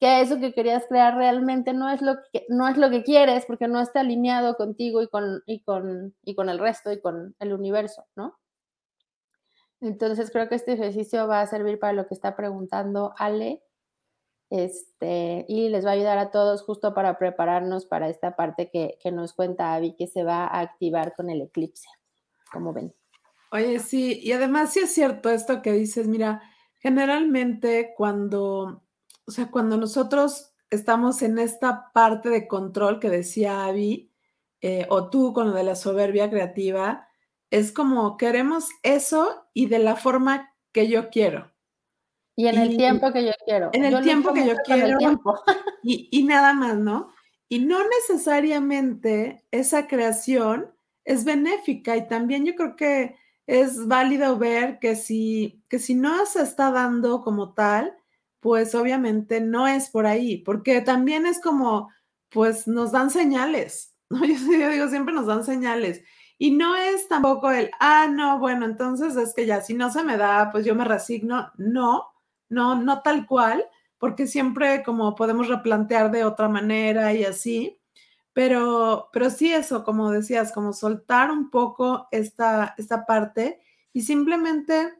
que 0.00 0.20
eso 0.22 0.40
que 0.40 0.54
querías 0.54 0.86
crear 0.88 1.16
realmente 1.16 1.74
no 1.74 1.90
es 1.90 2.00
lo 2.02 2.16
que, 2.32 2.46
no 2.48 2.68
es 2.68 2.76
lo 2.78 2.90
que 2.90 3.02
quieres 3.02 3.44
porque 3.46 3.68
no 3.68 3.80
está 3.80 4.00
alineado 4.00 4.54
contigo 4.54 5.02
y 5.02 5.08
con, 5.08 5.42
y 5.46 5.62
con, 5.62 6.14
y 6.24 6.34
con 6.34 6.48
el 6.48 6.58
resto 6.58 6.90
y 6.92 7.00
con 7.00 7.34
el 7.38 7.52
universo, 7.52 8.06
¿no? 8.16 8.38
Entonces 9.80 10.30
creo 10.30 10.48
que 10.48 10.54
este 10.54 10.72
ejercicio 10.74 11.26
va 11.26 11.40
a 11.40 11.46
servir 11.46 11.78
para 11.78 11.92
lo 11.94 12.06
que 12.06 12.14
está 12.14 12.36
preguntando 12.36 13.14
Ale 13.18 13.62
este, 14.50 15.46
y 15.48 15.68
les 15.68 15.86
va 15.86 15.90
a 15.90 15.94
ayudar 15.94 16.18
a 16.18 16.32
todos 16.32 16.62
justo 16.62 16.92
para 16.92 17.18
prepararnos 17.18 17.86
para 17.86 18.08
esta 18.08 18.34
parte 18.34 18.68
que, 18.70 18.98
nos 19.12 19.32
cuenta 19.32 19.74
Avi 19.74 19.94
que 19.94 20.08
se 20.08 20.24
va 20.24 20.44
a 20.44 20.60
activar 20.60 21.14
con 21.14 21.30
el 21.30 21.40
eclipse, 21.40 21.88
como 22.52 22.72
ven. 22.72 22.92
Oye, 23.52 23.78
sí, 23.78 24.20
y 24.22 24.32
además 24.32 24.72
sí 24.72 24.80
es 24.80 24.92
cierto 24.92 25.30
esto 25.30 25.62
que 25.62 25.72
dices, 25.72 26.08
mira, 26.08 26.42
generalmente 26.78 27.94
cuando, 27.96 28.84
o 29.24 29.30
sea, 29.30 29.50
cuando 29.50 29.76
nosotros 29.76 30.52
estamos 30.68 31.22
en 31.22 31.38
esta 31.38 31.92
parte 31.92 32.28
de 32.28 32.48
control 32.48 32.98
que 32.98 33.10
decía 33.10 33.64
Avi, 33.66 34.12
eh, 34.60 34.86
o 34.90 35.10
tú 35.10 35.32
con 35.32 35.48
lo 35.48 35.54
de 35.54 35.64
la 35.64 35.74
soberbia 35.74 36.28
creativa, 36.28 37.08
es 37.50 37.72
como 37.72 38.16
queremos 38.16 38.68
eso 38.82 39.48
y 39.54 39.66
de 39.66 39.78
la 39.78 39.96
forma 39.96 40.54
que 40.72 40.88
yo 40.88 41.10
quiero. 41.10 41.50
Y 42.40 42.48
en 42.48 42.56
el 42.56 42.74
tiempo 42.74 43.12
que 43.12 43.22
yo 43.22 43.32
quiero. 43.44 43.68
En 43.74 43.84
el 43.84 44.02
tiempo 44.02 44.32
que 44.32 44.46
yo 44.46 44.54
quiero. 44.64 44.96
Y, 45.82 46.08
y 46.10 46.24
nada 46.24 46.54
más, 46.54 46.76
¿no? 46.78 47.10
Y 47.50 47.58
no 47.58 47.78
necesariamente 47.86 49.44
esa 49.50 49.86
creación 49.86 50.70
es 51.04 51.24
benéfica 51.24 51.96
y 51.96 52.06
también 52.06 52.46
yo 52.46 52.54
creo 52.54 52.76
que 52.76 53.16
es 53.46 53.86
válido 53.86 54.38
ver 54.38 54.78
que 54.78 54.96
si, 54.96 55.62
que 55.68 55.78
si 55.78 55.94
no 55.94 56.24
se 56.24 56.42
está 56.42 56.70
dando 56.70 57.22
como 57.22 57.52
tal, 57.52 57.94
pues 58.40 58.74
obviamente 58.74 59.42
no 59.42 59.68
es 59.68 59.90
por 59.90 60.06
ahí, 60.06 60.38
porque 60.38 60.80
también 60.80 61.26
es 61.26 61.40
como, 61.40 61.90
pues 62.30 62.66
nos 62.66 62.92
dan 62.92 63.10
señales, 63.10 63.94
¿no? 64.08 64.20
Yo, 64.24 64.34
yo 64.34 64.70
digo, 64.70 64.88
siempre 64.88 65.12
nos 65.12 65.26
dan 65.26 65.44
señales. 65.44 66.02
Y 66.38 66.52
no 66.52 66.74
es 66.74 67.06
tampoco 67.06 67.50
el, 67.50 67.70
ah, 67.80 68.08
no, 68.10 68.38
bueno, 68.38 68.64
entonces 68.64 69.14
es 69.16 69.34
que 69.34 69.44
ya 69.44 69.60
si 69.60 69.74
no 69.74 69.90
se 69.90 70.02
me 70.04 70.16
da, 70.16 70.50
pues 70.50 70.64
yo 70.64 70.74
me 70.74 70.86
resigno. 70.86 71.50
No, 71.58 72.09
no, 72.50 72.74
no 72.74 73.02
tal 73.02 73.26
cual, 73.26 73.64
porque 73.98 74.26
siempre 74.26 74.82
como 74.82 75.14
podemos 75.14 75.48
replantear 75.48 76.10
de 76.10 76.24
otra 76.24 76.48
manera 76.48 77.14
y 77.14 77.24
así, 77.24 77.80
pero, 78.32 79.08
pero 79.12 79.30
sí 79.30 79.52
eso, 79.52 79.84
como 79.84 80.10
decías, 80.10 80.52
como 80.52 80.72
soltar 80.72 81.30
un 81.30 81.50
poco 81.50 82.08
esta, 82.10 82.74
esta 82.78 83.06
parte 83.06 83.60
y 83.92 84.02
simplemente, 84.02 84.94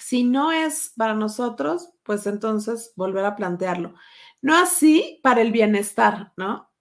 si 0.00 0.24
no 0.24 0.52
es 0.52 0.92
para 0.96 1.14
nosotros, 1.14 1.90
pues 2.02 2.26
entonces 2.26 2.92
volver 2.96 3.24
a 3.26 3.36
plantearlo. 3.36 3.94
No 4.40 4.56
así 4.56 5.20
para 5.22 5.42
el 5.42 5.52
bienestar, 5.52 6.32
¿no? 6.36 6.72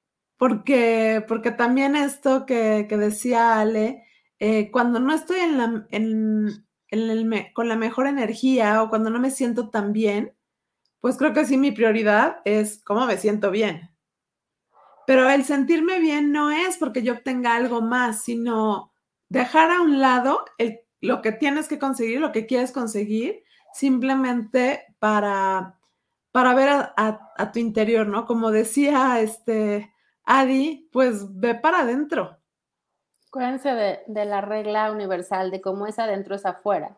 porque, 0.41 1.23
porque 1.27 1.51
también 1.51 1.95
esto 1.95 2.47
que, 2.47 2.87
decía 2.89 3.59
Ale, 3.59 4.03
eh, 4.39 4.71
cuando 4.71 4.99
no 4.99 5.13
estoy 5.13 5.39
en 5.39 5.57
la, 5.59 5.85
en, 5.91 6.65
con 7.53 7.67
la 7.67 7.75
mejor 7.75 8.07
energía 8.07 8.83
o 8.83 8.89
cuando 8.89 9.09
no 9.09 9.19
me 9.19 9.31
siento 9.31 9.69
tan 9.69 9.93
bien, 9.93 10.33
pues 10.99 11.17
creo 11.17 11.33
que 11.33 11.45
sí 11.45 11.57
mi 11.57 11.71
prioridad 11.71 12.37
es 12.45 12.81
cómo 12.83 13.05
me 13.05 13.17
siento 13.17 13.49
bien. 13.51 13.89
Pero 15.07 15.29
el 15.29 15.43
sentirme 15.43 15.99
bien 15.99 16.31
no 16.31 16.51
es 16.51 16.77
porque 16.77 17.01
yo 17.01 17.13
obtenga 17.13 17.55
algo 17.55 17.81
más, 17.81 18.23
sino 18.23 18.93
dejar 19.29 19.71
a 19.71 19.81
un 19.81 19.99
lado 19.99 20.45
lo 21.01 21.21
que 21.21 21.31
tienes 21.31 21.67
que 21.67 21.79
conseguir, 21.79 22.19
lo 22.19 22.31
que 22.31 22.45
quieres 22.45 22.71
conseguir, 22.71 23.43
simplemente 23.73 24.95
para, 24.99 25.79
para 26.31 26.53
ver 26.53 26.69
a, 26.69 27.51
tu 27.51 27.59
interior, 27.59 28.07
¿no? 28.07 28.25
Como 28.25 28.51
decía 28.51 29.19
este 29.21 29.91
Adi, 30.23 30.89
pues 30.91 31.25
ve 31.39 31.55
para 31.55 31.79
adentro. 31.79 32.37
Acuérdense 33.31 33.73
de, 33.73 33.99
de 34.07 34.25
la 34.25 34.41
regla 34.41 34.91
universal 34.91 35.51
de 35.51 35.61
cómo 35.61 35.87
es 35.87 35.97
adentro 35.99 36.35
es 36.35 36.45
afuera. 36.45 36.97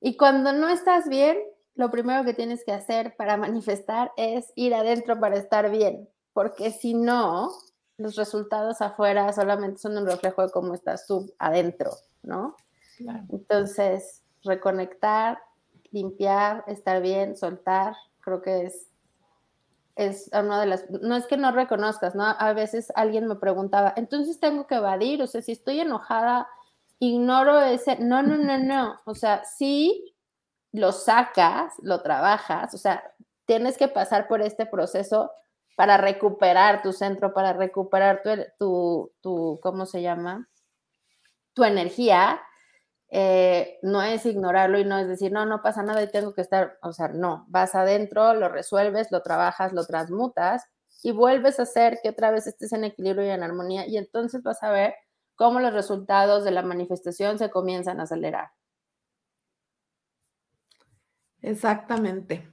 Y 0.00 0.16
cuando 0.16 0.52
no 0.52 0.68
estás 0.68 1.08
bien, 1.08 1.38
lo 1.74 1.90
primero 1.90 2.24
que 2.24 2.34
tienes 2.34 2.64
que 2.64 2.72
hacer 2.72 3.16
para 3.16 3.36
manifestar 3.38 4.12
es 4.16 4.52
ir 4.56 4.74
adentro 4.74 5.18
para 5.18 5.36
estar 5.36 5.70
bien 5.70 6.08
porque 6.38 6.70
si 6.70 6.94
no, 6.94 7.50
los 7.96 8.14
resultados 8.14 8.80
afuera 8.80 9.32
solamente 9.32 9.80
son 9.80 9.96
un 9.98 10.06
reflejo 10.06 10.42
de 10.42 10.52
cómo 10.52 10.72
estás 10.72 11.04
tú 11.04 11.34
adentro, 11.36 11.90
¿no? 12.22 12.54
Entonces, 13.28 14.22
reconectar, 14.44 15.40
limpiar, 15.90 16.62
estar 16.68 17.02
bien, 17.02 17.36
soltar, 17.36 17.96
creo 18.20 18.40
que 18.40 18.66
es, 18.66 18.86
es 19.98 20.30
una 20.32 20.60
de 20.60 20.66
las, 20.66 20.88
no 20.90 21.16
es 21.16 21.26
que 21.26 21.36
no 21.36 21.50
reconozcas, 21.50 22.14
¿no? 22.14 22.24
A 22.24 22.52
veces 22.52 22.92
alguien 22.94 23.26
me 23.26 23.34
preguntaba, 23.34 23.92
entonces 23.96 24.38
tengo 24.38 24.68
que 24.68 24.76
evadir, 24.76 25.20
o 25.20 25.26
sea, 25.26 25.42
si 25.42 25.50
estoy 25.52 25.80
enojada, 25.80 26.48
ignoro 27.00 27.60
ese, 27.60 27.98
no, 27.98 28.22
no, 28.22 28.36
no, 28.36 28.58
no, 28.58 29.00
o 29.04 29.14
sea, 29.16 29.44
sí 29.44 30.14
lo 30.70 30.92
sacas, 30.92 31.74
lo 31.82 32.00
trabajas, 32.00 32.74
o 32.74 32.78
sea, 32.78 33.02
tienes 33.44 33.76
que 33.76 33.88
pasar 33.88 34.28
por 34.28 34.40
este 34.40 34.66
proceso 34.66 35.32
para 35.76 35.96
recuperar 35.96 36.80
tu 36.80 36.92
centro, 36.92 37.34
para 37.34 37.52
recuperar 37.52 38.22
tu, 38.56 39.10
tu, 39.20 39.58
¿cómo 39.60 39.84
se 39.84 40.00
llama? 40.00 40.48
Tu 41.54 41.64
energía, 41.64 42.40
eh, 43.10 43.78
no 43.82 44.02
es 44.02 44.26
ignorarlo 44.26 44.78
y 44.78 44.84
no 44.84 44.98
es 44.98 45.08
decir, 45.08 45.32
no, 45.32 45.46
no 45.46 45.62
pasa 45.62 45.82
nada 45.82 46.02
y 46.02 46.10
tengo 46.10 46.34
que 46.34 46.42
estar, 46.42 46.78
o 46.82 46.92
sea, 46.92 47.08
no, 47.08 47.46
vas 47.48 47.74
adentro, 47.74 48.34
lo 48.34 48.48
resuelves, 48.48 49.10
lo 49.10 49.22
trabajas, 49.22 49.72
lo 49.72 49.86
transmutas 49.86 50.64
y 51.02 51.12
vuelves 51.12 51.58
a 51.58 51.62
hacer 51.62 52.00
que 52.02 52.10
otra 52.10 52.30
vez 52.30 52.46
estés 52.46 52.72
en 52.72 52.84
equilibrio 52.84 53.26
y 53.26 53.30
en 53.30 53.42
armonía 53.42 53.86
y 53.86 53.96
entonces 53.96 54.42
vas 54.42 54.62
a 54.62 54.70
ver 54.70 54.94
cómo 55.36 55.60
los 55.60 55.72
resultados 55.72 56.44
de 56.44 56.50
la 56.50 56.62
manifestación 56.62 57.38
se 57.38 57.50
comienzan 57.50 58.00
a 58.00 58.02
acelerar. 58.02 58.50
Exactamente. 61.40 62.50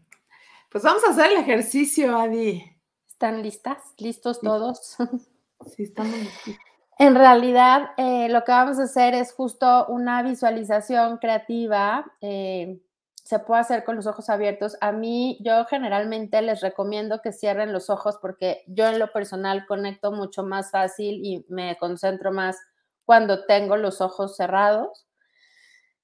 Pues 0.71 0.83
vamos 0.83 1.03
a 1.03 1.09
hacer 1.09 1.31
el 1.31 1.37
ejercicio, 1.37 2.17
Adi. 2.17 2.63
¿Están 3.07 3.41
listas? 3.41 3.93
¿Listos 3.97 4.39
todos? 4.39 4.97
Sí, 5.73 5.83
estamos 5.83 6.13
listos. 6.13 6.55
En 6.97 7.15
realidad, 7.15 7.89
eh, 7.97 8.29
lo 8.29 8.43
que 8.45 8.51
vamos 8.53 8.79
a 8.79 8.83
hacer 8.83 9.13
es 9.15 9.33
justo 9.33 9.85
una 9.87 10.23
visualización 10.23 11.17
creativa. 11.17 12.05
Eh, 12.21 12.79
se 13.23 13.39
puede 13.39 13.61
hacer 13.61 13.83
con 13.83 13.97
los 13.97 14.07
ojos 14.07 14.29
abiertos. 14.29 14.77
A 14.79 14.91
mí, 14.93 15.37
yo 15.41 15.65
generalmente 15.65 16.41
les 16.41 16.61
recomiendo 16.61 17.21
que 17.21 17.33
cierren 17.33 17.73
los 17.73 17.89
ojos 17.89 18.17
porque 18.21 18.63
yo 18.67 18.87
en 18.87 18.99
lo 18.99 19.11
personal 19.11 19.65
conecto 19.65 20.11
mucho 20.13 20.43
más 20.43 20.71
fácil 20.71 21.19
y 21.25 21.45
me 21.49 21.75
concentro 21.77 22.31
más 22.31 22.57
cuando 23.03 23.45
tengo 23.45 23.75
los 23.77 23.99
ojos 23.99 24.37
cerrados. 24.37 25.05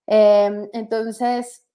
Em, 0.08 0.68
entonces, 0.74 1.66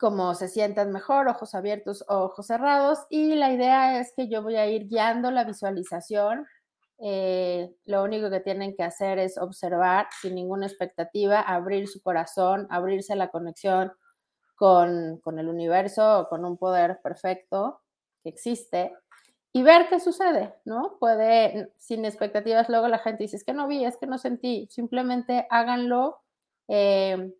como 0.00 0.34
se 0.34 0.48
sientan 0.48 0.92
mejor, 0.92 1.28
ojos 1.28 1.54
abiertos 1.54 2.04
o 2.08 2.18
ojos 2.24 2.46
cerrados. 2.48 3.00
Y 3.10 3.34
la 3.36 3.52
idea 3.52 4.00
es 4.00 4.12
que 4.16 4.28
yo 4.28 4.42
voy 4.42 4.56
a 4.56 4.66
ir 4.66 4.88
guiando 4.88 5.30
la 5.30 5.44
visualización. 5.44 6.46
Eh, 6.98 7.74
lo 7.84 8.02
único 8.02 8.30
que 8.30 8.40
tienen 8.40 8.74
que 8.74 8.82
hacer 8.82 9.18
es 9.18 9.36
observar 9.38 10.08
sin 10.20 10.34
ninguna 10.34 10.66
expectativa, 10.66 11.40
abrir 11.40 11.88
su 11.88 12.00
corazón, 12.02 12.66
abrirse 12.70 13.12
a 13.12 13.16
la 13.16 13.28
conexión 13.28 13.92
con, 14.56 15.18
con 15.18 15.38
el 15.38 15.48
universo 15.48 16.20
o 16.20 16.28
con 16.28 16.44
un 16.44 16.56
poder 16.56 17.00
perfecto 17.02 17.80
que 18.22 18.30
existe 18.30 18.94
y 19.52 19.62
ver 19.62 19.88
qué 19.88 20.00
sucede, 20.00 20.54
¿no? 20.64 20.96
Puede, 21.00 21.72
sin 21.78 22.04
expectativas, 22.04 22.68
luego 22.68 22.88
la 22.88 22.98
gente 22.98 23.24
dice, 23.24 23.36
es 23.36 23.44
que 23.44 23.54
no 23.54 23.66
vi, 23.66 23.84
es 23.84 23.96
que 23.96 24.06
no 24.06 24.18
sentí, 24.18 24.68
simplemente 24.70 25.46
háganlo. 25.50 26.18
Eh, 26.68 27.32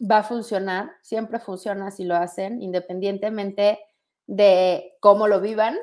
va 0.00 0.18
a 0.18 0.22
funcionar, 0.22 0.92
siempre 1.02 1.40
funciona 1.40 1.90
si 1.90 2.04
lo 2.04 2.14
hacen, 2.14 2.62
independientemente 2.62 3.80
de 4.26 4.96
cómo 5.00 5.26
lo 5.26 5.40
vivan 5.40 5.76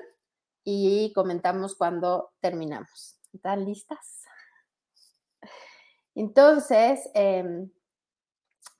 y 0.64 1.12
comentamos 1.14 1.76
cuando 1.76 2.32
terminamos. 2.40 3.20
¿Están 3.34 3.66
listas? 3.66 4.24
Entonces, 6.16 7.10
em, 7.14 7.72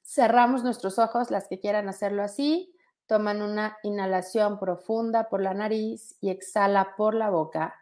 cerramos 0.04 0.64
nuestros 0.64 1.00
ojos, 1.00 1.32
las 1.32 1.48
que 1.48 1.60
quieran 1.60 1.90
hacerlo 1.90 2.24
así, 2.24 2.76
toman 3.08 3.42
una 3.42 3.78
inhalación 3.84 4.60
profunda 4.60 5.30
por 5.30 5.42
la 5.42 5.54
nariz 5.54 6.18
y 6.22 6.30
exhala 6.30 6.96
por 6.96 7.16
la 7.16 7.30
boca. 7.30 7.76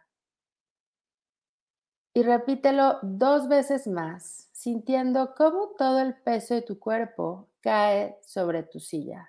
Y 2.14 2.22
repítelo 2.22 2.98
dos 3.02 3.48
veces 3.48 3.86
más 3.86 4.48
sintiendo 4.52 5.34
cómo 5.34 5.70
todo 5.76 6.00
el 6.00 6.14
peso 6.14 6.54
de 6.54 6.62
tu 6.62 6.78
cuerpo 6.78 7.48
cae 7.60 8.18
sobre 8.22 8.62
tu 8.62 8.78
silla. 8.78 9.28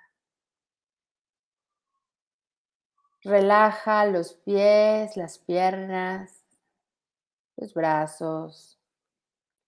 Relaja 3.24 4.06
los 4.06 4.34
pies, 4.34 5.16
las 5.16 5.40
piernas, 5.40 6.44
los 7.56 7.74
brazos, 7.74 8.78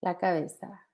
la 0.01 0.17
cabeza. 0.17 0.85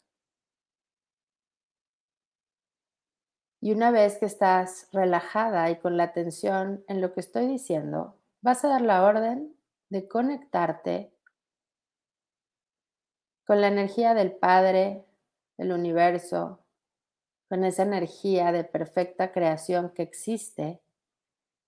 Y 3.62 3.72
una 3.72 3.90
vez 3.90 4.18
que 4.18 4.26
estás 4.26 4.88
relajada 4.92 5.72
y 5.72 5.78
con 5.78 5.98
la 5.98 6.04
atención 6.04 6.84
en 6.88 7.02
lo 7.02 7.14
que 7.14 7.20
estoy 7.20 7.48
diciendo, 7.48 8.16
vas 8.42 8.64
a 8.64 8.70
dar 8.70 8.82
la 8.82 9.04
orden 9.06 9.56
de 9.90 10.08
conectarte 10.08 11.14
con 13.46 13.60
la 13.60 13.68
energía 13.68 14.14
del 14.14 14.32
Padre, 14.32 15.06
del 15.58 15.72
universo, 15.72 16.60
con 17.50 17.66
esa 17.66 17.84
energía 17.84 18.52
de 18.52 18.64
perfecta 18.64 19.32
creación 19.32 19.90
que 19.90 20.04
existe 20.04 20.80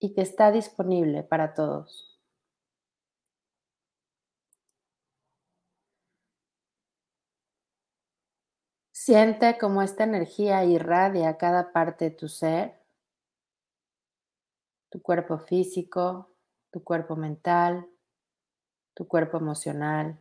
y 0.04 0.14
que 0.14 0.20
está 0.20 0.52
disponible 0.52 1.24
para 1.24 1.54
todos. 1.54 2.20
Siente 8.92 9.58
cómo 9.58 9.82
esta 9.82 10.04
energía 10.04 10.66
irradia 10.66 11.38
cada 11.38 11.72
parte 11.72 12.10
de 12.10 12.12
tu 12.12 12.28
ser, 12.28 12.84
tu 14.90 15.02
cuerpo 15.02 15.40
físico, 15.40 16.36
tu 16.70 16.84
cuerpo 16.84 17.16
mental, 17.16 17.88
tu 18.94 19.08
cuerpo 19.08 19.38
emocional, 19.38 20.20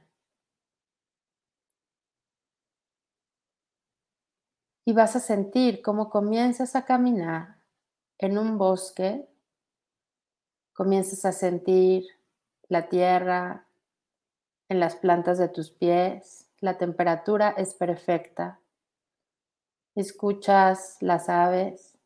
y 4.84 4.92
vas 4.92 5.16
a 5.16 5.20
sentir 5.20 5.82
cómo 5.82 6.08
comienzas 6.08 6.76
a 6.76 6.84
caminar 6.84 7.58
en 8.18 8.38
un 8.38 8.58
bosque, 8.58 9.28
comienzas 10.72 11.24
a 11.24 11.32
sentir 11.32 12.04
la 12.68 12.88
tierra 12.88 13.66
en 14.68 14.80
las 14.80 14.96
plantas 14.96 15.38
de 15.38 15.48
tus 15.48 15.70
pies, 15.70 16.48
la 16.60 16.78
temperatura 16.78 17.50
es 17.50 17.74
perfecta, 17.74 18.60
escuchas 19.94 20.96
las 21.00 21.28
aves, 21.28 21.98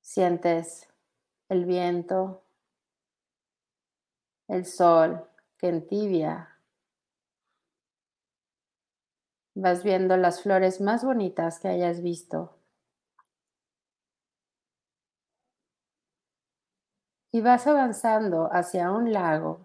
sientes 0.00 0.88
el 1.48 1.64
viento, 1.64 2.44
el 4.48 4.64
sol 4.64 5.28
que 5.58 5.68
entibia. 5.68 6.58
Vas 9.54 9.82
viendo 9.82 10.16
las 10.16 10.42
flores 10.42 10.80
más 10.80 11.02
bonitas 11.02 11.58
que 11.58 11.68
hayas 11.68 12.02
visto. 12.02 12.56
y 17.36 17.42
vas 17.42 17.66
avanzando 17.66 18.48
hacia 18.50 18.90
un 18.90 19.12
lago 19.12 19.60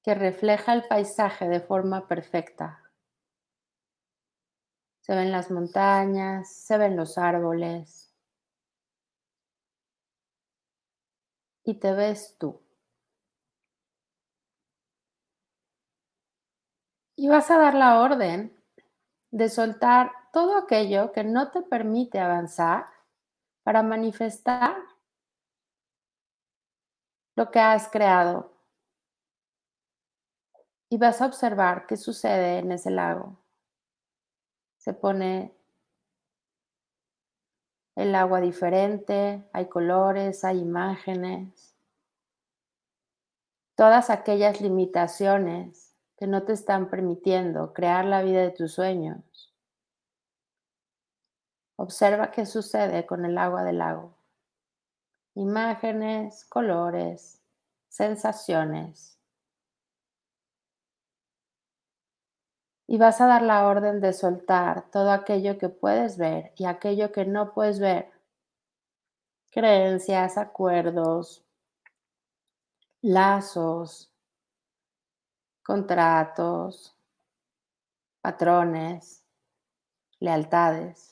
que 0.00 0.14
refleja 0.14 0.74
el 0.74 0.86
paisaje 0.86 1.48
de 1.48 1.58
forma 1.58 2.06
perfecta. 2.06 2.88
Se 5.00 5.12
ven 5.16 5.32
las 5.32 5.50
montañas, 5.50 6.54
se 6.54 6.78
ven 6.78 6.96
los 6.96 7.18
árboles 7.18 8.14
y 11.64 11.74
te 11.80 11.92
ves 11.94 12.36
tú. 12.38 12.62
Y 17.16 17.28
vas 17.28 17.50
a 17.50 17.58
dar 17.58 17.74
la 17.74 18.00
orden 18.02 18.56
de 19.32 19.48
soltar 19.48 20.12
todo 20.32 20.56
aquello 20.56 21.10
que 21.10 21.24
no 21.24 21.50
te 21.50 21.62
permite 21.62 22.20
avanzar 22.20 22.86
para 23.64 23.82
manifestar 23.82 24.76
lo 27.40 27.50
que 27.50 27.58
has 27.58 27.88
creado. 27.88 28.52
Y 30.90 30.98
vas 30.98 31.22
a 31.22 31.26
observar 31.26 31.86
qué 31.86 31.96
sucede 31.96 32.58
en 32.58 32.70
ese 32.70 32.90
lago. 32.90 33.38
Se 34.76 34.92
pone 34.92 35.56
el 37.96 38.14
agua 38.14 38.42
diferente, 38.42 39.48
hay 39.54 39.70
colores, 39.70 40.44
hay 40.44 40.58
imágenes. 40.58 41.74
Todas 43.74 44.10
aquellas 44.10 44.60
limitaciones 44.60 45.96
que 46.18 46.26
no 46.26 46.42
te 46.42 46.52
están 46.52 46.90
permitiendo 46.90 47.72
crear 47.72 48.04
la 48.04 48.22
vida 48.22 48.42
de 48.42 48.50
tus 48.50 48.74
sueños. 48.74 49.56
Observa 51.76 52.32
qué 52.32 52.44
sucede 52.44 53.06
con 53.06 53.24
el 53.24 53.38
agua 53.38 53.64
del 53.64 53.78
lago. 53.78 54.19
Imágenes, 55.34 56.44
colores, 56.44 57.40
sensaciones. 57.88 59.18
Y 62.86 62.98
vas 62.98 63.20
a 63.20 63.26
dar 63.26 63.42
la 63.42 63.66
orden 63.66 64.00
de 64.00 64.12
soltar 64.12 64.90
todo 64.90 65.12
aquello 65.12 65.58
que 65.58 65.68
puedes 65.68 66.18
ver 66.18 66.52
y 66.56 66.64
aquello 66.64 67.12
que 67.12 67.24
no 67.24 67.54
puedes 67.54 67.78
ver. 67.78 68.10
Creencias, 69.52 70.36
acuerdos, 70.36 71.44
lazos, 73.00 74.12
contratos, 75.62 76.96
patrones, 78.20 79.24
lealtades. 80.18 81.09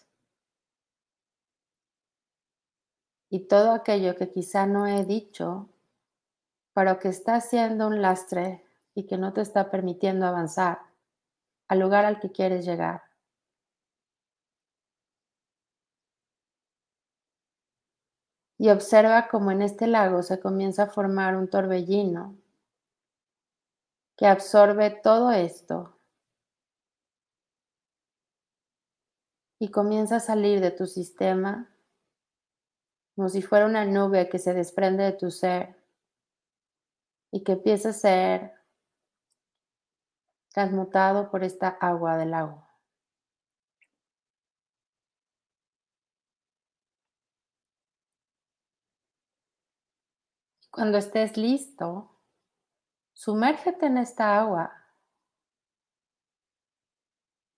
Y 3.30 3.46
todo 3.46 3.72
aquello 3.72 4.16
que 4.16 4.30
quizá 4.30 4.66
no 4.66 4.86
he 4.86 5.04
dicho, 5.04 5.68
pero 6.72 6.98
que 6.98 7.08
está 7.08 7.40
siendo 7.40 7.86
un 7.88 8.00
lastre 8.00 8.64
y 8.94 9.06
que 9.06 9.18
no 9.18 9.32
te 9.32 9.42
está 9.42 9.70
permitiendo 9.70 10.26
avanzar 10.26 10.80
al 11.68 11.80
lugar 11.80 12.04
al 12.04 12.20
que 12.20 12.32
quieres 12.32 12.64
llegar. 12.64 13.02
Y 18.58 18.70
observa 18.70 19.28
cómo 19.28 19.52
en 19.52 19.62
este 19.62 19.86
lago 19.86 20.22
se 20.22 20.40
comienza 20.40 20.84
a 20.84 20.86
formar 20.88 21.36
un 21.36 21.48
torbellino 21.48 22.36
que 24.16 24.26
absorbe 24.26 24.90
todo 24.90 25.30
esto 25.30 25.96
y 29.60 29.70
comienza 29.70 30.16
a 30.16 30.20
salir 30.20 30.60
de 30.60 30.72
tu 30.72 30.86
sistema 30.86 31.68
como 33.18 33.28
si 33.28 33.42
fuera 33.42 33.66
una 33.66 33.84
nube 33.84 34.28
que 34.28 34.38
se 34.38 34.54
desprende 34.54 35.02
de 35.02 35.12
tu 35.12 35.32
ser 35.32 35.74
y 37.32 37.42
que 37.42 37.54
empieza 37.54 37.88
a 37.88 37.92
ser 37.92 38.52
transmutado 40.52 41.28
por 41.28 41.42
esta 41.42 41.66
agua 41.66 42.16
del 42.16 42.30
lago. 42.30 42.64
Cuando 50.70 50.98
estés 50.98 51.36
listo, 51.36 52.20
sumérgete 53.14 53.86
en 53.86 53.98
esta 53.98 54.38
agua, 54.38 54.72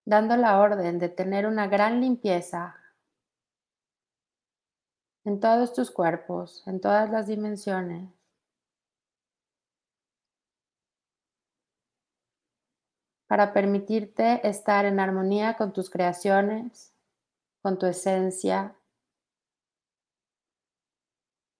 dando 0.06 0.38
la 0.38 0.58
orden 0.58 0.98
de 0.98 1.10
tener 1.10 1.46
una 1.46 1.66
gran 1.66 2.00
limpieza 2.00 2.79
en 5.24 5.40
todos 5.40 5.72
tus 5.72 5.90
cuerpos, 5.90 6.62
en 6.66 6.80
todas 6.80 7.10
las 7.10 7.26
dimensiones. 7.26 8.10
para 13.30 13.52
permitirte 13.52 14.44
estar 14.48 14.86
en 14.86 14.98
armonía 14.98 15.56
con 15.56 15.72
tus 15.72 15.88
creaciones, 15.88 16.92
con 17.62 17.78
tu 17.78 17.86
esencia, 17.86 18.74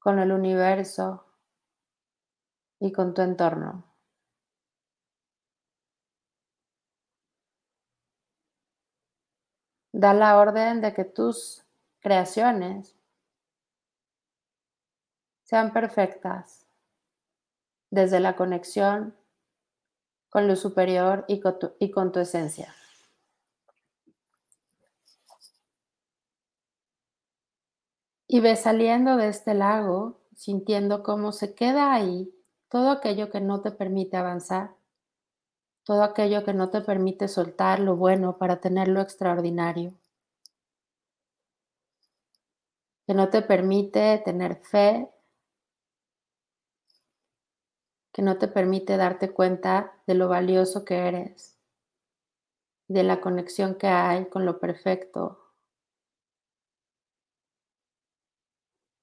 con 0.01 0.19
el 0.19 0.33
universo 0.33 1.25
y 2.81 2.91
con 2.91 3.15
tu 3.15 3.23
entorno. 3.23 3.85
Da 9.93 10.13
la 10.13 10.39
orden 10.39 10.81
de 10.81 10.93
que 10.93 11.05
tus 11.05 11.65
creaciones 12.01 13.00
sean 15.51 15.73
perfectas 15.73 16.65
desde 17.91 18.21
la 18.21 18.37
conexión 18.37 19.17
con 20.29 20.47
lo 20.47 20.55
superior 20.55 21.25
y 21.27 21.41
con 21.41 22.13
tu, 22.13 22.21
esencia. 22.21 22.73
Y 28.29 28.39
ves 28.39 28.61
saliendo 28.61 29.17
de 29.17 29.27
este 29.27 29.55
lago, 29.55 30.21
sintiendo 30.37 31.03
cómo 31.03 31.33
se 31.33 31.53
queda 31.53 31.93
ahí 31.93 32.33
todo 32.69 32.93
aquello 32.93 33.33
que 33.33 33.41
no 33.41 33.61
te 33.61 33.73
permite 33.73 34.17
avanzar, 34.17 34.77
todo 35.83 36.05
aquello 36.05 36.45
que 36.45 36.55
no 36.55 36.71
te 36.71 36.81
permite 36.81 37.27
soltar 37.27 37.81
lo 37.81 37.97
bueno 37.97 38.39
para 38.39 38.61
tener 38.61 38.87
lo 38.87 39.01
extraordinario, 39.01 39.95
que 43.05 43.15
no 43.15 43.31
te 43.31 43.43
permite 43.43 44.17
tener 44.25 44.55
fe 44.55 45.11
que 48.13 48.23
no 48.23 48.39
te 48.39 48.49
permite 48.49 48.97
darte 48.97 49.31
cuenta 49.33 49.93
de 50.07 50.15
lo 50.15 50.29
valioso 50.29 50.85
que 50.85 51.09
eres, 51.09 51.59
de 52.89 53.03
la 53.03 53.21
conexión 53.21 53.77
que 53.77 53.87
hay 53.87 54.27
con 54.27 54.45
lo 54.45 54.59
perfecto, 54.59 55.39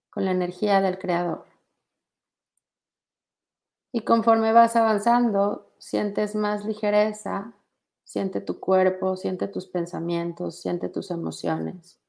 con 0.09 0.25
la 0.25 0.31
energía 0.31 0.81
del 0.81 0.99
Creador. 0.99 1.45
Y 3.93 4.01
conforme 4.01 4.51
vas 4.51 4.75
avanzando, 4.75 5.71
sientes 5.77 6.35
más 6.35 6.65
ligereza, 6.65 7.53
siente 8.03 8.41
tu 8.41 8.59
cuerpo, 8.59 9.15
siente 9.15 9.47
tus 9.47 9.67
pensamientos, 9.67 10.61
siente 10.61 10.89
tus 10.89 11.11
emociones. 11.11 11.99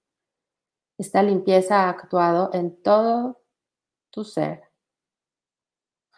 Esta 0.99 1.22
limpieza 1.22 1.84
ha 1.84 1.90
actuado 1.90 2.51
en 2.53 2.82
todo 2.82 3.40
tu 4.11 4.24
ser 4.24 4.67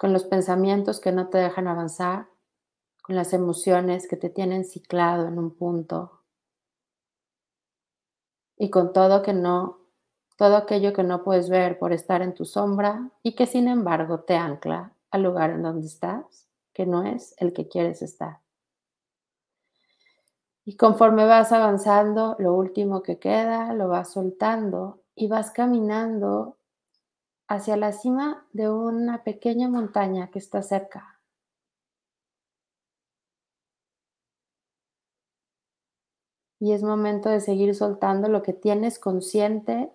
con 0.00 0.14
los 0.14 0.24
pensamientos 0.24 0.98
que 0.98 1.12
no 1.12 1.28
te 1.28 1.36
dejan 1.36 1.68
avanzar, 1.68 2.26
con 3.02 3.16
las 3.16 3.34
emociones 3.34 4.08
que 4.08 4.16
te 4.16 4.30
tienen 4.30 4.64
ciclado 4.64 5.28
en 5.28 5.38
un 5.38 5.54
punto 5.54 6.22
y 8.56 8.70
con 8.70 8.94
todo 8.94 9.20
que 9.20 9.34
no, 9.34 9.80
todo 10.38 10.56
aquello 10.56 10.94
que 10.94 11.02
no 11.02 11.22
puedes 11.22 11.50
ver 11.50 11.78
por 11.78 11.92
estar 11.92 12.22
en 12.22 12.32
tu 12.32 12.46
sombra 12.46 13.10
y 13.22 13.34
que 13.34 13.44
sin 13.44 13.68
embargo 13.68 14.20
te 14.20 14.36
ancla 14.36 14.94
al 15.10 15.22
lugar 15.22 15.50
en 15.50 15.64
donde 15.64 15.86
estás, 15.86 16.48
que 16.72 16.86
no 16.86 17.02
es 17.02 17.34
el 17.36 17.52
que 17.52 17.68
quieres 17.68 18.00
estar. 18.00 18.38
Y 20.64 20.78
conforme 20.78 21.26
vas 21.26 21.52
avanzando, 21.52 22.36
lo 22.38 22.54
último 22.54 23.02
que 23.02 23.18
queda 23.18 23.74
lo 23.74 23.88
vas 23.88 24.10
soltando 24.14 25.02
y 25.14 25.28
vas 25.28 25.50
caminando 25.50 26.56
hacia 27.50 27.76
la 27.76 27.90
cima 27.90 28.46
de 28.52 28.70
una 28.70 29.24
pequeña 29.24 29.68
montaña 29.68 30.30
que 30.30 30.38
está 30.38 30.62
cerca. 30.62 31.18
Y 36.60 36.72
es 36.72 36.84
momento 36.84 37.28
de 37.28 37.40
seguir 37.40 37.74
soltando 37.74 38.28
lo 38.28 38.44
que 38.44 38.52
tienes 38.52 39.00
consciente 39.00 39.92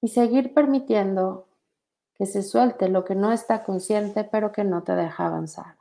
y 0.00 0.08
seguir 0.08 0.54
permitiendo 0.54 1.48
que 2.14 2.24
se 2.24 2.42
suelte 2.42 2.88
lo 2.88 3.04
que 3.04 3.14
no 3.14 3.30
está 3.30 3.62
consciente 3.62 4.24
pero 4.24 4.52
que 4.52 4.64
no 4.64 4.84
te 4.84 4.96
deja 4.96 5.26
avanzar. 5.26 5.76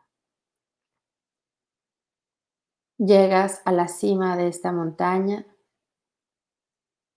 Llegas 2.98 3.62
a 3.64 3.72
la 3.72 3.88
cima 3.88 4.36
de 4.36 4.50
esta 4.50 4.74
montaña 4.74 5.46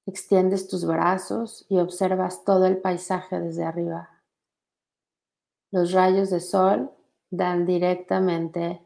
Extiendes 0.09 0.69
tus 0.69 0.87
brazos 0.87 1.67
y 1.69 1.81
observas 1.81 2.43
todo 2.43 2.65
el 2.65 2.79
paisaje 2.79 3.39
desde 3.41 3.65
arriba. 3.65 4.09
Los 5.71 5.93
rayos 5.93 6.31
de 6.31 6.41
sol 6.41 6.91
dan 7.29 7.67
directamente 7.67 8.83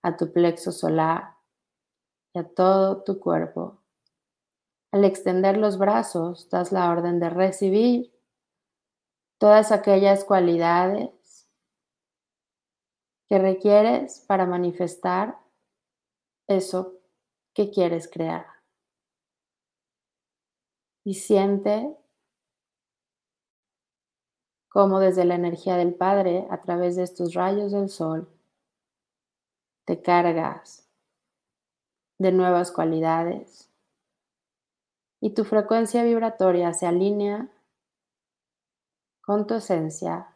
a 0.00 0.16
tu 0.16 0.32
plexo 0.32 0.70
solar 0.70 1.34
y 2.32 2.38
a 2.38 2.44
todo 2.44 3.02
tu 3.02 3.18
cuerpo. 3.18 3.78
Al 4.92 5.04
extender 5.04 5.56
los 5.56 5.76
brazos, 5.76 6.48
das 6.50 6.70
la 6.70 6.88
orden 6.88 7.18
de 7.18 7.30
recibir 7.30 8.14
todas 9.38 9.72
aquellas 9.72 10.24
cualidades 10.24 11.48
que 13.28 13.40
requieres 13.40 14.24
para 14.28 14.46
manifestar 14.46 15.36
eso 16.46 17.00
que 17.54 17.72
quieres 17.72 18.06
crear. 18.06 18.59
Y 21.04 21.14
siente 21.14 21.96
cómo 24.68 25.00
desde 25.00 25.24
la 25.24 25.34
energía 25.34 25.76
del 25.76 25.94
Padre, 25.94 26.46
a 26.50 26.60
través 26.60 26.96
de 26.96 27.02
estos 27.02 27.34
rayos 27.34 27.72
del 27.72 27.88
sol, 27.88 28.28
te 29.84 30.00
cargas 30.00 30.88
de 32.18 32.32
nuevas 32.32 32.70
cualidades 32.70 33.70
y 35.20 35.30
tu 35.30 35.44
frecuencia 35.44 36.02
vibratoria 36.02 36.72
se 36.72 36.86
alinea 36.86 37.48
con 39.20 39.46
tu 39.46 39.54
esencia 39.54 40.28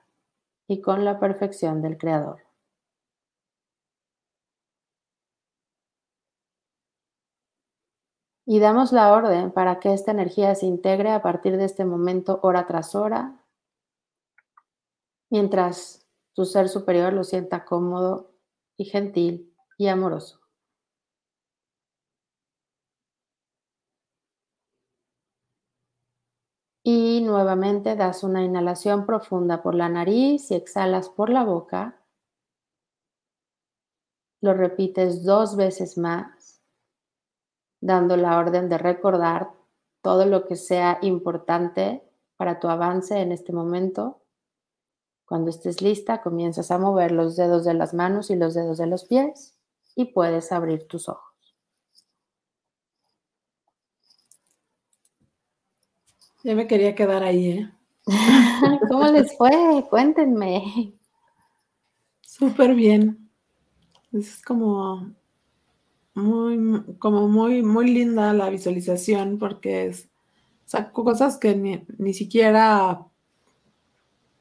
y 0.67 0.81
con 0.81 1.05
la 1.05 1.19
perfección 1.19 1.83
del 1.83 1.99
Creador. 1.99 2.43
Y 8.55 8.61
damos 8.61 8.92
la 8.92 9.12
orden 9.12 9.50
para 9.50 9.80
que 9.80 9.92
esta 9.92 10.12
energía 10.12 10.55
se 10.55 10.66
integre 10.66 11.11
a 11.11 11.22
partir 11.22 11.57
de 11.57 11.64
este 11.64 11.84
momento 11.84 12.38
hora 12.44 12.68
tras 12.68 12.94
hora, 12.94 13.44
mientras 15.28 16.07
tu 16.34 16.44
ser 16.44 16.68
superior 16.68 17.12
lo 17.12 17.24
sienta 17.24 17.64
cómodo 17.64 18.30
y 18.76 18.84
gentil 18.84 19.52
y 19.76 19.88
amoroso. 19.88 20.38
Y 26.84 27.22
nuevamente 27.22 27.96
das 27.96 28.22
una 28.22 28.44
inhalación 28.44 29.05
profunda 29.05 29.64
por 29.64 29.74
la 29.74 29.88
nariz 29.88 30.52
y 30.52 30.55
exhalas 30.55 31.09
por 31.09 31.28
la 31.28 31.42
boca. 31.42 32.00
Lo 34.40 34.55
repites 34.55 35.24
dos 35.24 35.57
veces 35.57 35.98
más, 35.98 36.43
dando 37.85 38.16
la 38.16 38.39
orden 38.39 38.70
de 38.70 38.78
recordar 38.78 39.51
todo 40.01 40.24
lo 40.24 40.47
que 40.47 40.57
sea 40.57 40.99
importante 41.03 42.03
para 42.39 42.59
tu 42.59 42.68
avance 42.68 43.20
en 43.20 43.30
este 43.30 43.53
momento. 43.53 44.22
Cuando 45.26 45.51
estés 45.51 45.82
lista, 45.82 46.22
comienzas 46.22 46.70
a 46.70 46.78
mover 46.78 47.12
los 47.12 47.37
dedos 47.37 47.66
de 47.66 47.74
las 47.74 47.93
manos 47.93 48.30
y 48.30 48.37
los 48.37 48.55
dedos 48.55 48.78
de 48.78 48.87
los 48.87 49.05
pies 49.05 49.59
y 49.95 50.07
puedes 50.07 50.51
abrir 50.51 50.89
tus 50.89 51.11
ojos. 51.11 51.55
Ya 56.43 56.55
me 56.55 56.66
quería 56.66 56.95
quedar 56.95 57.22
ahí, 57.22 57.51
¿eh? 57.51 57.72
¿Cómo 58.89 59.09
les 59.09 59.37
fue? 59.37 59.87
Cuéntenme. 59.91 60.95
Súper 62.22 62.74
bien. 62.74 63.30
Es 64.11 64.43
como 64.43 65.14
muy, 66.15 66.85
como 66.99 67.29
muy, 67.29 67.62
muy 67.62 67.91
linda 67.93 68.33
la 68.33 68.51
visualización 68.51 69.39
porque 69.39 69.87
es, 69.87 70.09
cosas 70.93 71.39
que 71.39 71.55
ni, 71.55 71.85
ni 71.99 72.15
siquiera 72.15 73.07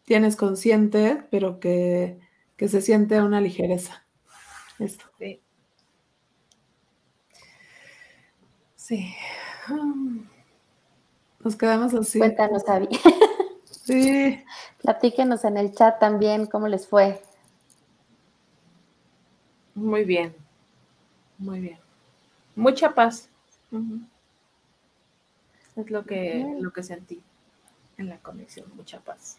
tienes 0.06 0.36
consciente, 0.36 1.24
pero 1.32 1.60
que, 1.60 2.20
se 2.60 2.82
siente 2.82 3.22
una 3.22 3.42
ligereza. 3.42 4.06
Esto. 4.80 5.04
Sí. 5.20 5.42
Sí. 8.78 9.14
Nos 11.40 11.58
quedamos 11.58 11.94
así. 11.94 12.20
Cuéntanos, 12.20 12.68
Avi. 12.70 12.88
Sí. 13.66 14.42
Platíquenos 14.82 15.44
en 15.44 15.58
el 15.58 15.74
chat 15.74 16.00
también 16.00 16.46
cómo 16.46 16.70
les 16.70 16.88
fue. 16.88 17.22
Muy 19.76 20.06
bien. 20.06 20.43
Muy 21.38 21.60
bien. 21.60 21.80
Mucha 22.56 22.94
paz. 22.94 23.30
Es 25.76 25.90
lo 25.90 26.06
que, 26.06 26.56
lo 26.60 26.72
que 26.72 26.84
sentí 26.84 27.22
en 27.98 28.10
la 28.10 28.18
conexión, 28.18 28.68
mucha 28.76 29.00
paz. 29.00 29.38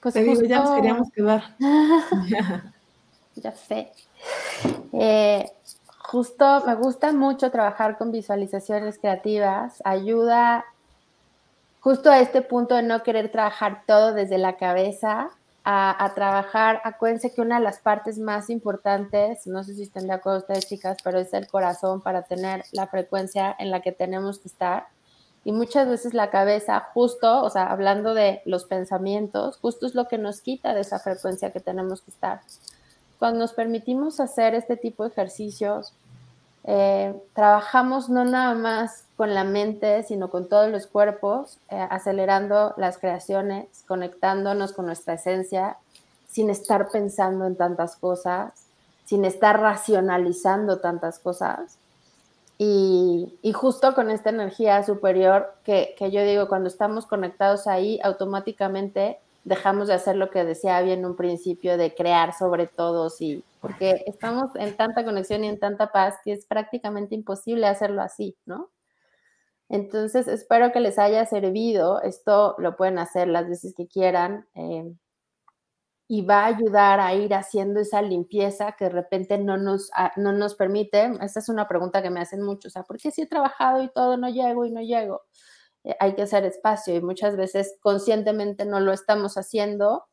Pues 0.00 0.14
Te 0.14 0.22
digo, 0.22 0.42
ya 0.42 0.60
nos 0.60 0.74
queríamos 0.74 1.10
quedar. 1.12 1.56
ya 3.36 3.52
sé. 3.52 3.92
Eh, 4.92 5.50
justo 5.98 6.64
me 6.66 6.74
gusta 6.74 7.12
mucho 7.12 7.50
trabajar 7.50 7.98
con 7.98 8.10
visualizaciones 8.10 8.98
creativas. 8.98 9.80
Ayuda 9.84 10.64
justo 11.80 12.10
a 12.10 12.20
este 12.20 12.42
punto 12.42 12.76
de 12.76 12.82
no 12.82 13.02
querer 13.02 13.30
trabajar 13.30 13.82
todo 13.86 14.12
desde 14.12 14.38
la 14.38 14.56
cabeza, 14.56 15.30
a, 15.64 16.04
a, 16.04 16.14
trabajar. 16.14 16.80
Acuérdense 16.84 17.32
que 17.32 17.40
una 17.40 17.58
de 17.58 17.64
las 17.64 17.78
partes 17.78 18.18
más 18.18 18.50
importantes, 18.50 19.46
no 19.46 19.62
sé 19.64 19.74
si 19.74 19.82
están 19.82 20.06
de 20.06 20.14
acuerdo 20.14 20.40
ustedes, 20.40 20.68
chicas, 20.68 20.98
pero 21.04 21.18
es 21.18 21.32
el 21.34 21.46
corazón 21.46 22.00
para 22.00 22.22
tener 22.22 22.64
la 22.72 22.86
frecuencia 22.86 23.54
en 23.58 23.70
la 23.70 23.80
que 23.80 23.92
tenemos 23.92 24.38
que 24.38 24.48
estar. 24.48 24.86
Y 25.44 25.52
muchas 25.52 25.88
veces 25.88 26.14
la 26.14 26.30
cabeza, 26.30 26.88
justo, 26.94 27.42
o 27.42 27.50
sea, 27.50 27.66
hablando 27.70 28.14
de 28.14 28.42
los 28.44 28.64
pensamientos, 28.64 29.58
justo 29.58 29.86
es 29.86 29.94
lo 29.94 30.06
que 30.06 30.18
nos 30.18 30.40
quita 30.40 30.72
de 30.72 30.82
esa 30.82 31.00
frecuencia 31.00 31.52
que 31.52 31.60
tenemos 31.60 32.02
que 32.02 32.12
estar. 32.12 32.40
Cuando 33.18 33.40
nos 33.40 33.52
permitimos 33.52 34.20
hacer 34.20 34.54
este 34.54 34.76
tipo 34.76 35.02
de 35.02 35.10
ejercicios, 35.10 35.94
eh, 36.64 37.14
trabajamos 37.34 38.08
no 38.08 38.24
nada 38.24 38.54
más 38.54 39.04
con 39.16 39.34
la 39.34 39.44
mente, 39.44 40.02
sino 40.04 40.30
con 40.30 40.48
todos 40.48 40.70
los 40.70 40.86
cuerpos, 40.86 41.58
eh, 41.70 41.86
acelerando 41.90 42.74
las 42.76 42.98
creaciones, 42.98 43.84
conectándonos 43.86 44.72
con 44.72 44.86
nuestra 44.86 45.14
esencia, 45.14 45.76
sin 46.28 46.50
estar 46.50 46.88
pensando 46.90 47.46
en 47.46 47.56
tantas 47.56 47.96
cosas, 47.96 48.66
sin 49.04 49.24
estar 49.24 49.60
racionalizando 49.60 50.78
tantas 50.78 51.18
cosas. 51.18 51.78
Y, 52.58 53.52
justo 53.54 53.94
con 53.94 54.10
esta 54.10 54.30
energía 54.30 54.84
superior 54.84 55.52
que, 55.64 55.96
yo 55.98 56.22
digo, 56.22 56.46
cuando 56.48 56.68
estamos 56.68 57.06
conectados 57.06 57.66
ahí, 57.66 57.98
automáticamente 58.04 59.18
dejamos 59.44 59.88
de 59.88 59.94
hacer 59.94 60.16
lo 60.16 60.30
que 60.30 60.44
decía 60.44 60.80
bien 60.82 61.00
en 61.00 61.06
un 61.06 61.16
principio, 61.16 61.76
de 61.76 61.94
crear 61.94 62.32
sobre 62.34 62.66
todos, 62.66 63.20
y, 63.20 63.44
porque 63.60 64.04
estamos 64.06 64.54
en 64.56 64.76
tanta 64.76 65.04
conexión 65.04 65.44
y 65.44 65.48
en 65.48 65.58
tanta 65.58 65.92
paz 65.92 66.16
que 66.24 66.32
es 66.32 66.46
prácticamente 66.46 67.14
imposible 67.14 67.66
hacerlo 67.66 68.02
así, 68.02 68.36
¿no? 68.46 68.70
Entonces, 69.68 70.28
espero 70.28 70.70
que 70.72 70.80
les 70.80 70.98
haya 70.98 71.24
servido. 71.24 72.02
Esto 72.02 72.54
lo 72.58 72.76
pueden 72.76 72.98
hacer 72.98 73.28
las 73.28 73.48
veces 73.48 73.74
que 73.74 73.86
quieran. 73.86 74.46
Eh, 74.54 74.92
y 76.08 76.20
va 76.20 76.44
a 76.44 76.46
ayudar 76.48 77.00
a 77.00 77.14
ir 77.14 77.32
haciendo 77.32 77.80
esa 77.80 78.02
limpieza 78.02 78.72
que 78.72 78.84
de 78.84 78.90
repente 78.90 79.38
no 79.38 79.56
nos, 79.56 79.90
ah, 79.94 80.12
no 80.16 80.32
nos 80.32 80.54
permite. 80.54 81.10
Esta 81.22 81.40
es 81.40 81.48
una 81.48 81.66
pregunta 81.66 82.02
que 82.02 82.10
me 82.10 82.20
hacen 82.20 82.42
mucho, 82.42 82.68
o 82.68 82.70
sea, 82.70 82.82
¿por 82.82 82.98
qué 82.98 83.10
si 83.10 83.22
he 83.22 83.26
trabajado 83.26 83.82
y 83.82 83.90
todo 83.90 84.18
no 84.18 84.28
llego 84.28 84.66
y 84.66 84.70
no 84.70 84.82
llego? 84.82 85.22
Eh, 85.84 85.96
hay 86.00 86.14
que 86.14 86.22
hacer 86.22 86.44
espacio 86.44 86.94
y 86.94 87.00
muchas 87.00 87.36
veces 87.36 87.76
conscientemente 87.80 88.64
no 88.64 88.80
lo 88.80 88.92
estamos 88.92 89.36
haciendo 89.36 90.06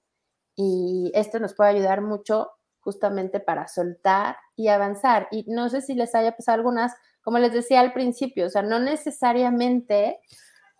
y 0.56 1.12
esto 1.16 1.40
nos 1.40 1.54
puede 1.54 1.72
ayudar 1.72 2.02
mucho 2.02 2.52
justamente 2.82 3.40
para 3.40 3.68
soltar 3.68 4.38
y 4.56 4.70
avanzar. 4.70 5.28
Y 5.32 5.46
no 5.48 5.70
sé 5.70 5.82
si 5.82 5.94
les 5.94 6.16
haya 6.16 6.36
pasado 6.36 6.58
algunas, 6.58 6.94
como 7.22 7.40
les 7.40 7.54
decía 7.54 7.82
al 7.82 7.94
principio, 7.94 8.48
o 8.48 8.50
sea, 8.50 8.62
no 8.62 8.80
necesariamente 8.80 10.20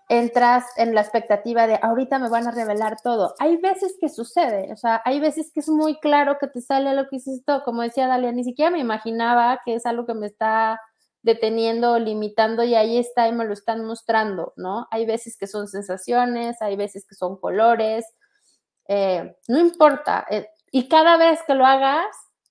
entras 0.10 0.66
en 0.76 0.96
la 0.96 1.02
expectativa 1.02 1.68
de 1.68 1.80
ahorita 1.82 2.18
me 2.18 2.30
van 2.30 2.48
a 2.48 2.52
revelar 2.52 2.98
todo. 3.02 3.36
Hay 3.40 3.58
veces 3.58 3.96
que 4.02 4.10
sucede, 4.10 4.74
o 4.74 4.76
sea, 4.76 5.02
hay 5.06 5.20
veces 5.20 5.52
que 5.54 5.60
es 5.60 5.70
muy 5.70 6.00
claro 6.00 6.38
que 6.40 6.48
te 6.48 6.62
sale 6.62 6.96
lo 6.96 7.08
que 7.08 7.18
hiciste, 7.18 7.54
como 7.64 7.84
decía 7.84 8.08
Dalia, 8.08 8.32
ni 8.32 8.44
siquiera 8.44 8.72
me 8.72 8.80
imaginaba 8.80 9.62
que 9.64 9.76
es 9.76 9.86
algo 9.86 10.08
que 10.08 10.16
me 10.16 10.26
está 10.26 10.82
deteniendo 11.22 11.94
o 11.94 12.00
limitando 12.00 12.64
y 12.64 12.76
ahí 12.76 12.98
está 12.98 13.28
y 13.28 13.34
me 13.34 13.46
lo 13.46 13.54
están 13.54 13.86
mostrando, 13.86 14.54
¿no? 14.56 14.88
Hay 14.92 15.06
veces 15.06 15.38
que 15.38 15.48
son 15.48 15.68
sensaciones, 15.68 16.62
hay 16.62 16.76
veces 16.76 17.06
que 17.08 17.16
son 17.16 17.40
colores, 17.40 18.06
eh, 18.88 19.36
no 19.48 19.60
importa. 19.60 20.26
Eh, 20.30 20.48
y 20.72 20.88
cada 20.88 21.18
vez 21.18 21.40
que 21.46 21.56
lo 21.56 21.66
hagas, 21.66 22.08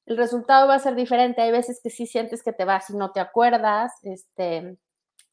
el 0.06 0.16
resultado 0.16 0.68
va 0.68 0.74
a 0.76 0.78
ser 0.78 0.94
diferente. 0.94 1.42
Hay 1.42 1.50
veces 1.52 1.80
que 1.82 1.90
sí 1.90 2.06
sientes 2.06 2.42
que 2.42 2.52
te 2.52 2.64
vas 2.64 2.90
y 2.90 2.96
no 2.96 3.12
te 3.12 3.20
acuerdas, 3.20 3.92
este, 4.02 4.78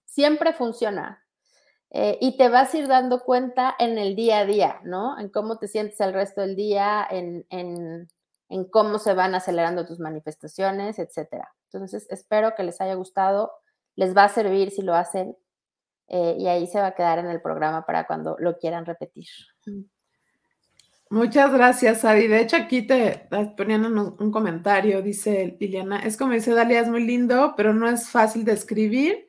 siempre 0.05 0.53
funciona, 0.53 1.23
eh, 1.91 2.17
y 2.21 2.38
te 2.38 2.49
vas 2.49 2.73
a 2.73 2.77
ir 2.77 2.88
dando 2.88 3.21
cuenta 3.21 3.75
en 3.79 3.97
el 3.97 4.15
día 4.15 4.39
a 4.39 4.45
día, 4.45 4.81
¿no? 4.83 5.17
En 5.19 5.29
cómo 5.29 5.57
te 5.59 5.67
sientes 5.67 5.99
el 6.01 6.13
resto 6.13 6.41
del 6.41 6.55
día, 6.55 7.07
en, 7.09 7.45
en, 7.49 8.09
en 8.49 8.65
cómo 8.65 8.99
se 8.99 9.13
van 9.13 9.36
acelerando 9.36 9.86
tus 9.86 9.99
manifestaciones, 9.99 10.99
etcétera. 10.99 11.53
Entonces, 11.76 12.07
espero 12.09 12.55
que 12.55 12.63
les 12.63 12.82
haya 12.82 12.95
gustado, 12.95 13.51
les 13.95 14.15
va 14.15 14.26
a 14.26 14.30
servir 14.30 14.71
si 14.71 14.82
lo 14.82 14.95
hacen 14.95 15.36
eh, 16.07 16.36
y 16.39 16.47
ahí 16.47 16.67
se 16.67 16.80
va 16.80 16.88
a 16.88 16.95
quedar 16.95 17.19
en 17.19 17.28
el 17.28 17.41
programa 17.41 17.86
para 17.86 18.05
cuando 18.05 18.36
lo 18.39 18.57
quieran 18.57 18.86
repetir. 18.86 19.28
Muchas 21.09 21.53
gracias, 21.53 22.03
Adi. 22.03 22.28
De 22.28 22.41
hecho, 22.41 22.57
aquí 22.57 22.82
te 22.82 23.28
poniendo 23.55 24.15
un 24.19 24.32
comentario, 24.32 25.01
dice 25.01 25.55
Liliana, 25.59 25.99
es 25.99 26.17
como 26.17 26.34
dice 26.34 26.53
Dalia, 26.53 26.82
es 26.82 26.89
muy 26.89 27.05
lindo, 27.05 27.53
pero 27.55 27.73
no 27.73 27.88
es 27.88 28.09
fácil 28.09 28.43
de 28.43 28.53
escribir. 28.53 29.28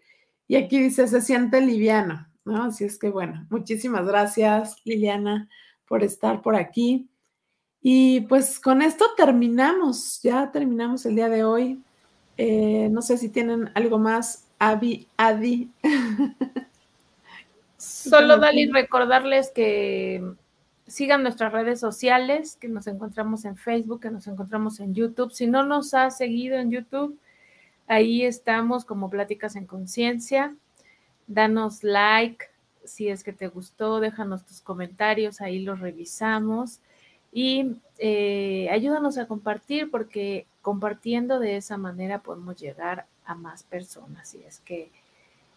Y 0.49 0.57
aquí 0.57 0.81
dice, 0.81 1.07
se 1.07 1.21
siente 1.21 1.61
liviano. 1.61 2.27
¿no? 2.45 2.65
Así 2.65 2.85
es 2.85 2.99
que 2.99 3.11
bueno, 3.11 3.47
muchísimas 3.51 4.07
gracias 4.07 4.81
Liliana 4.85 5.49
por 5.87 6.03
estar 6.03 6.43
por 6.43 6.57
aquí. 6.57 7.11
Y 7.81 8.23
pues 8.23 8.59
con 8.59 8.83
esto 8.83 9.05
terminamos, 9.17 10.21
ya 10.23 10.51
terminamos 10.51 11.07
el 11.07 11.15
día 11.15 11.29
de 11.29 11.45
hoy. 11.45 11.85
Eh, 12.37 12.89
no 12.91 13.03
sé 13.03 13.19
si 13.19 13.29
tienen 13.29 13.71
algo 13.75 13.99
más, 13.99 14.47
Avi, 14.59 15.07
Adi. 15.17 15.71
Solo, 17.77 18.39
Dali, 18.39 18.71
recordarles 18.71 19.51
que 19.51 20.23
sigan 20.87 21.23
nuestras 21.23 21.53
redes 21.53 21.81
sociales, 21.81 22.57
que 22.57 22.69
nos 22.69 22.87
encontramos 22.87 23.45
en 23.45 23.57
Facebook, 23.57 24.01
que 24.01 24.11
nos 24.11 24.27
encontramos 24.27 24.81
en 24.81 24.95
YouTube. 24.95 25.33
Si 25.33 25.47
no 25.47 25.65
nos 25.65 25.95
has 25.95 26.17
seguido 26.17 26.59
en 26.59 26.71
YouTube, 26.71 27.19
ahí 27.87 28.25
estamos 28.25 28.85
como 28.85 29.11
Pláticas 29.11 29.57
en 29.57 29.67
Conciencia. 29.67 30.55
Danos 31.27 31.83
like 31.83 32.47
si 32.87 33.09
es 33.09 33.25
que 33.25 33.33
te 33.33 33.49
gustó, 33.49 34.01
déjanos 34.01 34.45
tus 34.45 34.61
comentarios, 34.61 35.41
ahí 35.41 35.61
los 35.61 35.81
revisamos. 35.81 36.81
Y 37.37 37.77
eh, 37.99 38.67
ayúdanos 38.71 39.19
a 39.19 39.27
compartir 39.27 39.91
porque 39.91 40.47
compartiendo 40.63 41.39
de 41.39 41.59
esa 41.59 41.77
manera 41.77 42.21
podemos 42.21 42.57
llegar 42.57 43.05
a 43.27 43.35
más 43.35 43.63
personas. 43.63 44.35
Y 44.35 44.43
es 44.43 44.61
que 44.61 44.91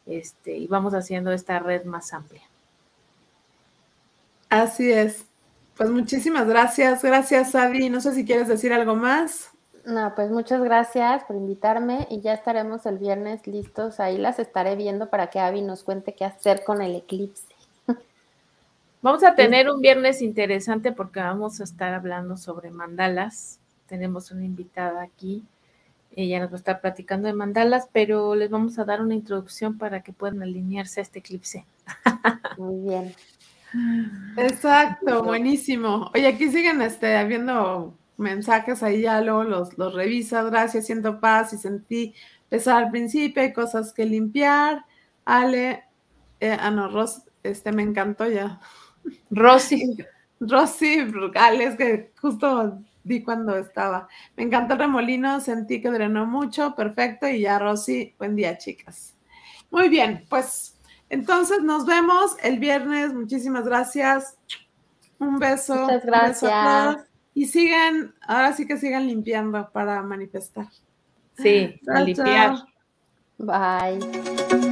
este, 0.06 0.58
y 0.58 0.68
vamos 0.68 0.94
haciendo 0.94 1.32
esta 1.32 1.58
red 1.60 1.86
más 1.86 2.14
amplia. 2.14 2.42
Así 4.50 4.92
es. 4.92 5.24
Pues 5.78 5.90
muchísimas 5.90 6.46
gracias. 6.50 7.02
Gracias, 7.02 7.56
Adi. 7.56 7.90
No 7.90 8.02
sé 8.02 8.14
si 8.14 8.26
quieres 8.26 8.50
decir 8.50 8.74
algo 8.74 8.98
más. 8.98 9.52
No, 9.86 10.14
pues 10.16 10.32
muchas 10.32 10.62
gracias 10.62 11.24
por 11.24 11.38
invitarme 11.38 12.08
y 12.10 12.20
ya 12.20 12.34
estaremos 12.34 12.86
el 12.86 12.98
viernes 12.98 13.48
listos. 13.48 14.02
Ahí 14.02 14.18
las 14.18 14.38
estaré 14.38 14.76
viendo 14.76 15.10
para 15.10 15.30
que 15.30 15.40
Avi 15.40 15.62
nos 15.62 15.84
cuente 15.84 16.14
qué 16.14 16.26
hacer 16.26 16.66
con 16.66 16.82
el 16.82 16.94
eclipse. 16.98 17.49
Vamos 19.02 19.24
a 19.24 19.34
tener 19.34 19.70
un 19.70 19.80
viernes 19.80 20.22
interesante 20.22 20.91
porque 20.91 21.22
vamos 21.22 21.62
a 21.62 21.64
estar 21.64 21.93
hablando 21.93 22.36
sobre 22.36 22.70
mandalas. 22.70 23.60
Tenemos 23.88 24.30
una 24.32 24.43
invitada 24.43 25.02
aquí. 25.02 25.45
Ella 26.12 26.41
nos 26.41 26.50
va 26.50 26.56
a 26.56 26.58
estar 26.58 26.82
platicando 26.82 27.28
de 27.28 27.34
mandalas, 27.34 27.88
pero 27.93 28.36
les 28.36 28.50
vamos 28.50 28.78
a 28.78 28.84
dar 28.84 29.02
una 29.02 29.16
introducción 29.16 29.78
para 29.78 30.04
que 30.04 30.12
puedan 30.12 30.41
alinearse 30.41 31.00
a 31.00 31.04
este 31.04 31.20
eclipse. 31.20 31.66
Muy 32.58 32.89
bien. 32.89 33.16
Exacto, 34.36 35.24
buenísimo. 35.24 36.12
Oye, 36.14 36.28
aquí 36.28 36.50
siguen 36.50 36.82
este, 36.82 37.16
habiendo 37.16 37.93
mensajes 38.18 38.84
ahí, 38.84 39.04
ya 39.04 39.22
luego 39.22 39.45
los, 39.45 39.78
los 39.78 39.93
revisas. 39.93 40.45
Gracias, 40.50 40.88
siento 40.88 41.22
paz 41.22 41.54
y 41.54 41.58
sentí 41.58 42.14
pesar 42.50 42.84
al 42.84 42.91
principio, 42.91 43.43
hay 43.43 43.54
cosas 43.54 43.93
que 43.93 44.06
limpiar. 44.06 44.84
Ale, 45.24 45.86
eh, 46.41 46.58
ah, 46.60 46.72
no, 46.72 46.89
Ros, 46.89 47.22
este 47.43 47.72
me 47.72 47.84
encantó 47.84 48.28
ya. 48.30 48.60
Rosy. 49.30 49.97
Rosy, 50.39 51.00
Ale, 51.36 51.64
es 51.66 51.76
que 51.76 52.12
justo 52.22 52.80
di 53.04 53.24
cuando 53.24 53.58
estaba. 53.58 54.08
Me 54.38 54.43
encantó 54.43 54.74
el 54.74 54.80
remolino, 54.80 55.39
sentí 55.41 55.82
que 55.82 55.89
drenó 55.89 56.26
mucho, 56.26 56.76
perfecto. 56.76 57.28
Y 57.28 57.41
ya, 57.41 57.60
Rosy, 57.60 58.16
buen 58.18 58.36
día, 58.36 58.58
chicas. 58.58 59.16
Muy 59.70 59.89
bien, 59.89 60.26
pues 60.30 60.80
entonces 61.10 61.62
nos 61.64 61.86
vemos 61.86 62.38
el 62.41 62.60
viernes. 62.60 63.14
Muchísimas 63.14 63.66
gracias. 63.66 64.38
Un 65.18 65.39
beso. 65.39 65.76
Muchas 65.76 66.06
gracias. 66.06 67.06
y 67.34 67.45
sigan, 67.45 68.16
ahora 68.22 68.54
sí 68.54 68.66
que 68.66 68.78
sigan 68.78 69.08
limpiando 69.08 69.70
para 69.72 70.02
manifestar. 70.02 70.68
Sí, 71.38 71.80
a 71.88 72.02
limpiar. 72.02 72.56
Bye. 73.38 74.69